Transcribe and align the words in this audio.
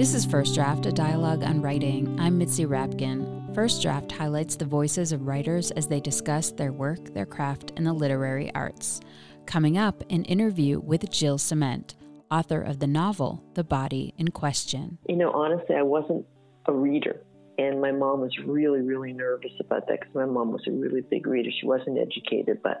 This 0.00 0.14
is 0.14 0.24
First 0.24 0.54
Draft, 0.54 0.86
a 0.86 0.92
dialogue 0.92 1.42
on 1.42 1.60
writing. 1.60 2.18
I'm 2.18 2.38
Mitzi 2.38 2.64
Rapkin. 2.64 3.54
First 3.54 3.82
Draft 3.82 4.10
highlights 4.10 4.56
the 4.56 4.64
voices 4.64 5.12
of 5.12 5.26
writers 5.26 5.72
as 5.72 5.88
they 5.88 6.00
discuss 6.00 6.52
their 6.52 6.72
work, 6.72 7.12
their 7.12 7.26
craft, 7.26 7.74
and 7.76 7.86
the 7.86 7.92
literary 7.92 8.50
arts. 8.54 9.02
Coming 9.44 9.76
up, 9.76 10.02
an 10.08 10.24
interview 10.24 10.80
with 10.80 11.10
Jill 11.10 11.36
Ciment, 11.36 11.96
author 12.30 12.62
of 12.62 12.78
the 12.78 12.86
novel 12.86 13.44
The 13.52 13.62
Body 13.62 14.14
in 14.16 14.28
Question. 14.28 14.96
You 15.06 15.16
know, 15.16 15.32
honestly, 15.32 15.76
I 15.76 15.82
wasn't 15.82 16.24
a 16.64 16.72
reader. 16.72 17.20
And 17.58 17.82
my 17.82 17.92
mom 17.92 18.22
was 18.22 18.34
really, 18.46 18.80
really 18.80 19.12
nervous 19.12 19.52
about 19.60 19.86
that 19.88 20.00
because 20.00 20.14
my 20.14 20.24
mom 20.24 20.50
was 20.50 20.62
a 20.66 20.70
really 20.70 21.02
big 21.02 21.26
reader. 21.26 21.50
She 21.60 21.66
wasn't 21.66 21.98
educated, 21.98 22.62
but 22.62 22.80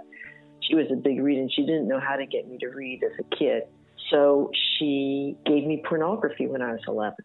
she 0.62 0.74
was 0.74 0.86
a 0.90 0.96
big 0.96 1.20
reader 1.20 1.42
and 1.42 1.52
she 1.52 1.66
didn't 1.66 1.86
know 1.86 2.00
how 2.00 2.16
to 2.16 2.24
get 2.24 2.48
me 2.48 2.56
to 2.60 2.68
read 2.68 3.02
as 3.04 3.12
a 3.20 3.36
kid. 3.36 3.64
So 4.10 4.50
she 4.52 5.36
gave 5.46 5.64
me 5.64 5.82
pornography 5.86 6.46
when 6.46 6.62
I 6.62 6.72
was 6.72 6.80
11. 6.86 7.16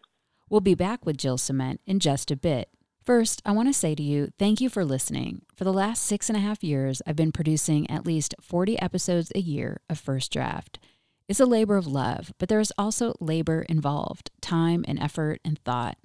We'll 0.48 0.60
be 0.60 0.74
back 0.74 1.04
with 1.04 1.16
Jill 1.16 1.38
Ciment 1.38 1.78
in 1.86 1.98
just 1.98 2.30
a 2.30 2.36
bit. 2.36 2.68
First, 3.04 3.40
I 3.44 3.52
want 3.52 3.68
to 3.68 3.72
say 3.72 3.94
to 3.94 4.02
you, 4.02 4.30
thank 4.38 4.60
you 4.60 4.68
for 4.68 4.84
listening. 4.84 5.42
For 5.54 5.64
the 5.64 5.72
last 5.72 6.02
six 6.02 6.28
and 6.28 6.36
a 6.36 6.40
half 6.40 6.64
years, 6.64 7.02
I've 7.06 7.16
been 7.16 7.32
producing 7.32 7.88
at 7.88 8.06
least 8.06 8.34
40 8.40 8.80
episodes 8.80 9.30
a 9.34 9.40
year 9.40 9.80
of 9.88 9.98
First 9.98 10.32
Draft. 10.32 10.80
It's 11.28 11.40
a 11.40 11.46
labor 11.46 11.76
of 11.76 11.86
love, 11.86 12.32
but 12.38 12.48
there 12.48 12.60
is 12.60 12.72
also 12.78 13.14
labor 13.20 13.62
involved 13.62 14.30
time 14.40 14.84
and 14.86 14.98
effort 14.98 15.40
and 15.44 15.58
thought. 15.60 15.98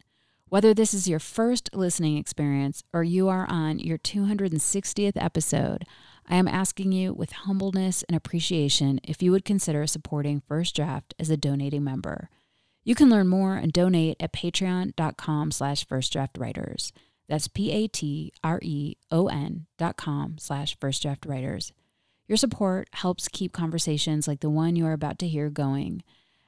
Whether 0.50 0.74
this 0.74 0.94
is 0.94 1.08
your 1.08 1.20
first 1.20 1.70
listening 1.74 2.18
experience 2.18 2.84
or 2.94 3.04
you 3.04 3.30
are 3.30 3.48
on 3.50 3.80
your 3.80 3.98
260th 3.98 5.14
episode, 5.16 5.86
I 6.28 6.36
am 6.36 6.48
asking 6.48 6.92
you 6.92 7.14
with 7.14 7.32
humbleness 7.32 8.04
and 8.04 8.16
appreciation 8.16 9.00
if 9.04 9.22
you 9.22 9.32
would 9.32 9.46
consider 9.46 9.86
supporting 9.88 10.42
First 10.48 10.76
Draft 10.76 11.14
as 11.20 11.30
a 11.30 11.38
donating 11.38 11.84
member. 11.84 12.30
You 12.84 12.96
can 12.96 13.10
learn 13.10 13.28
more 13.28 13.56
and 13.56 13.72
donate 13.72 14.18
at 14.20 14.34
patreon.com 14.34 15.52
slash 15.52 15.86
firstdraftwriters. 15.86 16.92
That's 17.28 17.48
P-A-T-R-E-O-N 17.48 18.36
dot 19.78 19.98
com 19.98 20.38
slash 20.38 20.78
firstdraftwriters. 20.80 21.72
Your 22.28 22.38
support 22.38 22.90
helps 22.94 23.28
keep 23.28 23.54
conversations 23.54 24.28
like 24.28 24.40
the 24.40 24.50
one 24.50 24.76
you 24.76 24.86
are 24.86 24.94
about 24.94 25.20
to 25.20 25.28
hear 25.28 25.50
going. 25.50 26.04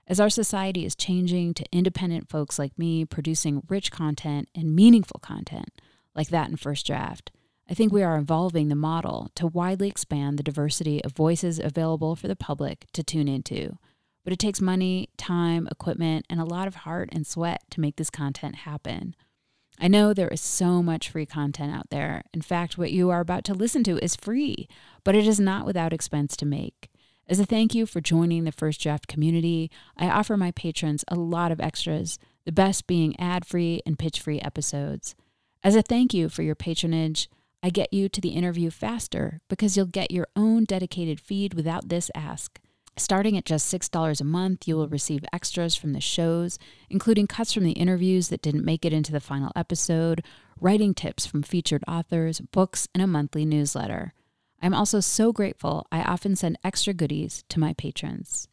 As 0.07 0.19
our 0.19 0.29
society 0.29 0.85
is 0.85 0.95
changing 0.95 1.53
to 1.53 1.65
independent 1.71 2.29
folks 2.29 2.59
like 2.59 2.77
me 2.77 3.05
producing 3.05 3.63
rich 3.69 3.91
content 3.91 4.49
and 4.53 4.75
meaningful 4.75 5.19
content, 5.21 5.69
like 6.15 6.27
that 6.29 6.49
in 6.49 6.57
First 6.57 6.85
Draft, 6.85 7.31
I 7.73 7.75
think 7.75 7.91
we 7.91 8.03
are 8.03 8.19
evolving 8.19 8.67
the 8.67 8.75
model 8.75 9.31
to 9.33 9.47
widely 9.47 9.87
expand 9.87 10.37
the 10.37 10.43
diversity 10.43 11.03
of 11.03 11.11
voices 11.13 11.57
available 11.57 12.15
for 12.15 12.27
the 12.27 12.35
public 12.35 12.85
to 12.93 13.01
tune 13.01 13.27
into. 13.27 13.79
But 14.23 14.31
it 14.31 14.37
takes 14.37 14.61
money, 14.61 15.09
time, 15.17 15.67
equipment, 15.71 16.27
and 16.29 16.39
a 16.39 16.45
lot 16.45 16.67
of 16.67 16.75
heart 16.75 17.09
and 17.11 17.25
sweat 17.25 17.63
to 17.71 17.81
make 17.81 17.95
this 17.95 18.11
content 18.11 18.57
happen. 18.57 19.15
I 19.79 19.87
know 19.87 20.13
there 20.13 20.27
is 20.27 20.39
so 20.39 20.83
much 20.83 21.09
free 21.09 21.25
content 21.25 21.73
out 21.73 21.89
there. 21.89 22.21
In 22.31 22.43
fact, 22.43 22.77
what 22.77 22.91
you 22.91 23.09
are 23.09 23.21
about 23.21 23.43
to 23.45 23.55
listen 23.55 23.83
to 23.85 23.97
is 24.03 24.15
free, 24.15 24.67
but 25.03 25.15
it 25.15 25.25
is 25.25 25.39
not 25.39 25.65
without 25.65 25.93
expense 25.93 26.37
to 26.37 26.45
make. 26.45 26.91
As 27.27 27.39
a 27.39 27.43
thank 27.43 27.73
you 27.73 27.87
for 27.87 28.01
joining 28.01 28.43
the 28.43 28.51
First 28.51 28.81
Draft 28.81 29.07
community, 29.07 29.71
I 29.97 30.11
offer 30.11 30.37
my 30.37 30.51
patrons 30.51 31.03
a 31.07 31.15
lot 31.15 31.51
of 31.51 31.59
extras, 31.59 32.19
the 32.45 32.51
best 32.51 32.85
being 32.85 33.19
ad 33.19 33.47
free 33.47 33.81
and 33.83 33.97
pitch 33.97 34.19
free 34.19 34.39
episodes. 34.41 35.15
As 35.63 35.75
a 35.75 35.81
thank 35.81 36.13
you 36.13 36.29
for 36.29 36.43
your 36.43 36.53
patronage, 36.53 37.27
I 37.65 37.69
get 37.69 37.93
you 37.93 38.09
to 38.09 38.19
the 38.19 38.31
interview 38.31 38.69
faster 38.69 39.39
because 39.49 39.77
you'll 39.77 39.85
get 39.85 40.11
your 40.11 40.27
own 40.35 40.65
dedicated 40.65 41.21
feed 41.21 41.53
without 41.53 41.87
this 41.87 42.11
ask. 42.13 42.59
Starting 42.97 43.37
at 43.37 43.45
just 43.45 43.73
$6 43.73 44.19
a 44.19 44.23
month, 44.25 44.67
you 44.67 44.75
will 44.75 44.89
receive 44.89 45.23
extras 45.31 45.73
from 45.73 45.93
the 45.93 46.01
shows, 46.01 46.59
including 46.89 47.25
cuts 47.25 47.53
from 47.53 47.63
the 47.63 47.71
interviews 47.71 48.27
that 48.27 48.41
didn't 48.41 48.65
make 48.65 48.83
it 48.83 48.91
into 48.91 49.13
the 49.13 49.21
final 49.21 49.51
episode, 49.55 50.25
writing 50.59 50.93
tips 50.93 51.25
from 51.25 51.41
featured 51.41 51.85
authors, 51.87 52.41
books, 52.41 52.89
and 52.93 53.01
a 53.01 53.07
monthly 53.07 53.45
newsletter. 53.45 54.13
I'm 54.61 54.73
also 54.73 54.99
so 54.99 55.31
grateful 55.31 55.87
I 55.89 56.03
often 56.03 56.35
send 56.35 56.59
extra 56.65 56.93
goodies 56.93 57.45
to 57.47 57.61
my 57.61 57.73
patrons. 57.73 58.49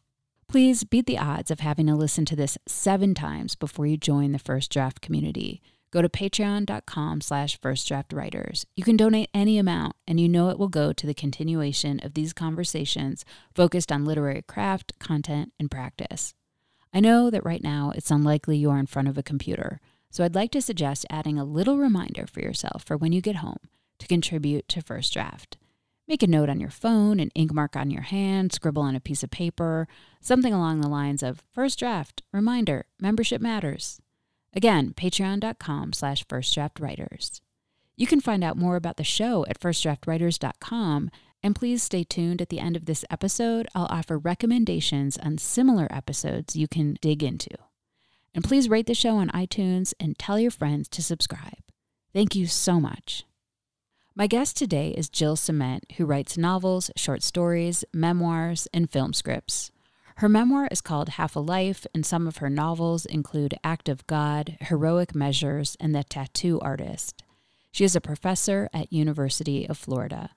Please 0.47 0.85
beat 0.85 1.05
the 1.05 1.19
odds 1.19 1.51
of 1.51 1.59
having 1.59 1.87
to 1.87 1.95
listen 1.95 2.23
to 2.25 2.35
this 2.35 2.57
seven 2.65 3.13
times 3.13 3.55
before 3.55 3.85
you 3.85 3.97
join 3.97 4.31
the 4.31 4.39
First 4.39 4.71
Draft 4.71 5.01
community. 5.01 5.61
Go 5.91 6.01
to 6.01 6.07
patreon.com 6.07 7.19
slash 7.19 7.59
firstdraftwriters. 7.59 8.65
You 8.75 8.83
can 8.83 8.95
donate 8.95 9.29
any 9.33 9.57
amount, 9.57 9.97
and 10.07 10.21
you 10.21 10.29
know 10.29 10.49
it 10.49 10.57
will 10.57 10.69
go 10.69 10.93
to 10.93 11.05
the 11.05 11.13
continuation 11.13 11.99
of 12.01 12.13
these 12.13 12.31
conversations 12.31 13.25
focused 13.53 13.91
on 13.91 14.05
literary 14.05 14.41
craft, 14.41 14.97
content, 14.99 15.51
and 15.59 15.69
practice. 15.69 16.33
I 16.93 17.01
know 17.01 17.29
that 17.29 17.45
right 17.45 17.61
now 17.61 17.91
it's 17.93 18.09
unlikely 18.09 18.57
you 18.57 18.69
are 18.69 18.79
in 18.79 18.85
front 18.85 19.09
of 19.09 19.17
a 19.17 19.23
computer, 19.23 19.81
so 20.09 20.23
I'd 20.23 20.35
like 20.35 20.51
to 20.51 20.61
suggest 20.61 21.05
adding 21.09 21.37
a 21.37 21.45
little 21.45 21.77
reminder 21.77 22.25
for 22.25 22.39
yourself 22.39 22.83
for 22.83 22.95
when 22.95 23.11
you 23.11 23.21
get 23.21 23.37
home 23.37 23.59
to 23.99 24.07
contribute 24.07 24.69
to 24.69 24.81
First 24.81 25.11
Draft. 25.13 25.57
Make 26.07 26.23
a 26.23 26.27
note 26.27 26.49
on 26.49 26.59
your 26.59 26.69
phone, 26.69 27.19
an 27.19 27.31
ink 27.35 27.53
mark 27.53 27.75
on 27.75 27.91
your 27.91 28.01
hand, 28.01 28.51
scribble 28.51 28.81
on 28.81 28.95
a 28.95 29.01
piece 29.01 29.23
of 29.23 29.31
paper, 29.31 29.87
something 30.21 30.53
along 30.53 30.81
the 30.81 30.89
lines 30.89 31.21
of 31.21 31.43
First 31.53 31.79
Draft, 31.79 32.23
reminder, 32.33 32.85
membership 32.99 33.41
matters. 33.41 34.01
Again, 34.53 34.93
patreon.com 34.93 35.93
slash 35.93 36.25
firstdraftwriters. 36.25 37.39
You 37.95 38.07
can 38.07 38.19
find 38.19 38.43
out 38.43 38.57
more 38.57 38.75
about 38.75 38.97
the 38.97 39.03
show 39.03 39.45
at 39.47 39.59
firstdraftwriters.com, 39.59 41.11
and 41.43 41.55
please 41.55 41.83
stay 41.83 42.03
tuned 42.03 42.41
at 42.41 42.49
the 42.49 42.59
end 42.59 42.75
of 42.75 42.85
this 42.85 43.05
episode. 43.09 43.67
I'll 43.73 43.87
offer 43.89 44.17
recommendations 44.17 45.17
on 45.17 45.37
similar 45.37 45.87
episodes 45.91 46.55
you 46.55 46.67
can 46.67 46.97
dig 47.01 47.23
into. 47.23 47.49
And 48.33 48.43
please 48.43 48.69
rate 48.69 48.87
the 48.87 48.93
show 48.93 49.17
on 49.17 49.29
iTunes 49.29 49.93
and 49.99 50.17
tell 50.17 50.39
your 50.39 50.51
friends 50.51 50.87
to 50.89 51.03
subscribe. 51.03 51.59
Thank 52.13 52.35
you 52.35 52.47
so 52.47 52.79
much. 52.79 53.25
My 54.15 54.27
guest 54.27 54.57
today 54.57 54.89
is 54.89 55.09
Jill 55.09 55.37
Ciment, 55.37 55.89
who 55.93 56.05
writes 56.05 56.37
novels, 56.37 56.91
short 56.97 57.23
stories, 57.23 57.85
memoirs, 57.93 58.67
and 58.73 58.89
film 58.89 59.13
scripts. 59.13 59.71
Her 60.21 60.29
memoir 60.29 60.67
is 60.69 60.81
called 60.81 61.09
Half 61.09 61.35
a 61.35 61.39
Life, 61.39 61.87
and 61.95 62.05
some 62.05 62.27
of 62.27 62.37
her 62.37 62.49
novels 62.51 63.07
include 63.07 63.55
Act 63.63 63.89
of 63.89 64.05
God, 64.05 64.55
Heroic 64.61 65.15
Measures, 65.15 65.75
and 65.79 65.95
The 65.95 66.03
Tattoo 66.03 66.59
Artist. 66.59 67.23
She 67.71 67.83
is 67.83 67.95
a 67.95 68.01
professor 68.01 68.69
at 68.71 68.93
University 68.93 69.67
of 69.67 69.79
Florida. 69.79 70.29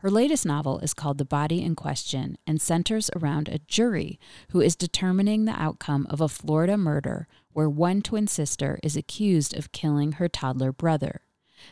Her 0.00 0.10
latest 0.10 0.44
novel 0.44 0.78
is 0.80 0.92
called 0.92 1.16
The 1.16 1.24
Body 1.24 1.62
in 1.62 1.74
Question 1.74 2.36
and 2.46 2.60
centers 2.60 3.08
around 3.16 3.48
a 3.48 3.60
jury 3.60 4.20
who 4.50 4.60
is 4.60 4.76
determining 4.76 5.46
the 5.46 5.58
outcome 5.58 6.06
of 6.10 6.20
a 6.20 6.28
Florida 6.28 6.76
murder 6.76 7.26
where 7.54 7.70
one 7.70 8.02
twin 8.02 8.26
sister 8.26 8.78
is 8.82 8.94
accused 8.94 9.56
of 9.56 9.72
killing 9.72 10.12
her 10.12 10.28
toddler 10.28 10.70
brother. 10.70 11.22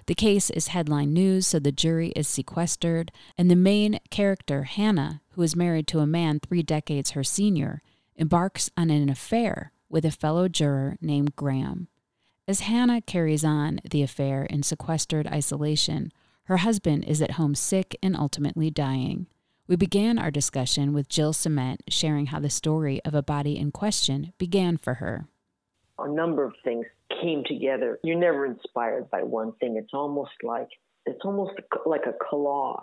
The 0.07 0.15
case 0.15 0.49
is 0.49 0.69
headline 0.69 1.13
news, 1.13 1.47
so 1.47 1.59
the 1.59 1.71
jury 1.71 2.13
is 2.17 2.29
sequestered, 2.29 3.13
and 3.37 3.51
the 3.51 3.57
main 3.57 4.01
character, 4.11 4.65
Hannah, 4.65 5.21
who 5.39 5.45
is 5.45 5.55
married 5.55 5.87
to 5.87 6.01
a 6.01 6.07
man 6.07 6.41
three 6.41 6.65
decades 6.65 7.13
her 7.13 7.23
senior, 7.23 7.81
embarks 8.17 8.73
on 8.77 8.91
an 8.91 9.09
affair 9.09 9.71
with 9.89 10.05
a 10.05 10.11
fellow 10.11 10.49
juror 10.49 10.97
named 11.01 11.37
Graham. 11.37 11.87
As 12.49 12.63
Hannah 12.63 13.01
carries 13.01 13.45
on 13.45 13.79
the 13.89 14.03
affair 14.03 14.43
in 14.43 14.65
sequestered 14.65 15.29
isolation, 15.29 16.11
her 16.47 16.57
husband 16.57 17.05
is 17.05 17.23
at 17.23 17.33
home 17.33 17.55
sick 17.55 17.97
and 18.03 18.17
ultimately 18.17 18.69
dying. 18.69 19.29
We 19.69 19.77
began 19.77 20.19
our 20.19 20.33
discussion 20.33 20.93
with 20.93 21.09
Jill 21.09 21.33
Ciment 21.33 21.83
sharing 21.89 22.27
how 22.27 22.41
the 22.41 22.51
story 22.51 23.01
of 23.05 23.15
a 23.15 23.23
body 23.23 23.57
in 23.57 23.71
question 23.71 24.33
began 24.39 24.77
for 24.77 24.95
her. 24.95 25.29
A 26.01 26.11
number 26.11 26.43
of 26.43 26.55
things 26.65 26.87
came 27.23 27.45
together. 27.47 28.01
You're 28.03 28.19
never 28.19 28.45
inspired 28.45 29.09
by 29.09 29.23
one 29.23 29.53
thing. 29.61 29.77
It's 29.77 29.95
almost 29.95 30.33
like 30.43 30.71
it's 31.07 31.21
almost 31.25 31.53
like 31.87 32.07
a 32.07 32.15
collage 32.25 32.83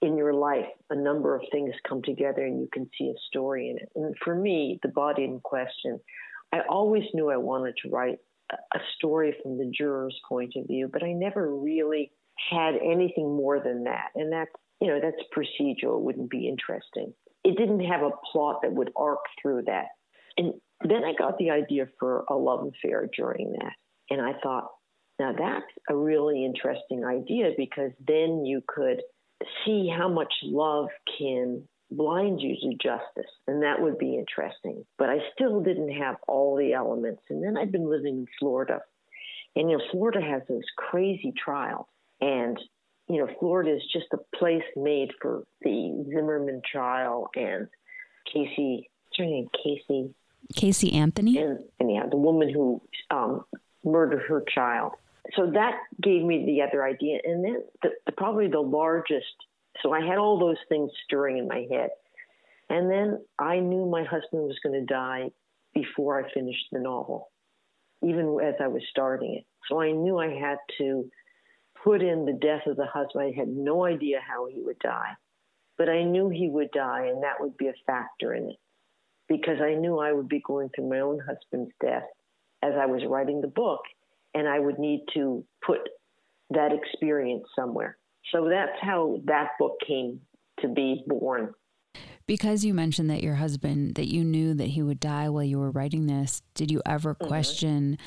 in 0.00 0.16
your 0.16 0.32
life. 0.32 0.66
A 0.90 0.96
number 0.96 1.34
of 1.34 1.42
things 1.50 1.74
come 1.88 2.02
together 2.02 2.44
and 2.44 2.60
you 2.60 2.68
can 2.72 2.88
see 2.96 3.08
a 3.08 3.18
story 3.28 3.70
in 3.70 3.76
it. 3.76 3.88
And 3.96 4.14
for 4.24 4.34
me, 4.34 4.78
the 4.82 4.88
body 4.88 5.24
in 5.24 5.40
question, 5.40 5.98
I 6.52 6.60
always 6.68 7.04
knew 7.14 7.30
I 7.30 7.36
wanted 7.36 7.74
to 7.82 7.90
write 7.90 8.18
a 8.50 8.78
story 8.96 9.36
from 9.42 9.58
the 9.58 9.70
juror's 9.76 10.18
point 10.28 10.54
of 10.56 10.66
view, 10.66 10.88
but 10.90 11.02
I 11.02 11.12
never 11.12 11.54
really 11.54 12.12
had 12.50 12.74
anything 12.76 13.36
more 13.36 13.60
than 13.60 13.84
that. 13.84 14.10
And 14.14 14.32
that's, 14.32 14.50
you 14.80 14.88
know, 14.88 15.00
that's 15.02 15.16
procedural, 15.36 15.98
it 15.98 16.04
wouldn't 16.04 16.30
be 16.30 16.48
interesting. 16.48 17.12
It 17.44 17.56
didn't 17.56 17.80
have 17.80 18.02
a 18.02 18.10
plot 18.32 18.60
that 18.62 18.72
would 18.72 18.92
arc 18.96 19.20
through 19.42 19.62
that. 19.66 19.86
And 20.36 20.54
then 20.82 21.04
I 21.04 21.12
got 21.18 21.38
the 21.38 21.50
idea 21.50 21.88
for 21.98 22.24
a 22.30 22.34
love 22.34 22.66
affair 22.66 23.08
during 23.16 23.52
that. 23.52 23.72
And 24.10 24.22
I 24.22 24.34
thought, 24.42 24.68
now 25.18 25.32
that's 25.36 25.66
a 25.88 25.96
really 25.96 26.44
interesting 26.44 27.04
idea 27.04 27.50
because 27.56 27.90
then 28.06 28.44
you 28.44 28.62
could 28.66 29.02
see 29.64 29.88
how 29.88 30.08
much 30.08 30.32
love 30.42 30.88
can 31.18 31.66
blind 31.90 32.40
you 32.40 32.56
to 32.56 32.76
justice. 32.76 33.30
And 33.46 33.62
that 33.62 33.80
would 33.80 33.98
be 33.98 34.16
interesting. 34.16 34.84
But 34.98 35.08
I 35.08 35.18
still 35.34 35.60
didn't 35.60 35.92
have 35.92 36.16
all 36.26 36.56
the 36.56 36.72
elements. 36.72 37.22
And 37.30 37.42
then 37.42 37.56
I'd 37.56 37.72
been 37.72 37.88
living 37.90 38.18
in 38.18 38.26
Florida. 38.38 38.80
And, 39.56 39.70
you 39.70 39.78
know, 39.78 39.84
Florida 39.90 40.20
has 40.20 40.42
those 40.48 40.64
crazy 40.76 41.32
trials. 41.36 41.86
And, 42.20 42.58
you 43.08 43.18
know, 43.18 43.28
Florida 43.40 43.74
is 43.74 43.82
just 43.92 44.06
a 44.12 44.36
place 44.36 44.62
made 44.76 45.10
for 45.20 45.44
the 45.62 46.04
Zimmerman 46.08 46.62
trial 46.70 47.30
and 47.34 47.68
Casey, 48.32 48.90
what's 49.04 49.18
her 49.18 49.24
name? 49.24 49.48
Casey 49.64 50.14
Casey 50.54 50.92
Anthony? 50.92 51.38
And, 51.38 51.58
and 51.58 51.64
anyhow, 51.80 52.08
the 52.08 52.16
woman 52.16 52.52
who 52.52 52.80
um, 53.10 53.44
murdered 53.84 54.22
her 54.28 54.44
child. 54.54 54.92
So 55.36 55.50
that 55.52 55.74
gave 56.02 56.22
me 56.22 56.44
the 56.46 56.62
other 56.62 56.84
idea. 56.84 57.18
And 57.24 57.44
then 57.44 57.62
the, 57.82 57.90
the, 58.06 58.12
probably 58.12 58.48
the 58.48 58.60
largest, 58.60 59.26
so 59.82 59.92
I 59.92 60.00
had 60.00 60.18
all 60.18 60.38
those 60.38 60.56
things 60.68 60.90
stirring 61.04 61.38
in 61.38 61.48
my 61.48 61.66
head. 61.70 61.90
And 62.70 62.90
then 62.90 63.24
I 63.38 63.60
knew 63.60 63.86
my 63.86 64.04
husband 64.04 64.42
was 64.42 64.58
going 64.62 64.78
to 64.78 64.86
die 64.92 65.30
before 65.74 66.22
I 66.22 66.32
finished 66.32 66.66
the 66.72 66.80
novel, 66.80 67.30
even 68.02 68.38
as 68.42 68.54
I 68.60 68.68
was 68.68 68.82
starting 68.90 69.36
it. 69.36 69.44
So 69.68 69.80
I 69.80 69.92
knew 69.92 70.18
I 70.18 70.34
had 70.34 70.58
to 70.78 71.10
put 71.82 72.02
in 72.02 72.24
the 72.24 72.38
death 72.40 72.66
of 72.66 72.76
the 72.76 72.86
husband. 72.86 73.34
I 73.34 73.38
had 73.38 73.48
no 73.48 73.84
idea 73.84 74.20
how 74.26 74.46
he 74.46 74.60
would 74.60 74.78
die, 74.80 75.12
but 75.76 75.88
I 75.88 76.04
knew 76.04 76.28
he 76.28 76.48
would 76.48 76.70
die, 76.72 77.06
and 77.06 77.22
that 77.22 77.40
would 77.40 77.56
be 77.56 77.68
a 77.68 77.74
factor 77.86 78.34
in 78.34 78.50
it 78.50 78.56
because 79.28 79.60
I 79.62 79.74
knew 79.74 79.98
I 79.98 80.12
would 80.12 80.28
be 80.28 80.40
going 80.44 80.70
through 80.74 80.88
my 80.88 81.00
own 81.00 81.20
husband's 81.20 81.72
death 81.80 82.04
as 82.62 82.72
I 82.80 82.86
was 82.86 83.02
writing 83.06 83.40
the 83.40 83.48
book, 83.48 83.80
and 84.38 84.48
I 84.48 84.60
would 84.60 84.78
need 84.78 85.04
to 85.14 85.44
put 85.66 85.80
that 86.50 86.70
experience 86.72 87.44
somewhere. 87.56 87.98
So 88.32 88.48
that's 88.48 88.78
how 88.80 89.20
that 89.24 89.48
book 89.58 89.72
came 89.86 90.20
to 90.60 90.68
be 90.68 91.02
born. 91.08 91.54
Because 92.26 92.64
you 92.64 92.72
mentioned 92.72 93.10
that 93.10 93.22
your 93.22 93.34
husband, 93.34 93.96
that 93.96 94.06
you 94.06 94.22
knew 94.22 94.54
that 94.54 94.68
he 94.68 94.82
would 94.82 95.00
die 95.00 95.28
while 95.28 95.42
you 95.42 95.58
were 95.58 95.72
writing 95.72 96.06
this, 96.06 96.42
did 96.54 96.70
you 96.70 96.80
ever 96.86 97.14
mm-hmm. 97.14 97.26
question 97.26 97.98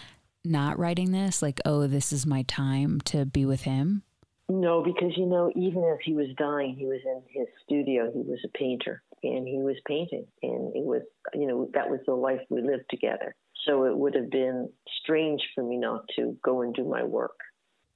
not 0.46 0.80
writing 0.80 1.12
this? 1.12 1.42
Like, 1.42 1.60
oh, 1.66 1.88
this 1.88 2.14
is 2.14 2.26
my 2.26 2.44
time 2.44 3.02
to 3.06 3.26
be 3.26 3.46
with 3.46 3.64
him? 3.64 4.04
No, 4.48 4.84
because, 4.84 5.18
you 5.18 5.26
know, 5.26 5.52
even 5.56 5.84
as 5.84 5.98
he 6.04 6.14
was 6.14 6.28
dying, 6.38 6.76
he 6.78 6.86
was 6.86 7.00
in 7.04 7.22
his 7.28 7.48
studio. 7.66 8.10
He 8.14 8.22
was 8.22 8.40
a 8.46 8.58
painter 8.58 9.02
and 9.24 9.48
he 9.48 9.60
was 9.60 9.76
painting. 9.86 10.28
And 10.44 10.76
it 10.76 10.84
was, 10.84 11.02
you 11.34 11.48
know, 11.48 11.70
that 11.74 11.90
was 11.90 12.00
the 12.06 12.14
life 12.14 12.42
we 12.50 12.62
lived 12.62 12.86
together. 12.90 13.36
So 13.66 13.86
it 13.86 13.98
would 13.98 14.16
have 14.16 14.30
been 14.30 14.70
strange 15.02 15.42
for 15.54 15.64
me 15.64 15.78
not 15.78 16.06
to 16.16 16.38
go 16.44 16.62
and 16.62 16.74
do 16.74 16.84
my 16.84 17.04
work. 17.04 17.38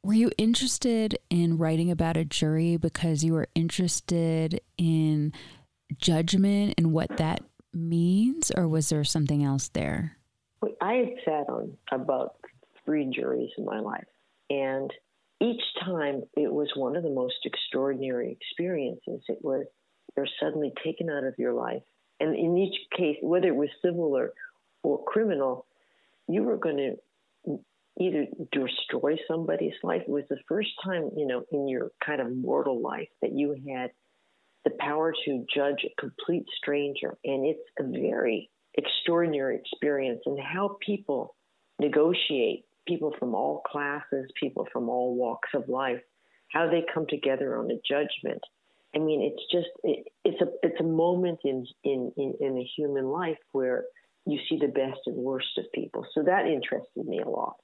Were 0.04 0.14
you 0.14 0.30
interested 0.38 1.18
in 1.32 1.58
writing 1.58 1.90
about 1.90 2.18
a 2.18 2.26
jury 2.26 2.78
because 2.78 3.24
you 3.24 3.34
were 3.34 3.48
interested 3.56 4.62
in 4.78 5.34
judgment 5.98 6.76
and 6.78 6.94
what 6.94 7.18
that 7.18 7.42
means, 7.74 8.52
or 8.56 8.68
was 8.68 8.90
there 8.90 9.04
something 9.04 9.44
else 9.44 9.70
there? 9.70 10.18
I 10.82 10.94
had 10.94 11.10
sat 11.26 11.50
on 11.50 11.78
about 11.92 12.36
three 12.86 13.10
juries 13.14 13.50
in 13.58 13.66
my 13.66 13.80
life, 13.80 14.06
and 14.50 14.92
each 15.42 15.62
time 15.84 16.24
it 16.36 16.52
was 16.52 16.70
one 16.76 16.96
of 16.96 17.04
the 17.04 17.10
most 17.10 17.36
extraordinary 17.44 18.32
experiences. 18.32 19.24
It 19.28 19.40
was 19.42 19.66
you're 20.16 20.28
suddenly 20.40 20.72
taken 20.84 21.10
out 21.10 21.24
of 21.24 21.34
your 21.38 21.54
life, 21.54 21.84
and 22.20 22.36
in 22.36 22.58
each 22.58 22.78
case, 22.96 23.18
whether 23.22 23.48
it 23.48 23.56
was 23.56 23.70
civil 23.84 24.16
or 24.16 24.34
or 24.86 25.04
criminal, 25.06 25.66
you 26.28 26.44
were 26.44 26.58
going 26.58 26.78
to 26.78 27.60
either 28.00 28.28
destroy 28.52 29.18
somebody's 29.28 29.74
life. 29.84 30.02
It 30.02 30.10
was 30.10 30.26
the 30.30 30.40
first 30.48 30.70
time, 30.84 31.10
you 31.16 31.26
know, 31.26 31.44
in 31.52 31.68
your 31.68 31.92
kind 32.06 32.22
of 32.22 32.36
mortal 32.36 32.82
life 32.82 33.10
that 33.22 33.32
you 33.32 33.56
had 33.70 33.92
the 34.64 34.72
power 34.80 35.14
to 35.26 35.46
judge 35.54 35.86
a 35.86 36.02
complete 36.02 36.46
stranger. 36.58 37.18
And 37.24 37.46
it's 37.46 37.60
a 37.80 37.84
very 37.84 38.50
extraordinary 38.78 39.58
experience 39.58 40.22
and 40.26 40.38
how 40.40 40.78
people 40.86 41.36
negotiate, 41.80 42.66
people 42.88 43.14
from 43.18 43.34
all 43.34 43.62
classes, 43.66 44.30
people 44.40 44.68
from 44.74 44.90
all 44.90 45.16
walks 45.16 45.50
of 45.54 45.70
life, 45.70 46.02
how 46.52 46.70
they 46.70 46.84
come 46.94 47.06
together 47.08 47.58
on 47.58 47.72
a 47.72 47.80
judgment. 47.88 48.42
I 48.94 49.00
mean, 49.00 49.22
it's 49.22 49.44
just 49.52 49.70
it, 49.84 50.08
it's 50.24 50.42
a 50.42 50.48
it's 50.64 50.80
a 50.80 50.84
moment 50.84 51.40
in, 51.44 51.66
in 51.84 52.12
in 52.18 52.34
in 52.40 52.58
a 52.58 52.70
human 52.78 53.06
life 53.06 53.38
where 53.52 53.86
you 54.26 54.40
see 54.50 54.58
the 54.60 54.68
best 54.68 55.02
and 55.06 55.16
worst 55.16 55.58
of 55.58 55.66
people. 55.74 56.06
So 56.14 56.24
that 56.24 56.48
interested 56.48 57.06
me 57.06 57.20
a 57.20 57.30
lot. 57.30 57.56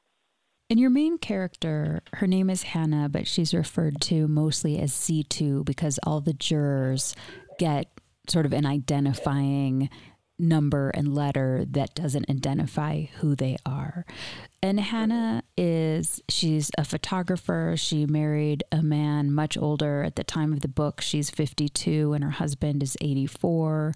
And 0.69 0.79
your 0.79 0.89
main 0.89 1.17
character, 1.17 2.01
her 2.13 2.27
name 2.27 2.49
is 2.49 2.63
Hannah, 2.63 3.09
but 3.09 3.27
she's 3.27 3.53
referred 3.53 3.99
to 4.01 4.27
mostly 4.27 4.79
as 4.79 4.93
C2 4.93 5.65
because 5.65 5.99
all 6.03 6.21
the 6.21 6.33
jurors 6.33 7.13
get 7.59 7.87
sort 8.29 8.45
of 8.45 8.53
an 8.53 8.65
identifying 8.65 9.89
number 10.41 10.89
and 10.89 11.13
letter 11.13 11.65
that 11.69 11.95
doesn't 11.95 12.29
identify 12.29 13.03
who 13.19 13.35
they 13.35 13.57
are. 13.65 14.05
And 14.63 14.79
Hannah 14.79 15.43
is, 15.57 16.21
she's 16.29 16.71
a 16.77 16.83
photographer. 16.83 17.75
She 17.77 18.05
married 18.05 18.63
a 18.71 18.83
man 18.83 19.31
much 19.31 19.57
older 19.57 20.03
at 20.03 20.15
the 20.15 20.23
time 20.23 20.53
of 20.53 20.61
the 20.61 20.67
book. 20.67 21.01
She's 21.01 21.29
52 21.29 22.13
and 22.13 22.23
her 22.23 22.31
husband 22.31 22.83
is 22.83 22.97
84. 23.01 23.93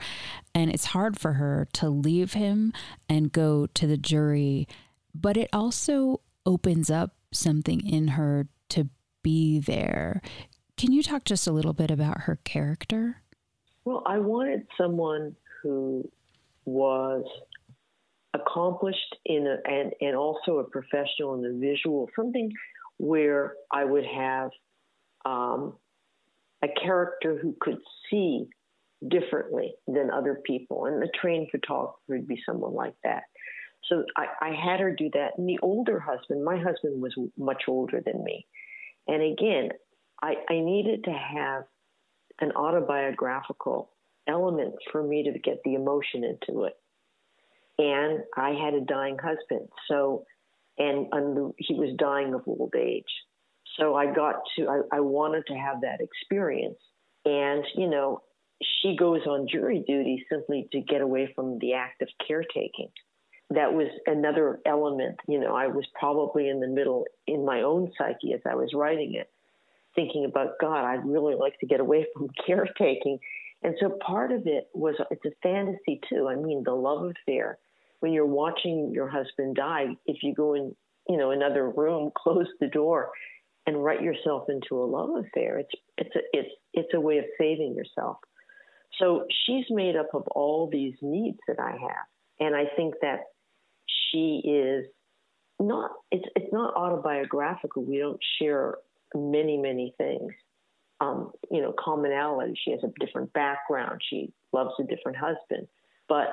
And 0.54 0.72
it's 0.72 0.86
hard 0.86 1.20
for 1.20 1.34
her 1.34 1.68
to 1.74 1.90
leave 1.90 2.34
him 2.34 2.74
and 3.10 3.32
go 3.32 3.68
to 3.68 3.88
the 3.88 3.98
jury. 3.98 4.68
But 5.14 5.38
it 5.38 5.50
also 5.54 6.22
opens 6.46 6.90
up 6.90 7.16
something 7.32 7.86
in 7.86 8.10
her 8.10 8.48
to 8.70 8.90
be 9.22 9.60
there. 9.60 10.22
Can 10.78 10.92
you 10.92 11.04
talk 11.04 11.26
just 11.26 11.48
a 11.48 11.52
little 11.52 11.74
bit 11.74 11.92
about 11.92 12.22
her 12.22 12.40
character? 12.44 13.22
Well, 13.86 14.04
I 14.06 14.18
wanted 14.18 14.68
someone 14.78 15.36
who 15.62 16.10
was 16.66 17.24
accomplished 18.34 19.16
in 19.26 19.48
a, 19.48 19.70
and 19.70 19.94
and 20.02 20.16
also 20.16 20.60
a 20.60 20.64
professional 20.64 21.36
in 21.36 21.42
the 21.42 21.58
visual 21.60 22.10
something 22.16 22.52
where 22.98 23.54
I 23.72 23.84
would 23.84 24.06
have 24.06 24.50
um, 25.26 25.76
a 26.64 26.68
character 26.82 27.38
who 27.42 27.56
could 27.60 27.78
see 28.10 28.48
differently 29.08 29.74
than 29.88 30.10
other 30.12 30.40
people, 30.46 30.86
and 30.86 31.04
a 31.04 31.08
trained 31.20 31.50
photographer 31.52 31.98
would 32.08 32.28
be 32.28 32.42
someone 32.46 32.74
like 32.74 32.96
that. 33.04 33.24
So 33.90 34.04
I, 34.18 34.50
I 34.50 34.56
had 34.56 34.80
her 34.80 34.96
do 34.96 35.10
that. 35.14 35.38
And 35.38 35.48
the 35.48 35.60
older 35.62 36.00
husband, 36.00 36.44
my 36.44 36.58
husband 36.58 37.02
was 37.02 37.14
much 37.38 37.64
older 37.68 38.02
than 38.04 38.24
me, 38.24 38.48
and 39.08 39.22
again, 39.22 39.70
I, 40.22 40.36
I 40.50 40.60
needed 40.60 41.04
to 41.06 41.12
have 41.12 41.64
an 42.40 42.52
autobiographical 42.54 43.92
elements 44.28 44.78
for 44.92 45.04
me 45.04 45.24
to 45.24 45.40
get 45.40 45.60
the 45.64 45.76
emotion 45.76 46.24
into 46.24 46.64
it. 46.64 46.74
And 47.78 48.24
I 48.36 48.52
had 48.52 48.74
a 48.74 48.82
dying 48.82 49.18
husband, 49.18 49.68
so 49.90 50.26
and, 50.78 51.08
he 51.58 51.74
was 51.76 51.96
dying 51.98 52.34
of 52.34 52.42
old 52.48 52.74
age. 52.78 53.04
So 53.78 53.96
I 53.96 54.14
got 54.14 54.36
to 54.58 54.68
I, 54.68 54.98
I 54.98 55.00
wanted 55.02 55.46
to 55.48 55.54
have 55.54 55.82
that 55.82 56.00
experience. 56.00 56.78
And 57.26 57.66
you 57.76 57.90
know, 57.90 58.22
she 58.82 58.96
goes 58.96 59.22
on 59.28 59.48
jury 59.52 59.84
duty 59.86 60.26
simply 60.30 60.68
to 60.72 60.80
get 60.80 61.02
away 61.02 61.32
from 61.36 61.60
the 61.60 61.74
act 61.74 62.02
of 62.02 62.10
caretaking. 62.26 62.90
That 63.50 63.74
was 63.74 63.88
another 64.08 64.60
element. 64.66 65.18
You 65.28 65.40
know, 65.40 65.56
I 65.56 65.68
was 65.68 65.86
probably 66.00 66.50
in 66.50 66.60
the 66.60 66.68
middle 66.68 67.06
in 67.28 67.46
my 67.46 67.62
own 67.62 67.92
psyche 67.98 68.34
as 68.34 68.42
I 68.50 68.56
was 68.56 68.72
writing 68.74 69.16
it, 69.16 69.30
thinking 69.96 70.26
about 70.26 70.60
God. 70.60 70.86
I'd 70.86 71.06
really 71.06 71.36
like 71.36 71.60
to 71.60 71.66
get 71.66 71.80
away 71.80 72.06
from 72.14 72.30
caretaking 72.46 73.20
and 73.66 73.74
so 73.80 73.98
part 74.06 74.32
of 74.32 74.46
it 74.46 74.68
was 74.76 74.94
it's 75.10 75.26
a 75.26 75.32
fantasy 75.42 76.00
too. 76.08 76.28
I 76.30 76.36
mean, 76.36 76.62
the 76.64 76.76
love 76.76 77.10
affair. 77.10 77.58
When 78.00 78.14
you're 78.14 78.24
watching 78.24 78.92
your 78.94 79.08
husband 79.08 79.56
die, 79.56 79.98
if 80.06 80.22
you 80.22 80.36
go 80.36 80.54
in, 80.54 80.76
you 81.10 81.18
know, 81.18 81.32
another 81.32 81.72
room, 81.72 82.12
close 82.18 82.46
the 82.60 82.68
door, 82.68 83.10
and 83.66 83.84
write 83.84 84.04
yourself 84.04 84.44
into 84.50 84.76
a 84.76 84.86
love 84.86 85.10
affair, 85.16 85.58
it's 85.58 85.72
it's 85.98 86.16
a 86.16 86.20
it's 86.32 86.50
it's 86.74 86.94
a 86.94 87.00
way 87.02 87.18
of 87.18 87.26
saving 87.40 87.74
yourself. 87.74 88.18
So 89.00 89.26
she's 89.48 89.66
made 89.72 89.96
up 89.96 90.10
of 90.14 90.28
all 90.28 90.70
these 90.72 90.94
needs 91.02 91.40
that 91.48 91.60
I 91.60 91.72
have, 91.72 92.06
and 92.40 92.56
I 92.56 92.66
think 92.76 92.94
that 93.02 93.22
she 94.12 94.44
is 94.46 94.86
not 95.60 95.90
it's 96.12 96.26
it's 96.36 96.54
not 96.54 96.76
autobiographical. 96.76 97.84
We 97.84 97.98
don't 97.98 98.22
share 98.40 98.76
many 99.16 99.58
many 99.58 99.96
things, 99.98 100.34
um, 101.02 101.32
you 101.52 101.62
know, 101.62 101.74
commonality. 101.78 102.54
She 102.64 102.72
has 102.72 102.82
a 102.84 103.06
different 103.06 103.34
background. 103.34 104.02
She 104.10 104.32
loves 104.54 104.72
a 104.80 104.84
different 104.84 105.18
husband. 105.18 105.68
But 106.08 106.28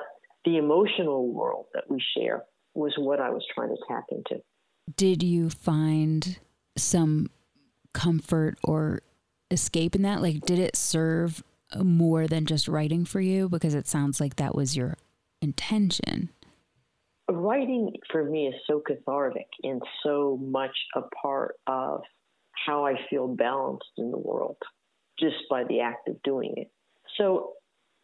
the 0.45 0.57
emotional 0.57 1.33
world 1.33 1.67
that 1.75 1.85
we 1.89 2.03
share 2.17 2.45
was 2.75 2.95
what 2.97 3.21
I 3.21 3.31
was 3.31 3.45
trying 3.55 3.69
to 3.69 3.77
tap 3.89 4.05
into. 4.11 4.43
Did 4.97 5.23
you 5.23 5.51
find 5.51 6.39
some 6.77 7.31
comfort 7.93 8.59
or 8.65 9.03
escape 9.51 9.95
in 9.95 10.03
that? 10.03 10.23
Like, 10.23 10.41
did 10.43 10.59
it 10.59 10.77
serve 10.77 11.43
more 11.77 12.27
than 12.27 12.47
just 12.47 12.69
writing 12.69 13.05
for 13.05 13.21
you? 13.21 13.49
Because 13.49 13.75
it 13.75 13.87
sounds 13.87 14.21
like 14.21 14.37
that 14.37 14.55
was 14.55 14.77
your 14.77 14.97
intention. 15.41 16.31
Writing 17.31 17.93
for 18.11 18.25
me 18.25 18.49
is 18.49 18.55
so 18.67 18.83
cathartic 18.85 19.47
and 19.63 19.81
so 20.03 20.39
much 20.43 20.77
a 20.97 21.03
part 21.23 21.55
of 21.67 22.03
how 22.65 22.87
I 22.87 22.95
feel 23.11 23.29
balanced 23.29 23.91
in 23.99 24.11
the 24.11 24.19
world 24.19 24.57
just 25.19 25.37
by 25.51 25.65
the 25.65 25.81
act 25.81 26.09
of 26.09 26.23
doing 26.23 26.55
it. 26.57 26.71
So 27.17 27.53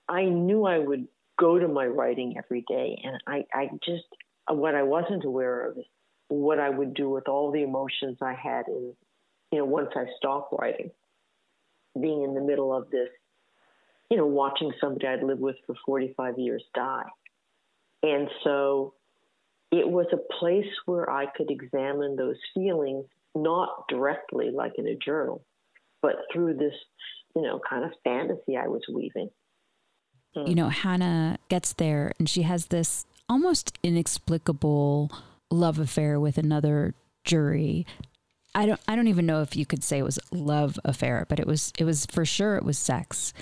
I 0.09 0.25
knew 0.25 0.65
I 0.65 0.79
would 0.79 1.07
go 1.39 1.59
to 1.59 1.69
my 1.69 1.87
writing 1.87 2.35
every 2.37 2.65
day, 2.69 3.01
and 3.05 3.23
I, 3.27 3.45
I 3.53 3.71
just, 3.85 4.05
what 4.49 4.75
I 4.75 4.83
wasn't 4.83 5.25
aware 5.25 5.69
of 5.69 5.79
is 5.79 5.85
what 6.29 6.59
I 6.59 6.69
would 6.69 6.95
do 6.95 7.09
with 7.09 7.29
all 7.29 7.51
the 7.51 7.63
emotions 7.63 8.19
I 8.21 8.35
had 8.35 8.67
in, 8.69 8.95
you 9.53 9.59
know, 9.59 9.65
once 9.65 9.91
I 9.97 10.05
stopped 10.19 10.55
writing, 10.59 10.91
being 12.01 12.23
in 12.23 12.35
the 12.35 12.41
middle 12.41 12.77
of 12.77 12.91
this, 12.91 13.09
you 14.11 14.17
know, 14.17 14.27
watching 14.27 14.73
somebody 14.81 15.07
I'd 15.07 15.23
lived 15.23 15.41
with 15.41 15.57
for 15.67 15.75
45 15.87 16.39
years 16.39 16.63
die. 16.75 17.05
And 18.03 18.29
so 18.45 18.95
it 19.71 19.89
was 19.89 20.07
a 20.13 20.39
place 20.39 20.67
where 20.87 21.11
I 21.11 21.27
could 21.27 21.51
examine 21.51 22.17
those 22.17 22.39
feelings, 22.55 23.05
not 23.35 23.87
directly 23.89 24.51
like 24.51 24.73
in 24.79 24.87
a 24.87 24.95
journal, 24.95 25.43
but 26.03 26.17
through 26.33 26.55
this, 26.55 26.75
you 27.37 27.43
know, 27.43 27.61
kind 27.69 27.85
of 27.85 27.93
fantasy 28.05 28.57
I 28.57 28.69
was 28.69 28.83
weaving. 28.93 29.31
You 30.47 30.55
know, 30.55 30.69
Hannah 30.69 31.39
gets 31.49 31.73
there 31.73 32.13
and 32.19 32.29
she 32.29 32.43
has 32.43 32.67
this 32.67 33.07
almost 33.29 33.77
inexplicable 33.83 35.11
love 35.51 35.79
affair 35.79 36.21
with 36.21 36.39
another 36.39 36.95
jury. 37.25 37.87
I 38.55 38.67
don't 38.67 38.81
I 38.87 38.97
don't 38.97 39.09
even 39.09 39.27
know 39.27 39.43
if 39.43 39.57
you 39.57 39.67
could 39.67 39.83
say 39.83 39.99
it 39.99 40.05
was 40.05 40.19
love 40.31 40.79
affair, 40.85 41.27
but 41.29 41.41
it 41.41 41.47
was 41.47 41.73
it 41.79 41.85
was 41.85 42.07
for 42.07 42.25
sure 42.25 42.57
it 42.57 42.65
was 42.65 42.79
sex. 42.79 43.33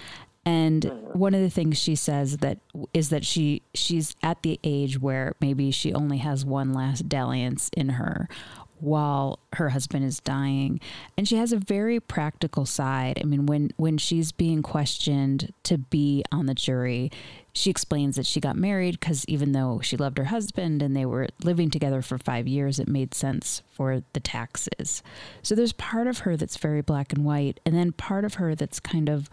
And 0.47 0.83
mm-hmm. 0.83 1.19
one 1.19 1.35
of 1.35 1.41
the 1.41 1.51
things 1.51 1.77
she 1.77 1.97
says 1.97 2.39
that 2.39 2.59
is 2.95 3.11
that 3.11 3.27
she 3.27 3.63
she's 3.75 4.15
at 4.23 4.43
the 4.43 4.59
age 4.63 4.99
where 4.99 5.35
maybe 5.41 5.71
she 5.73 5.93
only 5.93 6.19
has 6.19 6.47
one 6.47 6.73
last 6.73 7.09
dalliance 7.09 7.69
in 7.77 7.91
her 7.91 8.29
while 8.79 9.39
her 9.55 9.71
husband 9.71 10.05
is 10.05 10.21
dying. 10.21 10.81
And 11.17 11.27
she 11.27 11.37
has 11.37 11.53
a 11.53 11.57
very 11.57 11.99
practical 11.99 12.65
side. 12.65 13.19
I 13.21 13.25
mean 13.25 13.47
when 13.47 13.73
when 13.77 13.99
she's 13.99 14.31
being 14.31 14.63
questioned 14.63 15.53
to 15.65 15.79
be 15.79 16.25
on 16.31 16.47
the 16.47 16.55
jury 16.55 17.11
she 17.53 17.71
explains 17.71 18.17
that 18.17 18.27
she 18.27 18.39
got 18.39 18.55
married 18.55 19.01
because 19.01 19.25
even 19.29 19.53
though 19.53 19.81
she 19.83 19.97
loved 19.97 20.19
her 20.19 20.25
husband 20.25 20.83
and 20.83 20.95
they 20.95 21.07
were 21.07 21.27
living 21.43 21.71
together 21.71 22.03
for 22.03 22.19
five 22.19 22.47
years 22.47 22.79
it 22.79 22.87
made 22.87 23.15
sense 23.15 23.63
for 23.73 24.03
the 24.13 24.21
taxes. 24.21 25.03
So 25.43 25.55
there's 25.55 25.73
part 25.73 26.07
of 26.07 26.19
her 26.21 26.37
that's 26.37 26.59
very 26.59 26.83
black 26.83 27.15
and 27.15 27.25
white 27.25 27.59
and 27.65 27.75
then 27.75 27.93
part 27.93 28.27
of 28.27 28.35
her 28.35 28.55
that's 28.55 28.79
kind 28.79 29.09
of 29.09 29.31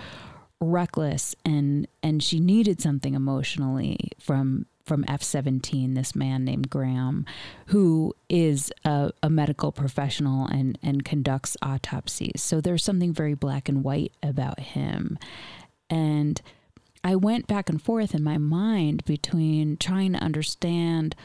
reckless 0.60 1.36
and 1.44 1.88
and 2.02 2.24
she 2.24 2.40
needed 2.40 2.80
something 2.82 3.16
emotionally 3.16 4.12
from 4.20 4.66
from 4.86 5.06
F17, 5.06 5.96
this 5.96 6.16
man 6.16 6.44
named 6.44 6.70
Graham, 6.70 7.26
who 7.68 8.14
is 8.30 8.72
a, 8.84 9.12
a, 9.22 9.30
medical 9.30 9.72
professional 9.72 10.46
and, 10.48 10.78
and 10.84 11.06
conducts 11.06 11.56
autopsies. 11.62 12.42
So 12.42 12.60
there's 12.60 12.84
something 12.84 13.14
very 13.14 13.34
black 13.34 13.70
and 13.70 13.84
white 13.84 14.12
about 14.22 14.60
him. 14.60 15.18
And 15.90 16.42
I 17.04 17.16
went 17.16 17.48
back 17.48 17.70
and 17.70 17.82
forth 17.82 18.14
in 18.14 18.24
my 18.24 18.38
mind 18.38 19.06
between 19.06 19.78
trying 19.78 20.14
to 20.14 20.20
understand, 20.20 21.16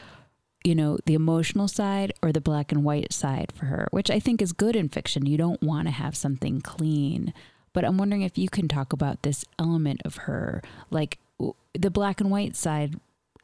you 0.63 0.75
know, 0.75 0.97
the 1.05 1.13
emotional 1.13 1.67
side 1.67 2.13
or 2.21 2.31
the 2.31 2.41
black 2.41 2.71
and 2.71 2.83
white 2.83 3.11
side 3.11 3.51
for 3.53 3.65
her, 3.65 3.87
which 3.91 4.09
I 4.09 4.19
think 4.19 4.41
is 4.41 4.53
good 4.53 4.75
in 4.75 4.87
fiction. 4.87 5.25
You 5.25 5.37
don't 5.37 5.61
want 5.61 5.87
to 5.87 5.91
have 5.91 6.15
something 6.15 6.61
clean. 6.61 7.33
But 7.73 7.85
I'm 7.85 7.97
wondering 7.97 8.23
if 8.23 8.37
you 8.37 8.49
can 8.49 8.67
talk 8.67 8.93
about 8.93 9.21
this 9.23 9.45
element 9.57 10.01
of 10.05 10.15
her, 10.17 10.61
like 10.89 11.19
the 11.73 11.89
black 11.89 12.19
and 12.19 12.31
white 12.31 12.55
side 12.55 12.95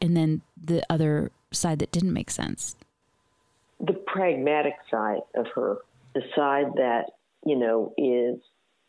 and 0.01 0.15
then 0.15 0.41
the 0.62 0.84
other 0.89 1.32
side 1.51 1.79
that 1.79 1.91
didn't 1.91 2.13
make 2.13 2.29
sense? 2.29 2.75
The 3.79 3.94
pragmatic 3.94 4.75
side 4.89 5.22
of 5.36 5.48
her, 5.55 5.77
the 6.13 6.22
side 6.36 6.74
that, 6.75 7.12
you 7.46 7.55
know, 7.55 7.94
is, 7.98 8.39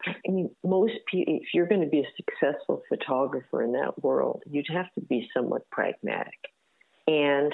I 0.07 0.31
mean, 0.31 0.51
most 0.65 0.95
people, 1.11 1.35
if 1.37 1.49
you're 1.55 1.67
going 1.67 1.81
to 1.81 1.89
be 1.89 2.01
a 2.01 2.11
successful 2.17 2.83
photographer 2.89 3.63
in 3.63 3.73
that 3.73 4.03
world, 4.03 4.43
you'd 4.49 4.67
have 4.73 4.93
to 4.95 5.01
be 5.01 5.29
somewhat 5.35 5.69
pragmatic. 5.71 6.39
And 7.07 7.53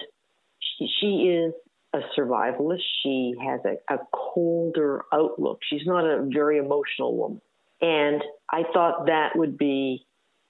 she, 0.58 0.88
she 1.00 1.06
is 1.28 1.54
a 1.94 2.00
survivalist. 2.18 2.82
She 3.02 3.34
has 3.42 3.60
a, 3.64 3.94
a 3.94 3.98
colder 4.12 5.02
outlook. 5.12 5.60
She's 5.68 5.86
not 5.86 6.04
a 6.04 6.28
very 6.32 6.58
emotional 6.58 7.16
woman. 7.16 7.40
And 7.82 8.22
I 8.50 8.62
thought 8.72 9.06
that 9.06 9.30
would 9.34 9.58
be 9.58 10.06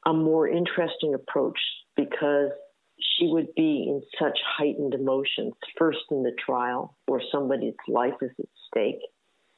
a 0.06 0.12
more 0.12 0.46
interesting 0.46 1.14
approach 1.14 1.58
because 1.96 2.50
she 3.00 3.26
would 3.26 3.54
be 3.56 3.86
in 3.88 4.02
such 4.20 4.38
heightened 4.58 4.94
emotions, 4.94 5.54
first 5.78 6.00
in 6.10 6.22
the 6.22 6.32
trial 6.44 6.96
where 7.06 7.22
somebody's 7.32 7.74
life 7.88 8.14
is 8.20 8.30
at 8.38 8.46
stake, 8.68 9.00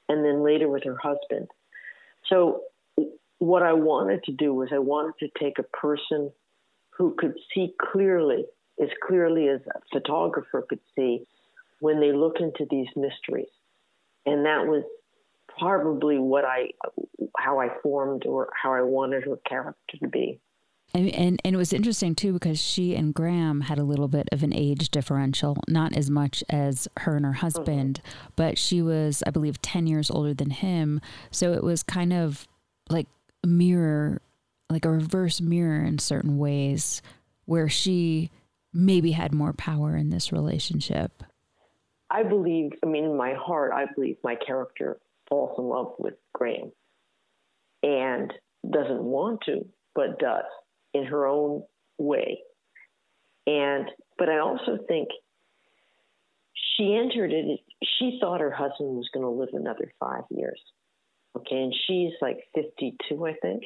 and 0.08 0.24
then 0.24 0.44
later 0.44 0.68
with 0.68 0.84
her 0.84 0.96
husband. 0.96 1.48
So, 2.30 2.60
what 3.38 3.62
I 3.62 3.72
wanted 3.72 4.22
to 4.24 4.32
do 4.32 4.54
was 4.54 4.68
I 4.72 4.78
wanted 4.78 5.14
to 5.20 5.28
take 5.38 5.58
a 5.58 5.76
person 5.76 6.30
who 6.96 7.14
could 7.18 7.34
see 7.52 7.74
clearly, 7.92 8.44
as 8.80 8.88
clearly 9.06 9.48
as 9.48 9.60
a 9.66 9.80
photographer 9.92 10.64
could 10.68 10.80
see, 10.96 11.26
when 11.80 12.00
they 12.00 12.12
look 12.12 12.36
into 12.40 12.66
these 12.70 12.86
mysteries. 12.96 13.50
And 14.24 14.46
that 14.46 14.66
was 14.66 14.84
probably 15.58 16.18
what 16.18 16.44
I, 16.44 16.70
how 17.38 17.60
I 17.60 17.68
formed 17.82 18.26
or 18.26 18.50
how 18.60 18.72
I 18.72 18.82
wanted 18.82 19.24
her 19.24 19.38
character 19.48 19.98
to 20.00 20.08
be. 20.08 20.40
And, 20.94 21.08
and, 21.10 21.40
and 21.44 21.54
it 21.54 21.58
was 21.58 21.72
interesting 21.72 22.14
too 22.14 22.32
because 22.32 22.62
she 22.62 22.94
and 22.94 23.12
Graham 23.12 23.62
had 23.62 23.78
a 23.78 23.84
little 23.84 24.06
bit 24.06 24.28
of 24.30 24.44
an 24.44 24.52
age 24.52 24.90
differential, 24.90 25.56
not 25.68 25.96
as 25.96 26.08
much 26.08 26.44
as 26.48 26.86
her 26.98 27.16
and 27.16 27.26
her 27.26 27.32
husband, 27.32 28.00
mm-hmm. 28.00 28.28
but 28.36 28.58
she 28.58 28.80
was, 28.80 29.22
I 29.26 29.30
believe, 29.30 29.60
ten 29.60 29.88
years 29.88 30.10
older 30.10 30.34
than 30.34 30.50
him. 30.50 31.00
So 31.32 31.52
it 31.52 31.64
was 31.64 31.82
kind 31.82 32.12
of 32.12 32.46
like 32.88 33.08
a 33.42 33.48
mirror, 33.48 34.22
like 34.70 34.84
a 34.84 34.90
reverse 34.90 35.40
mirror 35.40 35.82
in 35.82 35.98
certain 35.98 36.38
ways, 36.38 37.02
where 37.46 37.68
she 37.68 38.30
maybe 38.72 39.12
had 39.12 39.34
more 39.34 39.52
power 39.52 39.96
in 39.96 40.10
this 40.10 40.32
relationship. 40.32 41.24
I 42.08 42.22
believe, 42.22 42.70
I 42.84 42.86
mean, 42.86 43.04
in 43.04 43.16
my 43.16 43.34
heart, 43.34 43.72
I 43.74 43.86
believe 43.92 44.16
my 44.22 44.36
character 44.36 44.98
falls 45.28 45.58
in 45.58 45.64
love 45.64 45.94
with 45.98 46.14
Graham 46.32 46.72
and 47.82 48.32
doesn't 48.70 49.02
want 49.02 49.40
to, 49.46 49.66
but 49.94 50.18
does 50.18 50.44
in 50.92 51.04
her 51.04 51.26
own 51.26 51.62
way. 51.98 52.38
And 53.46 53.90
but 54.18 54.28
I 54.28 54.38
also 54.38 54.78
think 54.88 55.08
she 56.76 56.94
entered 56.94 57.32
it. 57.32 57.60
She 57.98 58.18
thought 58.20 58.40
her 58.40 58.50
husband 58.50 58.96
was 58.96 59.08
going 59.12 59.24
to 59.24 59.30
live 59.30 59.50
another 59.52 59.92
five 60.00 60.24
years. 60.30 60.60
Okay, 61.36 61.56
and 61.56 61.74
she's 61.86 62.12
like 62.22 62.38
52, 62.54 63.26
I 63.26 63.34
think, 63.42 63.64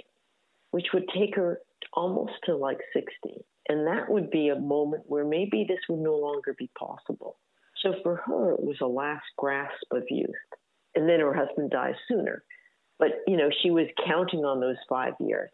which 0.70 0.86
would 0.94 1.04
take 1.14 1.36
her 1.36 1.60
almost 1.92 2.32
to 2.44 2.56
like 2.56 2.78
60. 2.94 3.10
And 3.68 3.86
that 3.86 4.08
would 4.08 4.30
be 4.30 4.48
a 4.48 4.58
moment 4.58 5.04
where 5.06 5.24
maybe 5.24 5.66
this 5.68 5.80
would 5.88 6.00
no 6.00 6.16
longer 6.16 6.54
be 6.58 6.70
possible. 6.78 7.38
So 7.82 7.94
for 8.02 8.16
her, 8.24 8.52
it 8.52 8.62
was 8.62 8.78
a 8.80 8.86
last 8.86 9.26
grasp 9.36 9.84
of 9.92 10.02
youth. 10.08 10.30
And 10.98 11.08
then 11.08 11.20
her 11.20 11.32
husband 11.32 11.70
dies 11.70 11.94
sooner. 12.08 12.42
But, 12.98 13.10
you 13.26 13.36
know, 13.36 13.48
she 13.62 13.70
was 13.70 13.86
counting 14.04 14.44
on 14.44 14.60
those 14.60 14.76
five 14.88 15.14
years 15.20 15.50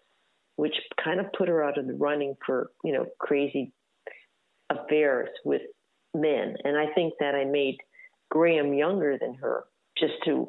which 0.56 0.74
kind 1.02 1.20
of 1.20 1.26
put 1.36 1.48
her 1.48 1.62
out 1.62 1.78
of 1.78 1.86
the 1.86 1.94
running 1.94 2.36
for, 2.44 2.70
you 2.84 2.92
know, 2.92 3.06
crazy 3.18 3.72
affairs 4.70 5.28
with 5.44 5.62
men. 6.14 6.56
And 6.64 6.76
I 6.76 6.92
think 6.94 7.14
that 7.20 7.34
I 7.34 7.44
made 7.44 7.78
Graham 8.30 8.72
younger 8.72 9.18
than 9.18 9.34
her 9.34 9.64
just 9.98 10.14
to 10.24 10.48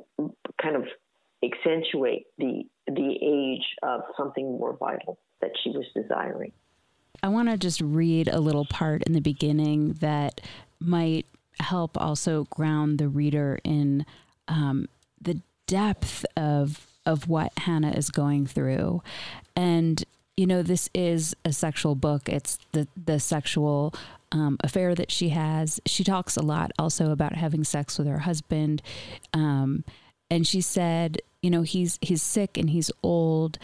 kind 0.61 0.75
of 0.75 0.83
accentuate 1.43 2.25
the 2.37 2.63
the 2.87 3.17
age 3.21 3.65
of 3.81 4.01
something 4.15 4.45
more 4.45 4.77
vital 4.77 5.17
that 5.41 5.51
she 5.63 5.71
was 5.71 5.85
desiring. 5.95 6.51
I 7.23 7.29
want 7.29 7.49
to 7.49 7.57
just 7.57 7.81
read 7.81 8.27
a 8.27 8.39
little 8.39 8.65
part 8.65 9.03
in 9.03 9.13
the 9.13 9.21
beginning 9.21 9.93
that 9.93 10.41
might 10.79 11.25
help 11.59 11.99
also 11.99 12.45
ground 12.51 12.99
the 12.99 13.07
reader 13.07 13.59
in 13.63 14.05
um, 14.47 14.87
the 15.21 15.41
depth 15.67 16.25
of 16.35 16.87
of 17.05 17.27
what 17.27 17.51
Hannah 17.59 17.91
is 17.91 18.09
going 18.09 18.47
through. 18.47 19.03
And 19.55 20.03
you 20.37 20.45
know, 20.45 20.63
this 20.63 20.89
is 20.93 21.35
a 21.45 21.53
sexual 21.53 21.95
book. 21.95 22.27
It's 22.27 22.57
the 22.71 22.87
the 23.01 23.19
sexual 23.19 23.93
um, 24.31 24.57
affair 24.61 24.93
that 24.95 25.11
she 25.11 25.29
has. 25.29 25.79
She 25.85 26.03
talks 26.03 26.35
a 26.35 26.41
lot 26.41 26.71
also 26.77 27.11
about 27.11 27.35
having 27.35 27.63
sex 27.63 27.97
with 27.97 28.07
her 28.07 28.19
husband, 28.19 28.81
um, 29.33 29.83
and 30.29 30.45
she 30.45 30.61
said, 30.61 31.21
you 31.41 31.49
know, 31.49 31.61
he's 31.61 31.97
he's 32.01 32.21
sick 32.21 32.57
and 32.57 32.69
he's 32.71 32.91
old, 33.01 33.57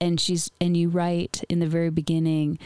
and 0.00 0.20
she's 0.20 0.50
and 0.60 0.76
you 0.76 0.88
write 0.88 1.42
in 1.48 1.58
the 1.58 1.66
very 1.66 1.90
beginning, 1.90 2.58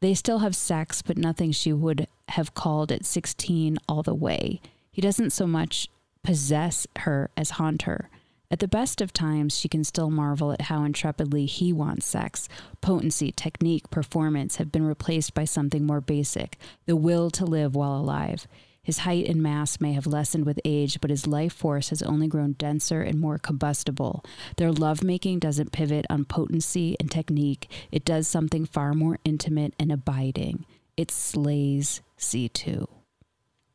they 0.00 0.14
still 0.14 0.40
have 0.40 0.56
sex, 0.56 1.02
but 1.02 1.16
nothing 1.16 1.52
she 1.52 1.72
would 1.72 2.08
have 2.30 2.54
called 2.54 2.90
at 2.90 3.04
sixteen 3.04 3.78
all 3.88 4.02
the 4.02 4.14
way. 4.14 4.60
He 4.90 5.00
doesn't 5.00 5.30
so 5.30 5.46
much 5.46 5.88
possess 6.22 6.86
her 7.00 7.30
as 7.36 7.50
haunt 7.50 7.82
her. 7.82 8.10
At 8.50 8.60
the 8.60 8.68
best 8.68 9.02
of 9.02 9.12
times, 9.12 9.58
she 9.58 9.68
can 9.68 9.84
still 9.84 10.10
marvel 10.10 10.52
at 10.52 10.62
how 10.62 10.82
intrepidly 10.84 11.44
he 11.44 11.72
wants 11.72 12.06
sex. 12.06 12.48
Potency, 12.80 13.30
technique, 13.30 13.90
performance 13.90 14.56
have 14.56 14.72
been 14.72 14.86
replaced 14.86 15.34
by 15.34 15.44
something 15.44 15.84
more 15.84 16.00
basic 16.00 16.56
the 16.86 16.96
will 16.96 17.30
to 17.30 17.44
live 17.44 17.74
while 17.74 17.96
alive. 17.96 18.46
His 18.82 18.98
height 18.98 19.26
and 19.26 19.42
mass 19.42 19.82
may 19.82 19.92
have 19.92 20.06
lessened 20.06 20.46
with 20.46 20.60
age, 20.64 20.98
but 21.02 21.10
his 21.10 21.26
life 21.26 21.52
force 21.52 21.90
has 21.90 22.00
only 22.00 22.26
grown 22.26 22.52
denser 22.52 23.02
and 23.02 23.20
more 23.20 23.36
combustible. 23.36 24.24
Their 24.56 24.72
lovemaking 24.72 25.40
doesn't 25.40 25.72
pivot 25.72 26.06
on 26.08 26.24
potency 26.24 26.96
and 26.98 27.10
technique, 27.10 27.70
it 27.92 28.02
does 28.02 28.26
something 28.26 28.64
far 28.64 28.94
more 28.94 29.18
intimate 29.26 29.74
and 29.78 29.92
abiding. 29.92 30.64
It 30.96 31.10
slays 31.10 32.00
C2. 32.18 32.97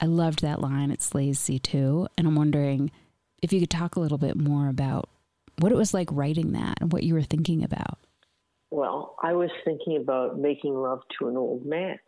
I 0.03 0.05
loved 0.05 0.41
that 0.41 0.59
line, 0.59 0.91
it 0.91 1.01
slays 1.01 1.39
C2, 1.39 2.09
and 2.17 2.27
I'm 2.27 2.35
wondering 2.35 2.91
if 3.41 3.53
you 3.53 3.61
could 3.61 3.69
talk 3.69 3.95
a 3.95 4.01
little 4.01 4.17
bit 4.17 4.35
more 4.35 4.67
about 4.67 5.07
what 5.59 5.71
it 5.71 5.77
was 5.77 5.93
like 5.93 6.09
writing 6.11 6.51
that 6.51 6.79
and 6.81 6.91
what 6.91 7.03
you 7.03 7.13
were 7.13 7.21
thinking 7.21 7.63
about. 7.63 7.99
Well, 8.69 9.15
I 9.23 9.31
was 9.31 9.49
thinking 9.63 9.95
about 9.95 10.37
making 10.37 10.75
love 10.75 10.99
to 11.17 11.29
an 11.29 11.37
old 11.37 11.65
man 11.65 11.99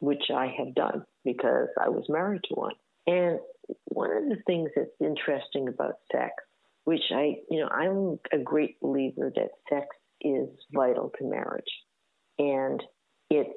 which 0.00 0.24
I 0.34 0.54
have 0.58 0.74
done 0.74 1.06
because 1.24 1.68
I 1.80 1.88
was 1.88 2.04
married 2.10 2.42
to 2.48 2.54
one. 2.54 2.74
And 3.06 3.38
one 3.86 4.10
of 4.10 4.28
the 4.28 4.42
things 4.46 4.68
that's 4.76 4.90
interesting 5.00 5.68
about 5.68 5.94
sex, 6.12 6.34
which 6.84 7.04
I, 7.10 7.36
you 7.50 7.60
know, 7.60 7.68
I'm 7.68 8.18
a 8.38 8.42
great 8.42 8.78
believer 8.82 9.32
that 9.34 9.50
sex 9.70 9.86
is 10.20 10.48
vital 10.74 11.10
to 11.18 11.24
marriage. 11.24 11.72
And 12.38 12.82
it's 13.30 13.48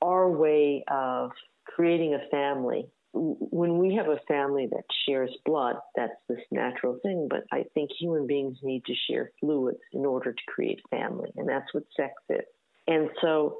our 0.00 0.30
way 0.30 0.84
of 0.90 1.32
creating 1.66 2.14
a 2.14 2.30
family. 2.30 2.86
When 3.14 3.78
we 3.78 3.94
have 3.96 4.08
a 4.08 4.20
family 4.26 4.66
that 4.70 4.84
shares 5.06 5.30
blood, 5.44 5.76
that's 5.94 6.12
this 6.28 6.40
natural 6.50 6.98
thing. 7.02 7.28
But 7.28 7.44
I 7.52 7.64
think 7.74 7.90
human 7.98 8.26
beings 8.26 8.58
need 8.62 8.84
to 8.86 8.94
share 9.08 9.30
fluids 9.40 9.80
in 9.92 10.06
order 10.06 10.32
to 10.32 10.42
create 10.48 10.80
family. 10.90 11.30
And 11.36 11.48
that's 11.48 11.72
what 11.72 11.84
sex 11.96 12.14
is. 12.30 12.46
And 12.86 13.10
so 13.20 13.58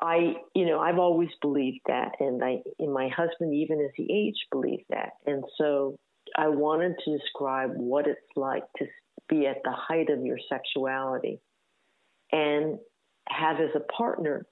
I, 0.00 0.34
you 0.54 0.66
know, 0.66 0.78
I've 0.78 0.98
always 0.98 1.30
believed 1.40 1.80
that, 1.86 2.12
and 2.20 2.42
I, 2.44 2.58
and 2.78 2.92
my 2.92 3.08
husband, 3.08 3.54
even 3.54 3.80
as 3.80 3.90
he 3.94 4.04
aged, 4.12 4.44
believed 4.50 4.84
that, 4.90 5.12
and 5.26 5.42
so 5.56 5.98
I 6.36 6.48
wanted 6.48 6.96
to 7.04 7.16
describe 7.16 7.70
what 7.76 8.06
it's 8.06 8.20
like 8.34 8.64
to 8.78 8.86
be 9.28 9.46
at 9.46 9.62
the 9.64 9.72
height 9.72 10.10
of 10.10 10.22
your 10.22 10.38
sexuality, 10.50 11.40
and 12.30 12.78
have 13.28 13.58
as 13.58 13.70
a 13.74 13.92
partner 13.92 14.46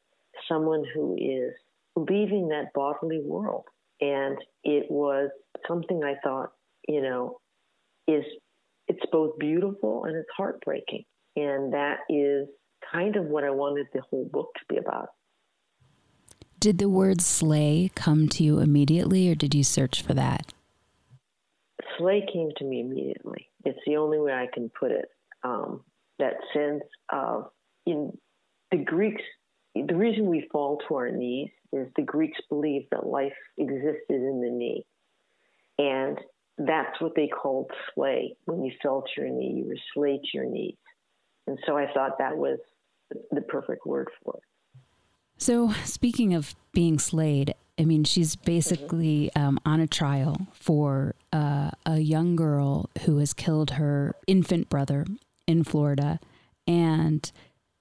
someone 0.48 0.84
who 0.94 1.14
is 1.14 1.52
leaving 1.94 2.48
that 2.48 2.72
bodily 2.74 3.20
world, 3.20 3.64
and 4.04 4.36
it 4.64 4.86
was 4.90 5.30
something 5.66 6.02
I 6.04 6.14
thought, 6.22 6.50
you 6.86 7.00
know, 7.00 7.38
is 8.06 8.24
it's 8.86 9.04
both 9.10 9.38
beautiful 9.38 10.04
and 10.04 10.14
it's 10.14 10.28
heartbreaking, 10.36 11.04
and 11.36 11.72
that 11.72 11.98
is 12.10 12.48
kind 12.92 13.16
of 13.16 13.24
what 13.24 13.44
I 13.44 13.50
wanted 13.50 13.86
the 13.94 14.02
whole 14.10 14.28
book 14.30 14.48
to 14.58 14.74
be 14.74 14.78
about. 14.78 15.08
Did 16.60 16.78
the 16.78 16.88
word 16.88 17.22
slay 17.22 17.90
come 17.94 18.28
to 18.30 18.44
you 18.44 18.58
immediately, 18.58 19.30
or 19.30 19.34
did 19.34 19.54
you 19.54 19.64
search 19.64 20.02
for 20.02 20.14
that? 20.14 20.52
Slay 21.98 22.26
came 22.30 22.50
to 22.58 22.64
me 22.64 22.80
immediately. 22.80 23.48
It's 23.64 23.78
the 23.86 23.96
only 23.96 24.18
way 24.18 24.32
I 24.32 24.48
can 24.52 24.70
put 24.78 24.90
it. 24.90 25.06
Um, 25.42 25.82
that 26.18 26.34
sense 26.52 26.82
of 27.10 27.44
in 27.86 28.16
the 28.70 28.78
Greeks, 28.78 29.22
the 29.74 29.96
reason 29.96 30.26
we 30.26 30.48
fall 30.52 30.80
to 30.88 30.94
our 30.94 31.10
knees 31.10 31.50
is 31.72 31.88
the 31.96 32.02
Greeks 32.02 32.38
believed 32.48 32.86
that 32.90 33.06
life 33.06 33.32
existed 33.58 34.00
in 34.08 34.40
the 34.40 34.50
knee, 34.50 34.86
and 35.78 36.18
that's 36.58 37.00
what 37.00 37.14
they 37.16 37.28
called 37.28 37.70
slay. 37.94 38.36
When 38.44 38.62
you 38.64 38.72
fell 38.82 39.02
to 39.02 39.20
your 39.20 39.30
knee, 39.30 39.54
you 39.56 39.68
were 39.68 39.76
slay 39.92 40.18
to 40.18 40.28
your 40.32 40.46
knees, 40.46 40.76
and 41.46 41.58
so 41.66 41.76
I 41.76 41.92
thought 41.92 42.18
that 42.18 42.36
was 42.36 42.58
the 43.30 43.42
perfect 43.42 43.86
word 43.86 44.08
for 44.22 44.36
it. 44.36 44.42
So, 45.36 45.72
speaking 45.84 46.34
of 46.34 46.54
being 46.72 46.98
slayed, 46.98 47.54
I 47.78 47.84
mean, 47.84 48.04
she's 48.04 48.36
basically 48.36 49.34
um, 49.34 49.58
on 49.66 49.80
a 49.80 49.86
trial 49.86 50.46
for 50.52 51.16
uh, 51.32 51.72
a 51.84 51.98
young 51.98 52.36
girl 52.36 52.88
who 53.04 53.18
has 53.18 53.34
killed 53.34 53.72
her 53.72 54.14
infant 54.26 54.68
brother 54.68 55.04
in 55.46 55.64
Florida. 55.64 56.20
And 56.66 57.30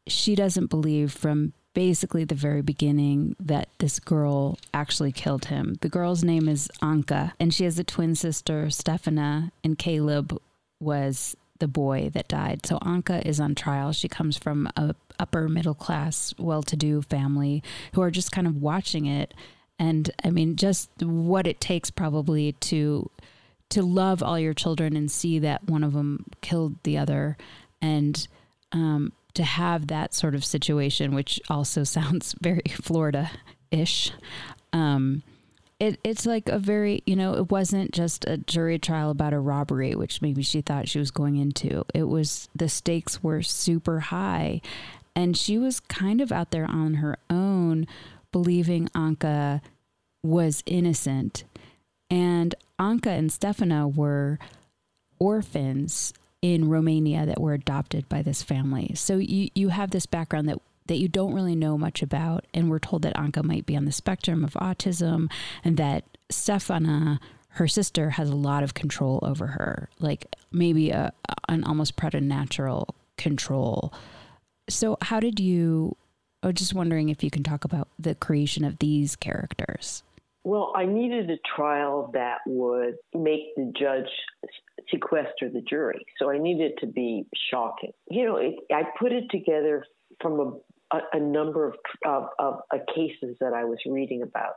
she 0.07 0.35
doesn't 0.35 0.67
believe 0.67 1.11
from 1.11 1.53
basically 1.73 2.23
the 2.23 2.35
very 2.35 2.61
beginning 2.61 3.35
that 3.39 3.69
this 3.79 3.99
girl 3.99 4.57
actually 4.73 5.11
killed 5.11 5.45
him. 5.45 5.75
The 5.81 5.89
girl's 5.89 6.23
name 6.23 6.47
is 6.47 6.69
Anka, 6.81 7.33
and 7.39 7.53
she 7.53 7.63
has 7.63 7.79
a 7.79 7.83
twin 7.83 8.15
sister, 8.15 8.65
Stefana, 8.65 9.51
and 9.63 9.77
Caleb 9.77 10.39
was 10.79 11.35
the 11.59 11.67
boy 11.67 12.09
that 12.13 12.27
died. 12.27 12.65
So 12.65 12.77
Anka 12.79 13.25
is 13.25 13.39
on 13.39 13.55
trial. 13.55 13.91
She 13.93 14.07
comes 14.07 14.37
from 14.37 14.67
a 14.75 14.95
upper 15.19 15.47
middle 15.47 15.73
class, 15.73 16.33
well 16.37 16.63
to 16.63 16.75
do 16.75 17.01
family 17.01 17.63
who 17.93 18.01
are 18.01 18.11
just 18.11 18.31
kind 18.31 18.47
of 18.47 18.61
watching 18.61 19.05
it. 19.05 19.33
And 19.79 20.11
I 20.23 20.29
mean, 20.29 20.55
just 20.55 20.89
what 21.01 21.47
it 21.47 21.59
takes 21.59 21.89
probably 21.89 22.53
to 22.53 23.09
to 23.69 23.81
love 23.81 24.21
all 24.21 24.37
your 24.37 24.53
children 24.53 24.95
and 24.95 25.09
see 25.09 25.39
that 25.39 25.63
one 25.67 25.83
of 25.83 25.93
them 25.93 26.25
killed 26.41 26.75
the 26.83 26.97
other, 26.97 27.37
and 27.81 28.27
um, 28.71 29.11
to 29.35 29.43
have 29.43 29.87
that 29.87 30.13
sort 30.13 30.35
of 30.35 30.45
situation, 30.45 31.13
which 31.13 31.41
also 31.49 31.83
sounds 31.83 32.35
very 32.41 32.63
Florida 32.81 33.31
ish. 33.71 34.11
Um, 34.71 35.23
it, 35.79 35.99
it's 36.03 36.25
like 36.25 36.47
a 36.47 36.59
very, 36.59 37.03
you 37.05 37.15
know, 37.15 37.33
it 37.33 37.51
wasn't 37.51 37.91
just 37.91 38.25
a 38.25 38.37
jury 38.37 38.79
trial 38.79 39.09
about 39.09 39.33
a 39.33 39.39
robbery, 39.39 39.95
which 39.95 40.21
maybe 40.21 40.41
she 40.41 40.61
thought 40.61 40.87
she 40.87 40.99
was 40.99 41.11
going 41.11 41.35
into. 41.35 41.83
It 41.93 42.03
was 42.03 42.47
the 42.55 42.69
stakes 42.69 43.21
were 43.21 43.41
super 43.41 43.99
high. 43.99 44.61
And 45.15 45.35
she 45.37 45.57
was 45.57 45.79
kind 45.79 46.21
of 46.21 46.31
out 46.31 46.51
there 46.51 46.65
on 46.65 46.95
her 46.95 47.17
own, 47.29 47.85
believing 48.31 48.87
Anka 48.95 49.61
was 50.23 50.63
innocent. 50.65 51.43
And 52.09 52.55
Anka 52.79 53.07
and 53.07 53.29
Stefana 53.29 53.93
were 53.93 54.39
orphans 55.19 56.13
in 56.43 56.69
Romania 56.69 57.25
that 57.25 57.39
were 57.39 57.53
adopted 57.53 58.07
by 58.09 58.21
this 58.21 58.43
family. 58.43 58.91
So 58.95 59.15
you, 59.15 59.49
you 59.55 59.69
have 59.69 59.91
this 59.91 60.05
background 60.05 60.47
that 60.49 60.59
that 60.87 60.97
you 60.97 61.07
don't 61.07 61.33
really 61.33 61.55
know 61.55 61.77
much 61.77 62.01
about. 62.01 62.45
And 62.53 62.69
we're 62.69 62.77
told 62.77 63.03
that 63.03 63.15
Anka 63.15 63.41
might 63.41 63.65
be 63.65 63.77
on 63.77 63.85
the 63.85 63.91
spectrum 63.93 64.43
of 64.43 64.51
autism 64.55 65.31
and 65.63 65.77
that 65.77 66.03
Stefana, 66.29 67.19
her 67.51 67.69
sister, 67.69 68.09
has 68.09 68.29
a 68.29 68.35
lot 68.35 68.63
of 68.63 68.73
control 68.73 69.21
over 69.23 69.47
her, 69.47 69.87
like 69.99 70.35
maybe 70.51 70.89
a, 70.89 71.13
an 71.47 71.63
almost 71.63 71.95
preternatural 71.95 72.93
control. 73.17 73.93
So, 74.69 74.97
how 75.01 75.21
did 75.21 75.39
you? 75.39 75.95
I 76.43 76.47
was 76.47 76.55
just 76.55 76.73
wondering 76.73 77.07
if 77.07 77.23
you 77.23 77.31
can 77.31 77.43
talk 77.43 77.63
about 77.63 77.87
the 77.97 78.15
creation 78.15 78.65
of 78.65 78.79
these 78.79 79.15
characters. 79.15 80.03
Well, 80.43 80.73
I 80.75 80.85
needed 80.85 81.31
a 81.31 81.37
trial 81.55 82.11
that 82.13 82.39
would 82.45 82.95
make 83.13 83.55
the 83.55 83.71
judge 83.79 84.09
sequester 84.91 85.49
the 85.51 85.61
jury. 85.61 86.05
So 86.19 86.29
I 86.29 86.37
needed 86.37 86.73
to 86.79 86.87
be 86.87 87.25
shocking. 87.51 87.91
You 88.09 88.25
know, 88.25 88.37
it, 88.37 88.55
I 88.71 88.83
put 88.99 89.11
it 89.11 89.25
together 89.31 89.85
from 90.21 90.39
a 90.39 90.51
a, 90.93 90.99
a 91.13 91.19
number 91.19 91.67
of, 91.67 91.73
of, 92.05 92.29
of 92.39 92.81
cases 92.95 93.35
that 93.41 93.53
I 93.53 93.65
was 93.65 93.79
reading 93.85 94.21
about. 94.21 94.55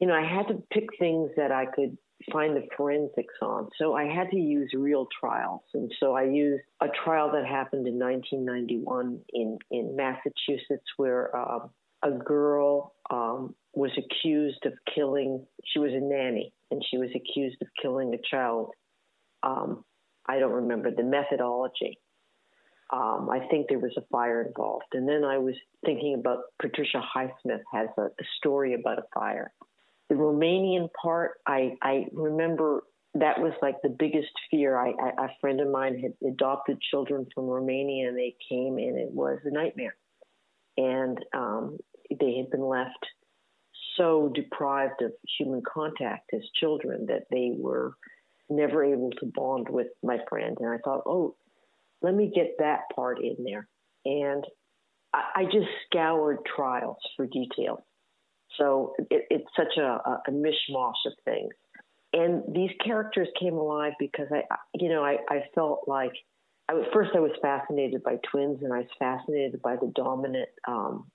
You 0.00 0.06
know, 0.06 0.14
I 0.14 0.26
had 0.26 0.48
to 0.48 0.62
pick 0.72 0.84
things 0.98 1.30
that 1.36 1.52
I 1.52 1.66
could 1.66 1.96
find 2.32 2.56
the 2.56 2.66
forensics 2.76 3.34
on. 3.42 3.68
So 3.78 3.94
I 3.94 4.04
had 4.04 4.30
to 4.30 4.36
use 4.36 4.70
real 4.74 5.06
trials. 5.20 5.62
And 5.74 5.92
so 6.00 6.14
I 6.14 6.24
used 6.24 6.62
a 6.80 6.86
trial 7.04 7.30
that 7.32 7.46
happened 7.46 7.86
in 7.86 7.98
1991 7.98 9.20
in, 9.32 9.58
in 9.70 9.96
Massachusetts 9.96 10.86
where 10.96 11.36
um, 11.36 11.70
a 12.02 12.10
girl 12.10 12.94
um, 13.10 13.54
was 13.74 13.90
accused 13.98 14.64
of 14.64 14.72
killing, 14.94 15.44
she 15.64 15.78
was 15.78 15.92
a 15.92 16.00
nanny, 16.00 16.52
and 16.70 16.82
she 16.90 16.98
was 16.98 17.10
accused 17.14 17.56
of 17.60 17.68
killing 17.80 18.14
a 18.14 18.18
child. 18.30 18.70
Um, 19.46 19.84
I 20.26 20.38
don't 20.38 20.52
remember 20.52 20.90
the 20.90 21.04
methodology. 21.04 22.00
Um, 22.92 23.28
I 23.30 23.46
think 23.50 23.66
there 23.68 23.78
was 23.78 23.94
a 23.96 24.06
fire 24.12 24.42
involved. 24.42 24.86
And 24.92 25.08
then 25.08 25.24
I 25.24 25.38
was 25.38 25.54
thinking 25.84 26.14
about 26.14 26.38
Patricia 26.60 27.00
Highsmith 27.16 27.62
has 27.72 27.88
a, 27.98 28.02
a 28.02 28.24
story 28.38 28.74
about 28.74 28.98
a 28.98 29.04
fire. 29.14 29.52
The 30.08 30.14
Romanian 30.14 30.88
part, 31.00 31.32
I, 31.46 31.72
I 31.82 32.06
remember 32.12 32.84
that 33.14 33.40
was 33.40 33.52
like 33.60 33.76
the 33.82 33.94
biggest 33.98 34.30
fear. 34.50 34.78
I, 34.78 34.90
I, 34.90 35.24
a 35.24 35.28
friend 35.40 35.60
of 35.60 35.68
mine 35.68 35.98
had 35.98 36.12
adopted 36.28 36.78
children 36.90 37.26
from 37.34 37.46
Romania 37.46 38.08
and 38.08 38.16
they 38.16 38.36
came 38.48 38.78
and 38.78 38.98
it 38.98 39.10
was 39.10 39.38
a 39.44 39.50
nightmare. 39.50 39.96
And 40.76 41.18
um, 41.34 41.78
they 42.10 42.36
had 42.36 42.50
been 42.50 42.66
left 42.66 43.04
so 43.96 44.30
deprived 44.34 45.02
of 45.02 45.12
human 45.38 45.62
contact 45.62 46.30
as 46.34 46.42
children 46.60 47.06
that 47.06 47.24
they 47.30 47.52
were 47.56 47.94
never 48.48 48.84
able 48.84 49.10
to 49.10 49.26
bond 49.34 49.68
with 49.68 49.88
my 50.02 50.18
friend. 50.28 50.56
And 50.60 50.68
I 50.68 50.78
thought, 50.84 51.02
oh, 51.06 51.36
let 52.02 52.14
me 52.14 52.30
get 52.34 52.56
that 52.58 52.80
part 52.94 53.18
in 53.22 53.36
there. 53.44 53.68
And 54.04 54.44
I, 55.12 55.22
I 55.34 55.44
just 55.44 55.68
scoured 55.86 56.38
trials 56.54 56.98
for 57.16 57.26
details. 57.26 57.80
So 58.58 58.94
it, 59.10 59.26
it's 59.30 59.48
such 59.56 59.76
a, 59.78 59.98
a 60.26 60.30
mishmash 60.30 60.92
of 61.06 61.12
things. 61.24 61.52
And 62.12 62.42
these 62.54 62.70
characters 62.84 63.28
came 63.38 63.54
alive 63.54 63.92
because 63.98 64.28
I, 64.32 64.42
you 64.74 64.88
know, 64.88 65.04
I, 65.04 65.18
I 65.28 65.40
felt 65.54 65.84
like 65.86 66.12
I, 66.68 66.74
first 66.92 67.10
I 67.14 67.20
was 67.20 67.32
fascinated 67.42 68.02
by 68.02 68.16
twins, 68.30 68.60
and 68.62 68.72
I 68.72 68.78
was 68.78 68.88
fascinated 68.98 69.60
by 69.62 69.76
the 69.76 69.92
dominant 69.94 70.48
um, 70.66 71.10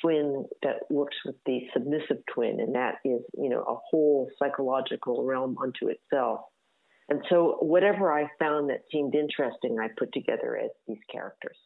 twin 0.00 0.46
that 0.62 0.90
works 0.90 1.16
with 1.24 1.36
the 1.46 1.60
submissive 1.72 2.18
twin, 2.32 2.60
and 2.60 2.74
that 2.74 2.96
is, 3.04 3.20
you 3.34 3.48
know, 3.48 3.60
a 3.60 3.76
whole 3.90 4.30
psychological 4.38 5.24
realm 5.24 5.56
unto 5.62 5.88
itself. 5.88 6.40
And 7.08 7.22
so, 7.30 7.58
whatever 7.60 8.12
I 8.12 8.28
found 8.38 8.70
that 8.70 8.82
seemed 8.90 9.14
interesting, 9.14 9.78
I 9.80 9.88
put 9.96 10.12
together 10.12 10.56
as 10.56 10.70
these 10.88 10.98
characters. 11.10 11.56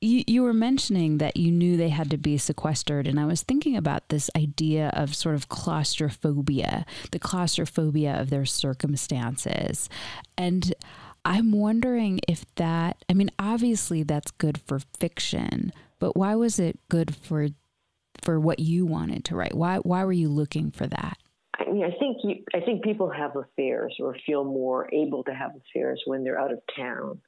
You, 0.00 0.24
you 0.26 0.42
were 0.42 0.52
mentioning 0.52 1.18
that 1.18 1.36
you 1.36 1.50
knew 1.50 1.76
they 1.76 1.88
had 1.88 2.10
to 2.10 2.16
be 2.16 2.38
sequestered, 2.38 3.06
and 3.06 3.18
I 3.18 3.24
was 3.24 3.42
thinking 3.42 3.76
about 3.76 4.08
this 4.08 4.30
idea 4.36 4.90
of 4.94 5.14
sort 5.14 5.34
of 5.34 5.48
claustrophobia, 5.48 6.86
the 7.10 7.18
claustrophobia 7.18 8.20
of 8.20 8.30
their 8.30 8.44
circumstances. 8.44 9.88
And 10.36 10.74
I'm 11.24 11.52
wondering 11.52 12.20
if 12.28 12.44
that, 12.56 13.04
I 13.08 13.14
mean, 13.14 13.30
obviously 13.38 14.02
that's 14.02 14.30
good 14.32 14.58
for 14.58 14.80
fiction, 14.98 15.72
but 15.98 16.16
why 16.16 16.34
was 16.34 16.58
it 16.58 16.78
good 16.88 17.14
for 17.14 17.48
for 18.20 18.38
what 18.38 18.58
you 18.58 18.86
wanted 18.86 19.24
to 19.24 19.36
write? 19.36 19.54
Why 19.54 19.78
why 19.78 20.04
were 20.04 20.12
you 20.12 20.28
looking 20.28 20.70
for 20.70 20.86
that? 20.86 21.18
Mean, 21.72 21.84
I 21.84 21.96
think 21.98 22.18
you, 22.22 22.44
I 22.54 22.60
think 22.60 22.82
people 22.82 23.10
have 23.10 23.36
affairs 23.36 23.96
or 24.00 24.16
feel 24.26 24.44
more 24.44 24.92
able 24.92 25.24
to 25.24 25.32
have 25.32 25.52
affairs 25.56 26.02
when 26.06 26.24
they're 26.24 26.38
out 26.38 26.52
of 26.52 26.60
town, 26.76 27.20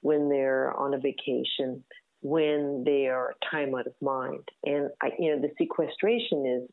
when 0.00 0.28
they're 0.28 0.72
on 0.72 0.94
a 0.94 0.98
vacation, 0.98 1.84
when 2.22 2.82
they 2.84 3.08
are 3.08 3.34
time 3.50 3.74
out 3.74 3.86
of 3.86 3.94
mind. 4.00 4.48
And 4.64 4.90
I, 5.02 5.10
you 5.18 5.34
know, 5.34 5.42
the 5.42 5.50
sequestration 5.58 6.46
is. 6.46 6.70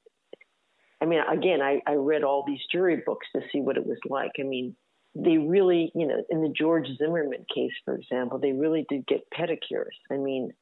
I 1.00 1.06
mean, 1.06 1.20
again, 1.20 1.62
I, 1.62 1.82
I 1.86 1.94
read 1.94 2.24
all 2.24 2.44
these 2.48 2.62
jury 2.72 3.04
books 3.06 3.28
to 3.36 3.42
see 3.52 3.62
what 3.62 3.78
it 3.78 3.86
was 3.86 4.00
like. 4.10 4.32
I 4.40 4.44
mean, 4.44 4.76
they 5.14 5.38
really, 5.38 5.92
you 5.94 6.08
know, 6.08 6.24
in 6.30 6.42
the 6.42 6.50
George 6.50 6.88
Zimmerman 6.98 7.46
case, 7.54 7.72
for 7.86 7.96
example, 7.96 8.40
they 8.40 8.52
really 8.52 8.86
did 8.90 9.06
get 9.06 9.28
pedicures. 9.32 9.94
I 10.12 10.18
mean, 10.18 10.54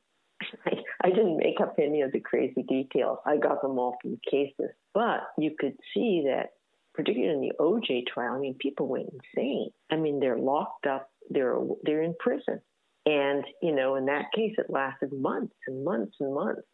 I, 0.65 0.71
I 1.04 1.10
didn't 1.10 1.38
make 1.38 1.62
up 1.62 1.75
any 1.80 2.01
of 2.01 2.12
the 2.12 2.19
crazy 2.19 2.63
details. 2.63 3.19
I 3.25 3.38
got 3.38 3.62
them 3.62 3.78
all 3.78 3.97
from 4.01 4.12
the 4.12 4.30
cases. 4.30 4.71
But 4.93 5.21
you 5.38 5.51
could 5.58 5.78
see 5.93 6.25
that, 6.28 6.51
particularly 6.96 7.34
in 7.34 7.42
the 7.42 7.54
OJ 7.60 8.08
trial, 8.08 8.36
I 8.36 8.40
mean, 8.40 8.56
people 8.60 8.88
went 8.88 9.10
insane. 9.10 9.70
I 9.92 9.98
mean, 9.98 10.20
they're 10.20 10.38
locked 10.38 10.86
up, 10.88 11.10
they're 11.30 11.58
they're 11.84 12.04
in 12.04 12.16
prison, 12.20 12.62
and 13.06 13.44
you 13.62 13.76
know, 13.76 13.96
in 13.96 14.06
that 14.06 14.32
case, 14.36 14.54
it 14.58 14.68
lasted 14.70 15.12
months 15.14 15.56
and 15.68 15.84
months 15.84 16.16
and 16.20 16.34
months, 16.34 16.68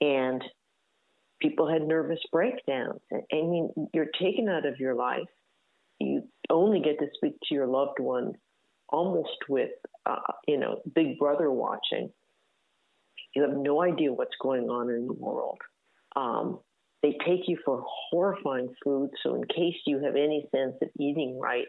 and 0.00 0.42
people 1.40 1.68
had 1.68 1.82
nervous 1.82 2.20
breakdowns. 2.32 3.00
And 3.10 3.22
I 3.32 3.36
mean, 3.36 3.70
you're 3.92 4.10
taken 4.20 4.48
out 4.48 4.66
of 4.66 4.78
your 4.78 4.94
life. 4.94 5.28
You 5.98 6.22
only 6.50 6.80
get 6.80 6.98
to 7.00 7.06
speak 7.14 7.34
to 7.48 7.54
your 7.54 7.66
loved 7.66 7.98
ones 7.98 8.34
almost 8.88 9.36
with, 9.48 9.70
uh, 10.06 10.32
you 10.46 10.56
know, 10.56 10.80
Big 10.94 11.18
Brother 11.18 11.50
watching 11.50 12.10
you 13.34 13.42
have 13.42 13.56
no 13.56 13.82
idea 13.82 14.12
what's 14.12 14.34
going 14.40 14.68
on 14.68 14.90
in 14.90 15.06
the 15.06 15.12
world. 15.12 15.58
Um, 16.16 16.58
they 17.02 17.16
take 17.26 17.42
you 17.46 17.58
for 17.64 17.84
horrifying 18.10 18.74
food. 18.82 19.10
So 19.22 19.34
in 19.34 19.44
case 19.44 19.76
you 19.86 20.00
have 20.04 20.16
any 20.16 20.48
sense 20.54 20.74
of 20.82 20.88
eating 20.98 21.38
right, 21.40 21.66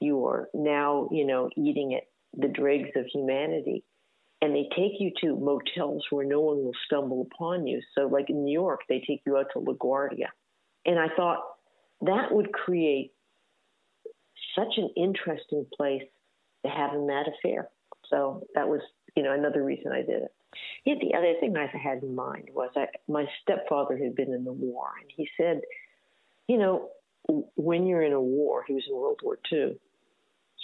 you 0.00 0.26
are 0.26 0.48
now, 0.54 1.08
you 1.10 1.26
know, 1.26 1.48
eating 1.56 1.94
at 1.94 2.04
the 2.36 2.48
dregs 2.48 2.90
of 2.96 3.06
humanity. 3.12 3.84
And 4.40 4.54
they 4.54 4.68
take 4.76 4.92
you 5.00 5.10
to 5.22 5.36
motels 5.36 6.04
where 6.10 6.24
no 6.24 6.40
one 6.40 6.58
will 6.58 6.76
stumble 6.86 7.28
upon 7.32 7.66
you. 7.66 7.80
So, 7.96 8.02
like 8.02 8.30
in 8.30 8.44
New 8.44 8.52
York, 8.52 8.80
they 8.88 9.02
take 9.04 9.22
you 9.26 9.36
out 9.36 9.46
to 9.54 9.60
LaGuardia. 9.60 10.28
And 10.86 10.98
I 10.98 11.08
thought 11.16 11.40
that 12.02 12.30
would 12.30 12.52
create 12.52 13.12
such 14.54 14.74
an 14.76 14.90
interesting 14.96 15.66
place 15.76 16.02
to 16.64 16.70
have 16.70 16.94
in 16.94 17.08
that 17.08 17.24
affair. 17.28 17.68
So 18.10 18.46
that 18.54 18.68
was, 18.68 18.80
you 19.16 19.22
know, 19.22 19.32
another 19.32 19.64
reason 19.64 19.92
I 19.92 20.02
did 20.02 20.22
it. 20.22 20.32
Yeah, 20.84 20.94
the 21.00 21.16
other 21.16 21.34
thing 21.40 21.56
I 21.56 21.66
had 21.76 22.02
in 22.02 22.14
mind 22.14 22.50
was 22.52 22.70
I, 22.76 22.86
my 23.06 23.26
stepfather 23.42 23.96
had 23.96 24.14
been 24.14 24.32
in 24.32 24.44
the 24.44 24.52
war, 24.52 24.88
and 25.00 25.10
he 25.14 25.28
said, 25.36 25.60
you 26.46 26.58
know, 26.58 26.88
when 27.56 27.86
you're 27.86 28.02
in 28.02 28.12
a 28.12 28.20
war, 28.20 28.64
he 28.66 28.74
was 28.74 28.84
in 28.88 28.96
World 28.96 29.20
War 29.22 29.38
II, 29.52 29.78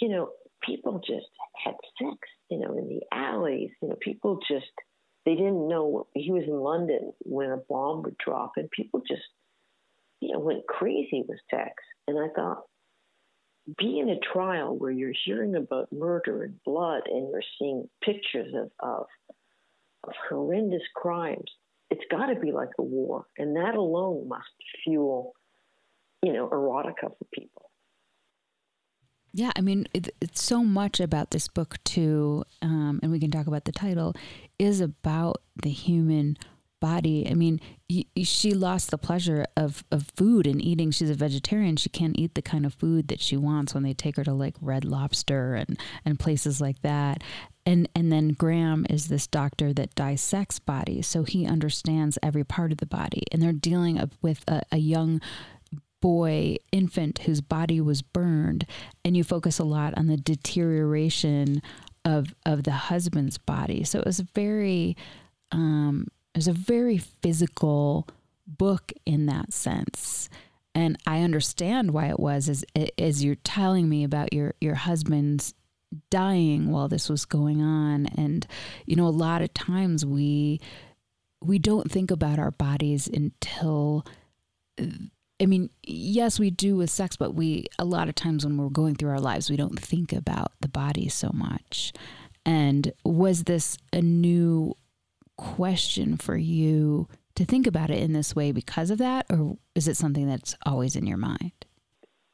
you 0.01 0.09
know, 0.09 0.31
people 0.63 0.99
just 0.99 1.27
had 1.63 1.75
sex, 1.99 2.17
you 2.49 2.59
know, 2.59 2.77
in 2.77 2.89
the 2.89 3.01
alleys. 3.11 3.69
You 3.81 3.89
know, 3.89 3.97
people 3.99 4.39
just, 4.47 4.65
they 5.25 5.35
didn't 5.35 5.67
know. 5.67 6.07
He 6.13 6.31
was 6.31 6.43
in 6.47 6.59
London 6.59 7.13
when 7.19 7.51
a 7.51 7.57
bomb 7.57 8.03
would 8.03 8.17
drop, 8.17 8.53
and 8.57 8.69
people 8.71 9.01
just, 9.07 9.23
you 10.19 10.33
know, 10.33 10.39
went 10.39 10.67
crazy 10.67 11.23
with 11.27 11.39
sex. 11.51 11.73
And 12.07 12.17
I 12.19 12.27
thought, 12.35 12.63
be 13.77 13.99
in 13.99 14.09
a 14.09 14.19
trial 14.19 14.77
where 14.77 14.91
you're 14.91 15.13
hearing 15.25 15.55
about 15.55 15.91
murder 15.91 16.43
and 16.43 16.63
blood 16.63 17.03
and 17.07 17.29
you're 17.31 17.41
seeing 17.57 17.89
pictures 18.03 18.53
of, 18.53 18.71
of 18.79 19.05
of 20.07 20.13
horrendous 20.29 20.83
crimes, 20.95 21.51
it's 21.89 22.03
got 22.09 22.27
to 22.27 22.39
be 22.39 22.51
like 22.51 22.69
a 22.79 22.83
war, 22.83 23.25
and 23.37 23.55
that 23.55 23.75
alone 23.75 24.27
must 24.27 24.49
fuel, 24.83 25.33
you 26.23 26.33
know, 26.33 26.47
erotica 26.49 27.09
for 27.09 27.27
people. 27.33 27.69
Yeah, 29.33 29.51
I 29.55 29.61
mean, 29.61 29.87
it, 29.93 30.15
it's 30.21 30.41
so 30.41 30.63
much 30.63 30.99
about 30.99 31.31
this 31.31 31.47
book 31.47 31.75
too, 31.83 32.43
um, 32.61 32.99
and 33.03 33.11
we 33.11 33.19
can 33.19 33.31
talk 33.31 33.47
about 33.47 33.65
the 33.65 33.71
title, 33.71 34.13
is 34.57 34.79
about 34.79 35.41
the 35.61 35.69
human 35.69 36.37
body. 36.79 37.27
I 37.29 37.33
mean, 37.33 37.59
y- 37.89 38.05
she 38.23 38.53
lost 38.53 38.91
the 38.91 38.97
pleasure 38.97 39.45
of, 39.57 39.83
of 39.91 40.11
food 40.15 40.47
and 40.47 40.63
eating. 40.63 40.91
She's 40.91 41.09
a 41.09 41.15
vegetarian. 41.15 41.75
She 41.75 41.89
can't 41.89 42.17
eat 42.17 42.35
the 42.35 42.41
kind 42.41 42.65
of 42.65 42.73
food 42.73 43.09
that 43.09 43.19
she 43.19 43.35
wants 43.37 43.73
when 43.73 43.83
they 43.83 43.93
take 43.93 44.15
her 44.17 44.23
to 44.23 44.33
like 44.33 44.55
Red 44.61 44.85
Lobster 44.85 45.55
and, 45.55 45.77
and 46.05 46.19
places 46.19 46.61
like 46.61 46.81
that 46.81 47.21
and 47.65 47.89
and 47.95 48.11
then 48.11 48.29
Graham 48.29 48.85
is 48.89 49.07
this 49.07 49.27
doctor 49.27 49.73
that 49.73 49.95
dissects 49.95 50.59
bodies, 50.59 51.07
so 51.07 51.23
he 51.23 51.45
understands 51.45 52.19
every 52.21 52.43
part 52.43 52.71
of 52.71 52.77
the 52.77 52.85
body, 52.85 53.23
and 53.31 53.41
they're 53.41 53.53
dealing 53.53 53.99
with 54.21 54.43
a, 54.47 54.61
a 54.71 54.77
young 54.77 55.21
boy 56.01 56.57
infant 56.71 57.19
whose 57.19 57.41
body 57.41 57.81
was 57.81 58.01
burned, 58.03 58.65
and 59.03 59.17
you 59.17 59.23
focus 59.23 59.57
a 59.57 59.63
lot 59.63 59.97
on 59.97 60.07
the 60.07 60.17
deterioration 60.17 61.61
of 62.03 62.35
of 62.45 62.63
the 62.63 62.71
husband's 62.71 63.37
body. 63.39 63.83
So 63.83 63.99
it 63.99 64.05
was 64.05 64.19
very, 64.19 64.95
um, 65.51 66.07
it 66.33 66.37
was 66.37 66.47
a 66.47 66.53
very 66.53 66.99
physical 66.99 68.07
book 68.45 68.93
in 69.05 69.25
that 69.25 69.53
sense. 69.53 70.29
And 70.75 70.97
I 71.07 71.21
understand 71.21 71.91
why 71.91 72.07
it 72.07 72.19
was 72.19 72.49
as 72.49 72.63
as 72.99 73.23
you're 73.23 73.35
telling 73.35 73.89
me 73.89 74.03
about 74.03 74.33
your 74.33 74.53
your 74.61 74.75
husband's 74.75 75.55
dying 76.09 76.71
while 76.71 76.87
this 76.87 77.09
was 77.09 77.25
going 77.25 77.61
on 77.61 78.05
and 78.17 78.47
you 78.85 78.95
know 78.95 79.07
a 79.07 79.09
lot 79.09 79.41
of 79.41 79.53
times 79.53 80.05
we 80.05 80.59
we 81.41 81.59
don't 81.59 81.91
think 81.91 82.11
about 82.11 82.39
our 82.39 82.51
bodies 82.51 83.07
until 83.07 84.05
I 85.39 85.47
mean, 85.47 85.69
yes, 85.83 86.39
we 86.39 86.49
do 86.49 86.77
with 86.77 86.89
sex, 86.89 87.17
but 87.17 87.35
we 87.35 87.65
a 87.77 87.85
lot 87.85 88.07
of 88.07 88.15
times 88.15 88.45
when 88.45 88.57
we're 88.57 88.69
going 88.69 88.95
through 88.95 89.11
our 89.11 89.19
lives, 89.19 89.49
we 89.49 89.57
don't 89.57 89.79
think 89.79 90.13
about 90.13 90.53
the 90.61 90.69
body 90.69 91.09
so 91.09 91.29
much. 91.33 91.91
And 92.45 92.93
was 93.03 93.43
this 93.43 93.77
a 93.91 94.01
new 94.01 94.77
question 95.37 96.15
for 96.17 96.37
you 96.37 97.07
to 97.35 97.43
think 97.43 97.67
about 97.67 97.89
it 97.89 98.01
in 98.01 98.13
this 98.13 98.35
way 98.35 98.51
because 98.53 98.89
of 98.89 98.97
that, 98.99 99.25
or 99.29 99.57
is 99.73 99.87
it 99.87 99.97
something 99.97 100.27
that's 100.27 100.55
always 100.65 100.95
in 100.95 101.05
your 101.05 101.17
mind? 101.17 101.64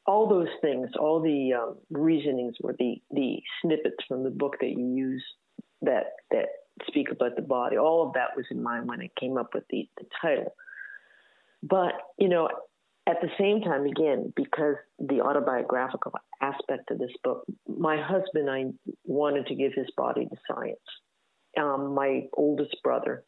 All 0.06 0.28
those 0.28 0.50
things, 0.62 0.90
all 1.00 1.22
the 1.22 1.54
um, 1.54 1.78
reasonings 1.90 2.56
or 2.64 2.74
the, 2.78 3.02
the 3.12 3.42
snippets 3.62 4.04
from 4.08 4.24
the 4.24 4.30
book 4.30 4.56
that 4.60 4.70
you 4.70 4.94
use 4.96 5.24
that 5.82 6.14
that 6.32 6.48
speak 6.88 7.12
about 7.12 7.36
the 7.36 7.42
body, 7.42 7.78
all 7.78 8.08
of 8.08 8.14
that 8.14 8.36
was 8.36 8.46
in 8.50 8.62
mind 8.64 8.88
when 8.88 9.02
I 9.02 9.10
came 9.20 9.38
up 9.38 9.54
with 9.54 9.64
the, 9.70 9.88
the 9.98 10.06
title. 10.22 10.54
But, 11.64 11.94
you 12.18 12.30
know, 12.30 12.50
at 13.08 13.18
the 13.22 13.30
same 13.38 13.62
time, 13.62 13.86
again, 13.86 14.34
because 14.36 14.76
the 15.00 15.22
autobiographical 15.22 16.14
aspect 16.42 16.90
of 16.92 17.00
this 17.00 17.12
book, 17.24 17.46
my 17.68 18.02
husband, 18.02 18.50
I 18.50 18.66
wanted 19.06 19.48
to 19.48 19.56
give 19.56 19.74
his 19.74 19.88
body 19.96 20.26
to 20.26 20.36
science. 20.48 20.80
Um, 21.60 21.94
my 21.94 22.28
oldest 22.34 22.76
brother 22.84 23.24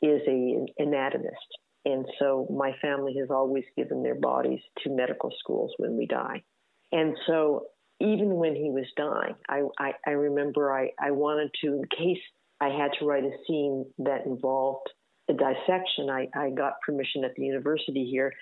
is 0.00 0.20
a 0.28 0.30
an 0.30 0.66
anatomist, 0.78 1.58
and 1.84 2.06
so 2.18 2.46
my 2.50 2.72
family 2.82 3.16
has 3.18 3.30
always 3.30 3.64
given 3.76 4.02
their 4.02 4.14
bodies 4.14 4.60
to 4.82 4.90
medical 4.90 5.30
schools 5.38 5.72
when 5.78 5.96
we 5.96 6.06
die. 6.06 6.42
And 6.92 7.16
so 7.26 7.66
even 8.00 8.34
when 8.34 8.54
he 8.54 8.70
was 8.70 8.86
dying, 8.96 9.34
I, 9.48 9.62
I, 9.78 9.92
I 10.06 10.10
remember 10.10 10.72
I, 10.72 10.90
I 11.00 11.10
wanted 11.10 11.50
to, 11.62 11.74
in 11.74 11.82
case 11.96 12.22
I 12.60 12.68
had 12.68 12.90
to 12.98 13.06
write 13.06 13.24
a 13.24 13.30
scene 13.46 13.86
that 13.98 14.26
involved 14.26 14.88
a 15.28 15.32
dissection, 15.32 16.10
I, 16.10 16.28
I 16.34 16.50
got 16.50 16.80
permission 16.84 17.24
at 17.24 17.34
the 17.36 17.42
university 17.42 18.08
here 18.10 18.32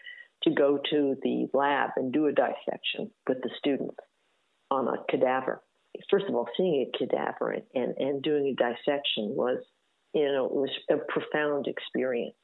to 0.43 0.51
go 0.51 0.79
to 0.91 1.17
the 1.23 1.47
lab 1.55 1.91
and 1.97 2.13
do 2.13 2.27
a 2.27 2.33
dissection 2.33 3.11
with 3.29 3.39
the 3.43 3.51
students 3.59 3.97
on 4.71 4.89
a 4.89 4.97
cadaver. 5.11 5.63
First 6.11 6.27
of 6.29 6.35
all, 6.35 6.49
seeing 6.57 6.87
a 6.87 6.99
cadaver 6.99 7.53
and, 7.53 7.63
and, 7.75 7.95
and 7.99 8.23
doing 8.23 8.47
a 8.47 8.55
dissection 8.55 9.35
was, 9.35 9.63
you 10.13 10.27
know, 10.27 10.45
it 10.47 10.53
was 10.53 10.71
a 10.91 10.97
profound 11.09 11.67
experience. 11.67 12.37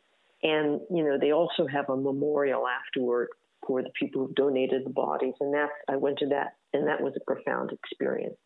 And, 0.42 0.80
you 0.90 1.04
know, 1.04 1.18
they 1.20 1.32
also 1.32 1.66
have 1.66 1.88
a 1.88 1.96
memorial 1.96 2.64
afterward 2.66 3.28
for 3.66 3.82
the 3.82 3.90
people 3.98 4.26
who 4.26 4.34
donated 4.34 4.82
the 4.84 4.90
bodies. 4.90 5.34
And 5.40 5.54
that's, 5.54 5.70
I 5.88 5.96
went 5.96 6.18
to 6.18 6.26
that, 6.28 6.54
and 6.72 6.88
that 6.88 7.00
was 7.00 7.14
a 7.16 7.24
profound 7.32 7.70
experience. 7.72 8.36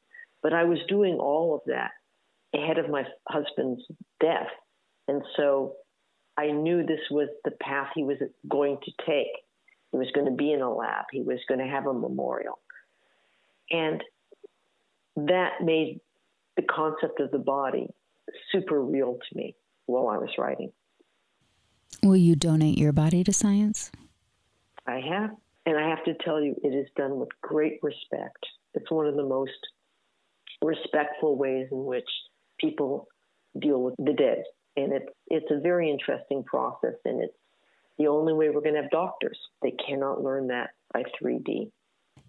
But 0.43 0.53
I 0.53 0.65
was 0.65 0.79
doing 0.89 1.15
all 1.15 1.55
of 1.55 1.61
that 1.67 1.91
ahead 2.55 2.79
of 2.79 2.91
my 2.91 3.05
husband's 3.29 3.83
death. 4.21 4.49
And 5.09 5.23
so 5.37 5.75
I 6.37 6.51
knew 6.51 6.85
this 6.85 7.01
was 7.11 7.29
the 7.45 7.53
path 7.63 7.89
he 7.95 8.03
was 8.03 8.19
going 8.49 8.79
to 8.85 8.93
take. 9.07 9.33
He 9.93 9.99
was 9.99 10.09
going 10.15 10.27
to 10.27 10.37
be 10.37 10.53
in 10.53 10.61
a 10.61 10.73
lab, 10.73 11.07
he 11.11 11.23
was 11.23 11.39
going 11.49 11.61
to 11.61 11.67
have 11.67 11.87
a 11.87 11.95
memorial. 11.95 12.59
And 13.71 14.03
that 15.17 15.63
made 15.63 16.01
the 16.57 16.63
concept 16.63 17.21
of 17.21 17.31
the 17.31 17.39
body 17.39 17.89
super 18.53 18.83
real 18.83 19.15
to 19.15 19.37
me 19.37 19.57
while 19.87 20.09
I 20.09 20.19
was 20.19 20.31
writing. 20.39 20.73
Will 22.07 22.17
you 22.17 22.37
donate 22.37 22.79
your 22.79 22.93
body 22.93 23.25
to 23.25 23.33
science? 23.33 23.91
I 24.87 25.01
have. 25.01 25.31
And 25.67 25.77
I 25.77 25.89
have 25.89 26.05
to 26.05 26.15
tell 26.25 26.41
you, 26.41 26.55
it 26.63 26.69
is 26.69 26.87
done 26.97 27.19
with 27.19 27.29
great 27.43 27.81
respect. 27.83 28.39
It's 28.75 28.91
one 28.91 29.07
of 29.07 29.17
the 29.17 29.25
most 29.25 29.51
respectful 30.63 31.37
ways 31.37 31.67
in 31.73 31.85
which 31.85 32.09
people 32.61 33.09
deal 33.61 33.83
with 33.83 33.95
the 33.99 34.13
dead. 34.13 34.45
And 34.77 34.93
it's 34.93 35.09
it's 35.27 35.51
a 35.51 35.59
very 35.59 35.91
interesting 35.91 36.45
process, 36.45 36.95
and 37.05 37.23
it's 37.23 37.35
the 37.99 38.07
only 38.07 38.35
way 38.35 38.51
we're 38.51 38.61
going 38.61 38.75
to 38.75 38.83
have 38.83 38.91
doctors. 38.91 39.39
They 39.63 39.73
cannot 39.73 40.23
learn 40.23 40.49
that 40.49 40.71
by 40.93 41.03
3D. 41.21 41.73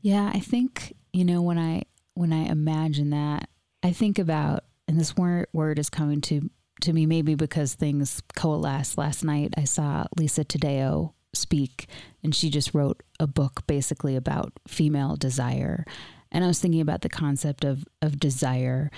Yeah, 0.02 0.32
I 0.34 0.40
think 0.40 0.96
you 1.14 1.26
know 1.26 1.42
when 1.42 1.60
I 1.60 1.84
when 2.16 2.34
I 2.34 2.46
imagine 2.46 3.12
that, 3.12 3.50
I 3.84 3.92
think 3.92 4.18
about 4.18 4.64
and 4.88 5.00
this 5.00 5.16
word 5.16 5.48
word 5.54 5.78
is 5.78 5.90
coming 5.90 6.22
to 6.22 6.50
to 6.82 6.94
me 6.94 7.06
maybe 7.06 7.36
because 7.36 7.74
things 7.74 8.22
coalesced 8.36 8.98
last 8.98 9.24
night. 9.24 9.54
I 9.58 9.64
saw 9.64 10.06
Lisa 10.18 10.44
Taddeo 10.44 11.14
speak, 11.34 11.88
and 12.24 12.34
she 12.34 12.50
just 12.50 12.74
wrote 12.74 13.04
a 13.20 13.28
book 13.28 13.66
basically 13.68 14.16
about 14.16 14.54
female 14.68 15.16
desire. 15.16 15.86
And 16.32 16.44
I 16.44 16.48
was 16.48 16.60
thinking 16.60 16.82
about 16.82 17.02
the 17.02 17.10
concept 17.10 17.64
of 17.64 17.86
of 18.02 18.20
desire, 18.20 18.92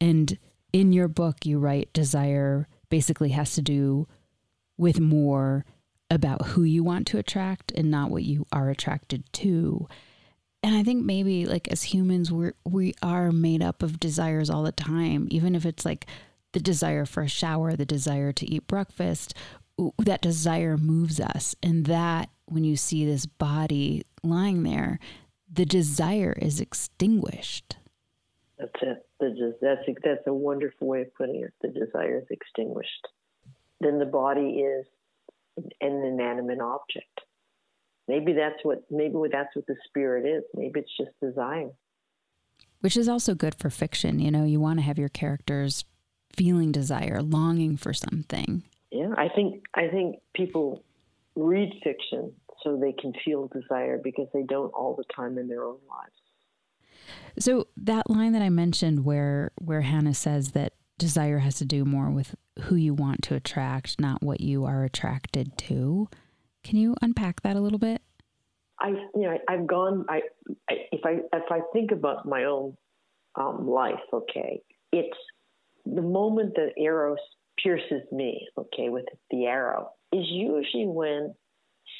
and 0.00 0.38
in 0.72 0.92
your 0.92 1.08
book, 1.08 1.46
you 1.46 1.58
write 1.58 1.92
desire 1.92 2.68
basically 2.88 3.30
has 3.30 3.54
to 3.54 3.62
do 3.62 4.06
with 4.76 5.00
more 5.00 5.64
about 6.10 6.46
who 6.48 6.62
you 6.62 6.84
want 6.84 7.06
to 7.08 7.18
attract 7.18 7.72
and 7.72 7.90
not 7.90 8.10
what 8.10 8.22
you 8.22 8.46
are 8.52 8.70
attracted 8.70 9.24
to. 9.32 9.88
And 10.62 10.74
I 10.74 10.82
think 10.82 11.04
maybe 11.04 11.46
like 11.46 11.68
as 11.68 11.84
humans 11.84 12.30
we're 12.30 12.54
we 12.64 12.94
are 13.02 13.32
made 13.32 13.62
up 13.62 13.82
of 13.82 14.00
desires 14.00 14.50
all 14.50 14.62
the 14.62 14.72
time, 14.72 15.28
even 15.30 15.54
if 15.54 15.64
it's 15.64 15.84
like 15.84 16.06
the 16.56 16.62
desire 16.62 17.04
for 17.04 17.22
a 17.22 17.28
shower, 17.28 17.76
the 17.76 17.84
desire 17.84 18.32
to 18.32 18.50
eat 18.50 18.66
breakfast, 18.66 19.34
that 19.98 20.22
desire 20.22 20.78
moves 20.78 21.20
us. 21.20 21.54
And 21.62 21.84
that, 21.84 22.30
when 22.46 22.64
you 22.64 22.76
see 22.76 23.04
this 23.04 23.26
body 23.26 24.04
lying 24.22 24.62
there, 24.62 24.98
the 25.52 25.66
desire 25.66 26.32
is 26.32 26.58
extinguished. 26.58 27.76
That's 28.58 28.72
it. 28.80 29.06
That's 29.20 29.80
that's 30.02 30.26
a 30.26 30.32
wonderful 30.32 30.88
way 30.88 31.02
of 31.02 31.14
putting 31.14 31.42
it. 31.42 31.52
The 31.60 31.68
desire 31.68 32.20
is 32.20 32.26
extinguished. 32.30 33.06
Then 33.82 33.98
the 33.98 34.06
body 34.06 34.60
is 34.60 34.86
an 35.58 35.72
inanimate 35.82 36.60
object. 36.60 37.20
Maybe 38.08 38.32
that's 38.32 38.62
what 38.62 38.82
maybe 38.90 39.14
that's 39.30 39.54
what 39.54 39.66
the 39.66 39.76
spirit 39.84 40.24
is. 40.24 40.44
Maybe 40.54 40.80
it's 40.80 40.96
just 40.96 41.10
desire. 41.20 41.72
Which 42.80 42.96
is 42.96 43.10
also 43.10 43.34
good 43.34 43.54
for 43.54 43.68
fiction. 43.68 44.20
You 44.20 44.30
know, 44.30 44.44
you 44.44 44.58
want 44.58 44.78
to 44.78 44.84
have 44.84 44.98
your 44.98 45.10
characters 45.10 45.84
feeling 46.34 46.72
desire, 46.72 47.22
longing 47.22 47.76
for 47.76 47.92
something. 47.92 48.62
Yeah, 48.90 49.12
I 49.16 49.28
think 49.34 49.64
I 49.74 49.88
think 49.88 50.16
people 50.34 50.84
read 51.34 51.72
fiction 51.82 52.32
so 52.62 52.76
they 52.76 52.92
can 52.92 53.12
feel 53.24 53.48
desire 53.48 53.98
because 54.02 54.28
they 54.32 54.42
don't 54.42 54.70
all 54.70 54.94
the 54.96 55.04
time 55.14 55.38
in 55.38 55.48
their 55.48 55.64
own 55.64 55.78
lives. 55.88 56.12
So 57.38 57.68
that 57.76 58.08
line 58.08 58.32
that 58.32 58.42
I 58.42 58.48
mentioned 58.48 59.04
where 59.04 59.52
where 59.56 59.82
Hannah 59.82 60.14
says 60.14 60.52
that 60.52 60.72
desire 60.98 61.38
has 61.38 61.56
to 61.56 61.64
do 61.64 61.84
more 61.84 62.10
with 62.10 62.34
who 62.62 62.74
you 62.74 62.94
want 62.94 63.22
to 63.24 63.34
attract, 63.34 64.00
not 64.00 64.22
what 64.22 64.40
you 64.40 64.64
are 64.64 64.84
attracted 64.84 65.58
to. 65.58 66.08
Can 66.64 66.78
you 66.78 66.96
unpack 67.02 67.42
that 67.42 67.56
a 67.56 67.60
little 67.60 67.78
bit? 67.78 68.02
I 68.80 68.88
you 68.88 69.10
know 69.14 69.36
I, 69.48 69.52
have 69.52 69.66
gone 69.66 70.04
I, 70.08 70.22
I, 70.68 70.74
if 70.92 71.00
I 71.04 71.18
if 71.36 71.50
I 71.50 71.60
think 71.72 71.92
about 71.92 72.26
my 72.26 72.44
own 72.44 72.76
um, 73.34 73.68
life, 73.68 74.00
okay, 74.12 74.62
it's 74.92 75.18
the 75.86 76.02
moment 76.02 76.54
that 76.56 76.72
arrow 76.78 77.16
pierces 77.62 78.02
me, 78.12 78.48
okay, 78.58 78.88
with 78.88 79.06
the 79.30 79.46
arrow, 79.46 79.90
is 80.12 80.24
usually 80.28 80.86
when 80.86 81.34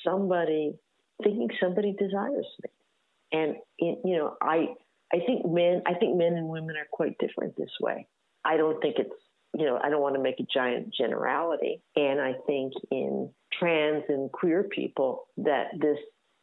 somebody 0.05 0.75
thinking 1.23 1.49
somebody 1.61 1.93
desires 1.93 2.47
me, 2.63 2.71
and 3.33 3.57
it, 3.79 3.99
you 4.05 4.17
know, 4.17 4.37
I 4.43 4.69
I 5.13 5.19
think 5.27 5.47
men 5.47 5.83
I 5.87 5.95
think 5.95 6.17
men 6.17 6.35
and 6.35 6.49
women 6.49 6.77
are 6.77 6.87
quite 6.91 7.17
different 7.19 7.57
this 7.57 7.71
way. 7.81 8.07
I 8.45 8.57
don't 8.57 8.81
think 8.81 8.97
it's 8.99 9.15
you 9.57 9.65
know 9.65 9.79
I 9.83 9.89
don't 9.89 10.03
want 10.03 10.17
to 10.17 10.23
make 10.23 10.41
a 10.41 10.47
giant 10.53 10.93
generality, 10.95 11.83
and 11.95 12.21
I 12.21 12.35
think 12.47 12.73
in 12.91 13.31
trans 13.53 14.05
and 14.09 14.31
queer 14.31 14.65
people 14.65 15.27
that 15.39 15.69
this 15.79 15.99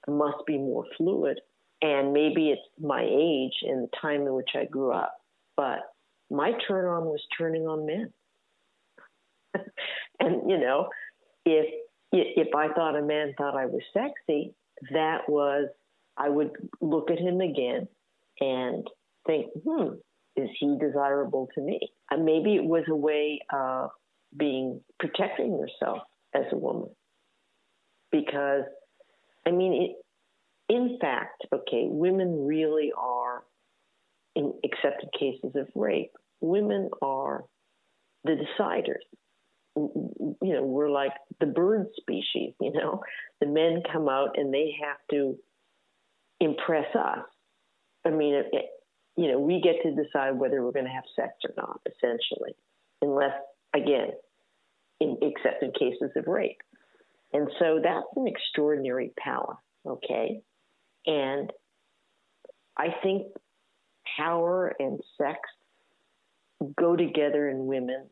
must 0.08 0.45
be 0.47 0.58
more 0.58 0.86
fluid, 0.97 1.39
and 1.82 2.13
maybe 2.13 2.49
it's 2.49 2.62
my 2.79 3.03
age 3.03 3.53
and 3.63 3.84
the 3.84 3.89
time 4.01 4.21
in 4.21 4.34
which 4.34 4.49
I 4.56 4.65
grew 4.65 4.91
up, 4.91 5.15
but 5.56 5.92
my 6.34 6.52
turn 6.67 6.86
on 6.86 7.06
was 7.06 7.22
turning 7.38 7.63
on 7.63 7.86
men. 7.86 8.13
and 10.19 10.50
you 10.50 10.58
know, 10.58 10.89
if 11.46 11.67
if 12.12 12.54
I 12.56 12.74
thought 12.74 12.98
a 12.98 13.02
man 13.02 13.34
thought 13.38 13.56
I 13.56 13.65
was 13.65 13.82
sexy, 13.93 14.54
that 14.91 15.30
was 15.30 15.69
I 16.17 16.30
would 16.30 16.52
look 16.82 17.10
at 17.12 17.19
him 17.19 17.41
again 17.41 17.88
and 18.39 18.88
think, 19.26 19.48
hmm, 19.65 19.96
is 20.36 20.50
he 20.60 20.78
desirable 20.80 21.50
to 21.56 21.62
me? 21.62 21.80
And 22.12 22.26
maybe 22.26 22.56
it 22.56 22.63
was 22.63 22.84
a 22.89 22.96
way 22.96 23.39
of 23.52 23.91
being 24.36 24.82
protecting 25.00 25.58
yourself 25.58 26.00
as 26.36 26.43
a 26.52 26.58
woman. 26.58 26.89
Because, 28.12 28.63
I 29.48 29.52
mean, 29.52 29.74
it, 29.74 30.74
in 30.74 30.98
fact, 31.00 31.46
okay, 31.54 31.86
women 31.88 32.46
really 32.46 32.91
are, 32.98 33.43
in 34.36 34.54
accepted 34.63 35.10
cases 35.17 35.52
of 35.56 35.67
rape, 35.76 36.12
women 36.43 36.89
are 37.01 37.45
the 38.23 38.34
deciders. 38.34 39.01
You 39.75 40.36
know, 40.41 40.63
we're 40.63 40.91
like 40.91 41.13
the 41.39 41.47
bird 41.47 41.88
species, 41.97 42.53
you 42.62 42.71
know. 42.73 43.01
The 43.41 43.47
men 43.47 43.82
come 43.91 44.08
out 44.08 44.38
and 44.38 44.53
they 44.53 44.75
have 44.84 44.97
to 45.10 45.36
impress 46.39 46.95
us. 46.95 47.25
I 48.06 48.10
mean, 48.12 48.36
it, 48.36 48.47
it, 48.51 48.65
you 49.15 49.32
know, 49.32 49.39
we 49.39 49.62
get 49.62 49.82
to 49.84 49.95
decide 49.95 50.38
whether 50.38 50.63
we're 50.63 50.73
going 50.73 50.86
to 50.86 50.91
have 50.91 51.06
sex 51.15 51.34
or 51.47 51.53
not, 51.58 51.79
essentially, 51.88 52.56
unless, 53.01 53.34
again, 53.75 54.10
in 54.99 55.17
accepted 55.23 55.73
cases 55.73 56.12
of 56.15 56.27
rape. 56.27 56.62
And 57.32 57.49
so 57.58 57.79
that's 57.82 58.06
an 58.15 58.27
extraordinary 58.27 59.12
power, 59.17 59.58
okay? 59.88 60.41
And 61.08 61.51
I 62.77 62.88
think 63.01 63.27
power 64.17 64.73
and 64.79 64.99
sex 65.17 65.39
go 66.78 66.95
together 66.95 67.49
in 67.49 67.65
women 67.65 68.08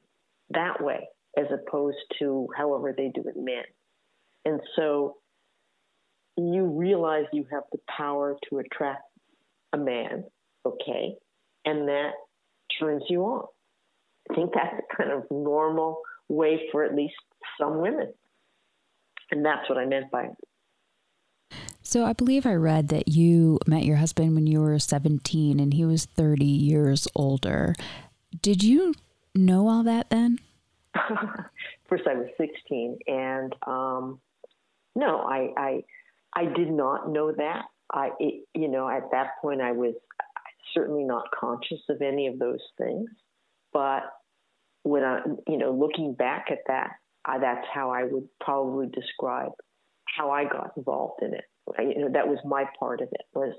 that 0.49 0.83
way, 0.83 1.07
as 1.37 1.45
opposed 1.51 1.97
to 2.19 2.47
however 2.57 2.93
they 2.95 3.11
do 3.13 3.23
in 3.33 3.45
men. 3.45 3.63
And 4.45 4.59
so 4.75 5.17
you 6.37 6.65
realize 6.65 7.25
you 7.31 7.45
have 7.51 7.63
the 7.71 7.79
power 7.97 8.37
to 8.49 8.59
attract 8.59 9.03
a 9.73 9.77
man, 9.77 10.25
okay, 10.65 11.15
and 11.65 11.87
that 11.87 12.11
turns 12.79 13.03
you 13.09 13.23
on. 13.23 13.45
I 14.29 14.35
think 14.35 14.51
that's 14.53 14.75
a 14.75 14.95
kind 14.95 15.11
of 15.11 15.23
normal 15.31 16.01
way 16.27 16.69
for 16.71 16.83
at 16.83 16.95
least 16.95 17.15
some 17.59 17.81
women. 17.81 18.13
And 19.31 19.45
that's 19.45 19.69
what 19.69 19.77
I 19.77 19.85
meant 19.85 20.11
by 20.11 20.23
it. 20.23 21.57
So 21.83 22.05
I 22.05 22.13
believe 22.13 22.45
I 22.45 22.53
read 22.53 22.89
that 22.89 23.07
you 23.07 23.59
met 23.65 23.83
your 23.83 23.97
husband 23.97 24.35
when 24.35 24.47
you 24.47 24.61
were 24.61 24.79
17 24.79 25.59
and 25.59 25.73
he 25.73 25.83
was 25.83 26.05
30 26.05 26.45
years 26.45 27.07
older. 27.15 27.75
Did 28.39 28.63
you 28.63 28.93
know 29.35 29.67
all 29.67 29.83
that 29.83 30.09
then? 30.09 30.39
First, 31.89 32.03
I 32.07 32.15
was 32.15 32.27
16, 32.37 32.99
and 33.07 33.55
um, 33.65 34.19
no, 34.95 35.19
I, 35.19 35.49
I, 35.57 35.83
I 36.33 36.45
did 36.45 36.71
not 36.71 37.09
know 37.09 37.31
that. 37.31 37.63
I, 37.91 38.11
it, 38.19 38.45
you 38.53 38.67
know, 38.67 38.89
at 38.89 39.11
that 39.11 39.41
point, 39.41 39.61
I 39.61 39.73
was 39.73 39.93
certainly 40.73 41.03
not 41.03 41.25
conscious 41.37 41.81
of 41.89 42.01
any 42.01 42.27
of 42.27 42.39
those 42.39 42.61
things. 42.77 43.09
But 43.73 44.03
when 44.83 45.03
I, 45.03 45.21
you 45.47 45.57
know, 45.57 45.71
looking 45.71 46.13
back 46.13 46.47
at 46.51 46.59
that, 46.67 46.91
I, 47.25 47.39
that's 47.39 47.65
how 47.73 47.91
I 47.91 48.03
would 48.03 48.27
probably 48.39 48.87
describe 48.87 49.51
how 50.05 50.31
I 50.31 50.43
got 50.45 50.71
involved 50.75 51.21
in 51.21 51.33
it. 51.33 51.43
I, 51.77 51.83
you 51.83 51.99
know, 51.99 52.09
that 52.13 52.27
was 52.27 52.39
my 52.45 52.65
part 52.79 53.01
of 53.01 53.09
it. 53.11 53.21
Was, 53.33 53.53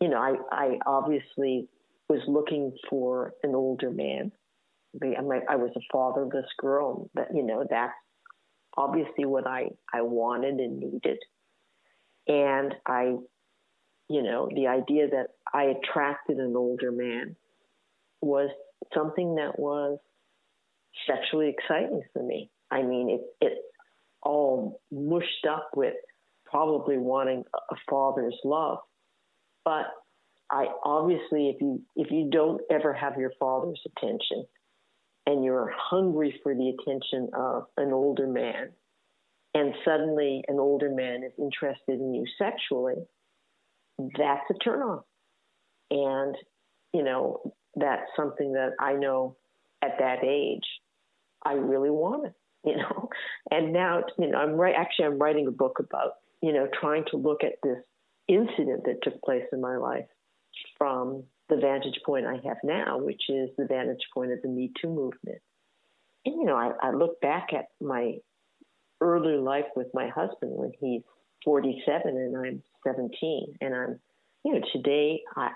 you 0.00 0.08
know, 0.08 0.18
I, 0.18 0.36
I 0.50 0.78
obviously 0.86 1.68
was 2.08 2.20
looking 2.26 2.72
for 2.88 3.34
an 3.42 3.54
older 3.54 3.90
man. 3.90 4.32
I 5.02 5.56
was 5.56 5.70
a 5.76 5.80
fatherless 5.92 6.46
girl. 6.58 7.10
That 7.14 7.28
you 7.34 7.42
know, 7.42 7.64
that's 7.68 7.92
obviously 8.76 9.26
what 9.26 9.46
I 9.46 9.68
I 9.92 10.02
wanted 10.02 10.54
and 10.54 10.78
needed. 10.78 11.18
And 12.26 12.74
I, 12.86 13.14
you 14.08 14.22
know, 14.22 14.48
the 14.54 14.66
idea 14.66 15.08
that 15.08 15.28
I 15.52 15.64
attracted 15.64 16.38
an 16.38 16.54
older 16.56 16.92
man 16.92 17.36
was 18.20 18.50
something 18.94 19.36
that 19.36 19.58
was 19.58 19.98
sexually 21.06 21.54
exciting 21.56 22.02
for 22.12 22.22
me. 22.22 22.50
I 22.70 22.82
mean, 22.82 23.10
it 23.10 23.46
it 23.46 23.58
all 24.22 24.80
mushed 24.90 25.46
up 25.48 25.70
with 25.76 25.94
probably 26.44 26.96
wanting 26.96 27.44
a 27.54 27.74
father's 27.90 28.38
love, 28.44 28.78
but 29.64 29.84
I 30.50 30.66
obviously 30.84 31.50
if 31.50 31.60
you 31.60 31.82
if 31.96 32.10
you 32.10 32.28
don't 32.30 32.60
ever 32.70 32.92
have 32.92 33.16
your 33.18 33.32
father's 33.38 33.80
attention 33.86 34.46
and 35.26 35.44
you're 35.44 35.72
hungry 35.76 36.38
for 36.42 36.54
the 36.54 36.70
attention 36.70 37.30
of 37.34 37.64
an 37.76 37.92
older 37.92 38.26
man 38.26 38.70
and 39.54 39.74
suddenly 39.84 40.42
an 40.48 40.58
older 40.58 40.90
man 40.90 41.22
is 41.24 41.32
interested 41.38 42.00
in 42.00 42.14
you 42.14 42.24
sexually, 42.38 42.94
that's 43.98 44.44
a 44.50 44.54
turn 44.62 44.82
on. 44.82 45.00
And, 45.90 46.36
you 46.92 47.02
know, 47.02 47.54
that's 47.74 48.06
something 48.16 48.52
that 48.52 48.72
I 48.78 48.94
know 48.94 49.36
at 49.82 49.98
that 49.98 50.22
age 50.24 50.66
I 51.44 51.54
really 51.54 51.90
wanted. 51.90 52.34
you 52.64 52.76
know. 52.76 53.08
And 53.50 53.72
now, 53.72 54.02
you 54.18 54.28
know, 54.28 54.38
I'm 54.38 54.52
right. 54.52 54.74
Actually, 54.76 55.06
I'm 55.06 55.18
writing 55.18 55.46
a 55.46 55.52
book 55.52 55.78
about, 55.80 56.12
you 56.42 56.52
know, 56.52 56.68
trying 56.80 57.04
to 57.10 57.16
look 57.16 57.42
at 57.42 57.54
this 57.62 57.78
incident 58.28 58.84
that 58.84 59.02
took 59.02 59.20
place 59.22 59.44
in 59.52 59.60
my 59.60 59.76
life 59.78 60.04
from 60.76 61.24
the 61.48 61.56
vantage 61.56 62.00
point 62.04 62.26
I 62.26 62.40
have 62.46 62.58
now, 62.62 62.98
which 62.98 63.22
is 63.28 63.50
the 63.56 63.66
vantage 63.66 64.06
point 64.12 64.32
of 64.32 64.42
the 64.42 64.48
Me 64.48 64.70
Too 64.80 64.88
movement. 64.88 65.40
And 66.24 66.34
you 66.36 66.44
know, 66.44 66.56
I, 66.56 66.72
I 66.82 66.90
look 66.92 67.20
back 67.20 67.48
at 67.52 67.66
my 67.80 68.16
early 69.00 69.36
life 69.36 69.66
with 69.76 69.88
my 69.94 70.08
husband 70.08 70.52
when 70.54 70.72
he's 70.80 71.02
47 71.44 72.02
and 72.06 72.36
I'm 72.36 72.62
17, 72.86 73.56
and 73.60 73.74
I'm, 73.74 74.00
you 74.44 74.54
know, 74.54 74.60
today 74.72 75.20
I, 75.36 75.50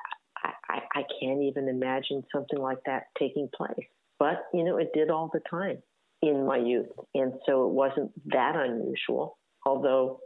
I, 0.68 0.80
I 0.94 1.04
can't 1.20 1.42
even 1.42 1.68
imagine 1.68 2.22
something 2.32 2.58
like 2.58 2.78
that 2.86 3.04
taking 3.18 3.48
place. 3.54 3.86
But, 4.18 4.44
you 4.54 4.64
know, 4.64 4.76
it 4.76 4.90
did 4.94 5.10
all 5.10 5.30
the 5.32 5.40
time 5.50 5.82
in 6.22 6.46
my 6.46 6.56
youth. 6.56 6.86
And 7.14 7.32
so 7.46 7.66
it 7.66 7.72
wasn't 7.72 8.12
that 8.26 8.54
unusual, 8.54 9.38
although 9.66 10.20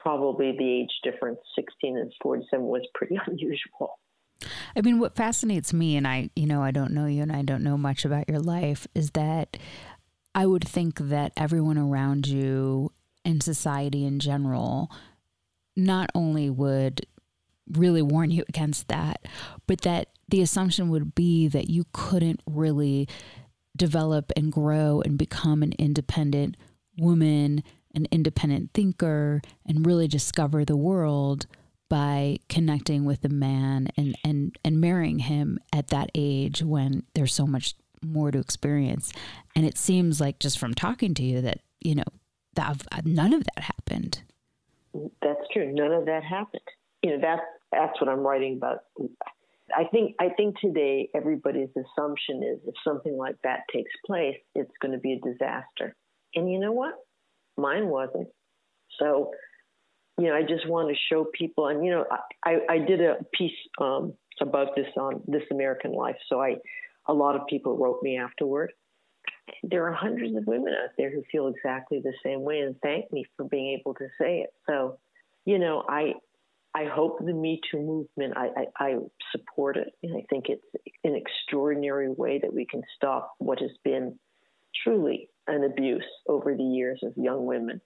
probably 0.00 0.56
the 0.58 0.82
age 0.82 0.90
difference, 1.04 1.38
16 1.54 1.96
and 1.96 2.12
47, 2.22 2.64
was 2.64 2.86
pretty 2.94 3.18
unusual. 3.26 3.98
I 4.76 4.80
mean, 4.82 4.98
what 4.98 5.16
fascinates 5.16 5.72
me, 5.72 5.96
and 5.96 6.06
I, 6.06 6.30
you 6.36 6.46
know, 6.46 6.62
I 6.62 6.70
don't 6.70 6.92
know 6.92 7.06
you 7.06 7.22
and 7.22 7.32
I 7.32 7.42
don't 7.42 7.62
know 7.62 7.76
much 7.76 8.04
about 8.04 8.28
your 8.28 8.40
life, 8.40 8.86
is 8.94 9.10
that 9.12 9.56
I 10.34 10.46
would 10.46 10.66
think 10.66 10.98
that 10.98 11.32
everyone 11.36 11.78
around 11.78 12.26
you 12.26 12.92
and 13.24 13.42
society 13.42 14.04
in 14.04 14.20
general 14.20 14.90
not 15.76 16.10
only 16.14 16.50
would 16.50 17.06
really 17.72 18.02
warn 18.02 18.30
you 18.30 18.44
against 18.48 18.88
that, 18.88 19.26
but 19.66 19.82
that 19.82 20.08
the 20.28 20.42
assumption 20.42 20.88
would 20.90 21.14
be 21.14 21.48
that 21.48 21.68
you 21.68 21.84
couldn't 21.92 22.40
really 22.46 23.08
develop 23.76 24.32
and 24.36 24.52
grow 24.52 25.00
and 25.04 25.18
become 25.18 25.62
an 25.62 25.72
independent 25.78 26.56
woman, 26.98 27.62
an 27.94 28.06
independent 28.10 28.70
thinker, 28.74 29.40
and 29.66 29.86
really 29.86 30.08
discover 30.08 30.64
the 30.64 30.76
world 30.76 31.46
by 31.88 32.38
connecting 32.48 33.04
with 33.04 33.24
a 33.24 33.28
man 33.28 33.88
and, 33.96 34.16
and, 34.24 34.56
and 34.64 34.80
marrying 34.80 35.20
him 35.20 35.58
at 35.72 35.88
that 35.88 36.10
age 36.14 36.62
when 36.62 37.04
there's 37.14 37.34
so 37.34 37.46
much 37.46 37.74
more 38.02 38.30
to 38.30 38.38
experience. 38.38 39.12
And 39.56 39.64
it 39.64 39.78
seems 39.78 40.20
like 40.20 40.38
just 40.38 40.58
from 40.58 40.74
talking 40.74 41.14
to 41.14 41.22
you 41.22 41.40
that, 41.42 41.60
you 41.80 41.94
know, 41.94 42.04
that 42.54 42.76
none 43.04 43.32
of 43.32 43.44
that 43.44 43.64
happened. 43.64 44.22
That's 45.22 45.40
true. 45.52 45.72
None 45.72 45.92
of 45.92 46.06
that 46.06 46.24
happened. 46.24 46.62
You 47.02 47.10
know, 47.10 47.18
that's 47.20 47.42
that's 47.70 48.00
what 48.00 48.10
I'm 48.10 48.20
writing 48.20 48.56
about. 48.56 48.78
I 49.76 49.84
think 49.84 50.16
I 50.18 50.30
think 50.30 50.58
today 50.58 51.08
everybody's 51.14 51.68
assumption 51.70 52.42
is 52.42 52.58
if 52.66 52.74
something 52.82 53.16
like 53.16 53.36
that 53.44 53.60
takes 53.72 53.92
place, 54.06 54.36
it's 54.54 54.72
going 54.80 54.92
to 54.92 54.98
be 54.98 55.12
a 55.12 55.20
disaster. 55.20 55.94
And 56.34 56.50
you 56.50 56.58
know 56.58 56.72
what? 56.72 56.94
Mine 57.56 57.88
wasn't. 57.88 58.28
So, 58.98 59.30
you 60.18 60.26
know, 60.26 60.34
I 60.34 60.42
just 60.42 60.68
want 60.68 60.88
to 60.88 60.96
show 61.08 61.26
people. 61.32 61.68
And 61.68 61.84
you 61.84 61.92
know, 61.92 62.04
I 62.44 62.58
I 62.68 62.78
did 62.78 63.00
a 63.00 63.16
piece 63.32 63.52
um, 63.80 64.14
about 64.40 64.74
this 64.76 64.86
on 64.96 65.22
This 65.26 65.44
American 65.50 65.92
Life. 65.92 66.16
So 66.28 66.40
I, 66.40 66.56
a 67.06 67.14
lot 67.14 67.36
of 67.36 67.46
people 67.48 67.76
wrote 67.76 68.02
me 68.02 68.18
afterward. 68.18 68.72
There 69.62 69.86
are 69.88 69.92
hundreds 69.92 70.36
of 70.36 70.46
women 70.46 70.74
out 70.74 70.90
there 70.98 71.10
who 71.10 71.22
feel 71.32 71.48
exactly 71.48 72.00
the 72.02 72.12
same 72.22 72.42
way 72.42 72.60
and 72.60 72.76
thank 72.82 73.10
me 73.12 73.24
for 73.36 73.44
being 73.44 73.78
able 73.78 73.94
to 73.94 74.06
say 74.20 74.40
it. 74.40 74.50
So, 74.66 74.98
you 75.46 75.58
know, 75.58 75.84
I 75.88 76.14
I 76.74 76.84
hope 76.84 77.18
the 77.18 77.32
Me 77.32 77.60
Too 77.70 77.78
movement, 77.78 78.36
I, 78.36 78.48
I, 78.78 78.84
I, 78.84 78.96
support 79.32 79.76
it. 79.76 79.88
And 80.02 80.16
I 80.16 80.24
think 80.28 80.46
it's 80.48 80.64
an 81.02 81.16
extraordinary 81.16 82.10
way 82.10 82.38
that 82.40 82.52
we 82.52 82.66
can 82.66 82.82
stop 82.94 83.32
what 83.38 83.60
has 83.60 83.70
been 83.84 84.18
truly 84.84 85.30
an 85.46 85.64
abuse 85.64 86.06
over 86.28 86.54
the 86.54 86.62
years 86.62 87.00
of 87.02 87.14
young 87.16 87.46
women. 87.46 87.80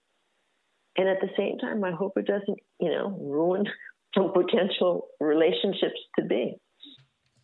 And 0.97 1.09
at 1.09 1.21
the 1.21 1.29
same 1.37 1.59
time, 1.59 1.83
I 1.85 1.93
hope 1.93 2.13
it 2.17 2.27
doesn't, 2.27 2.59
you 2.81 2.91
know, 2.91 3.17
ruin 3.21 3.65
some 4.17 4.33
potential 4.33 5.09
relationships 5.21 5.99
to 6.19 6.25
be. 6.25 6.57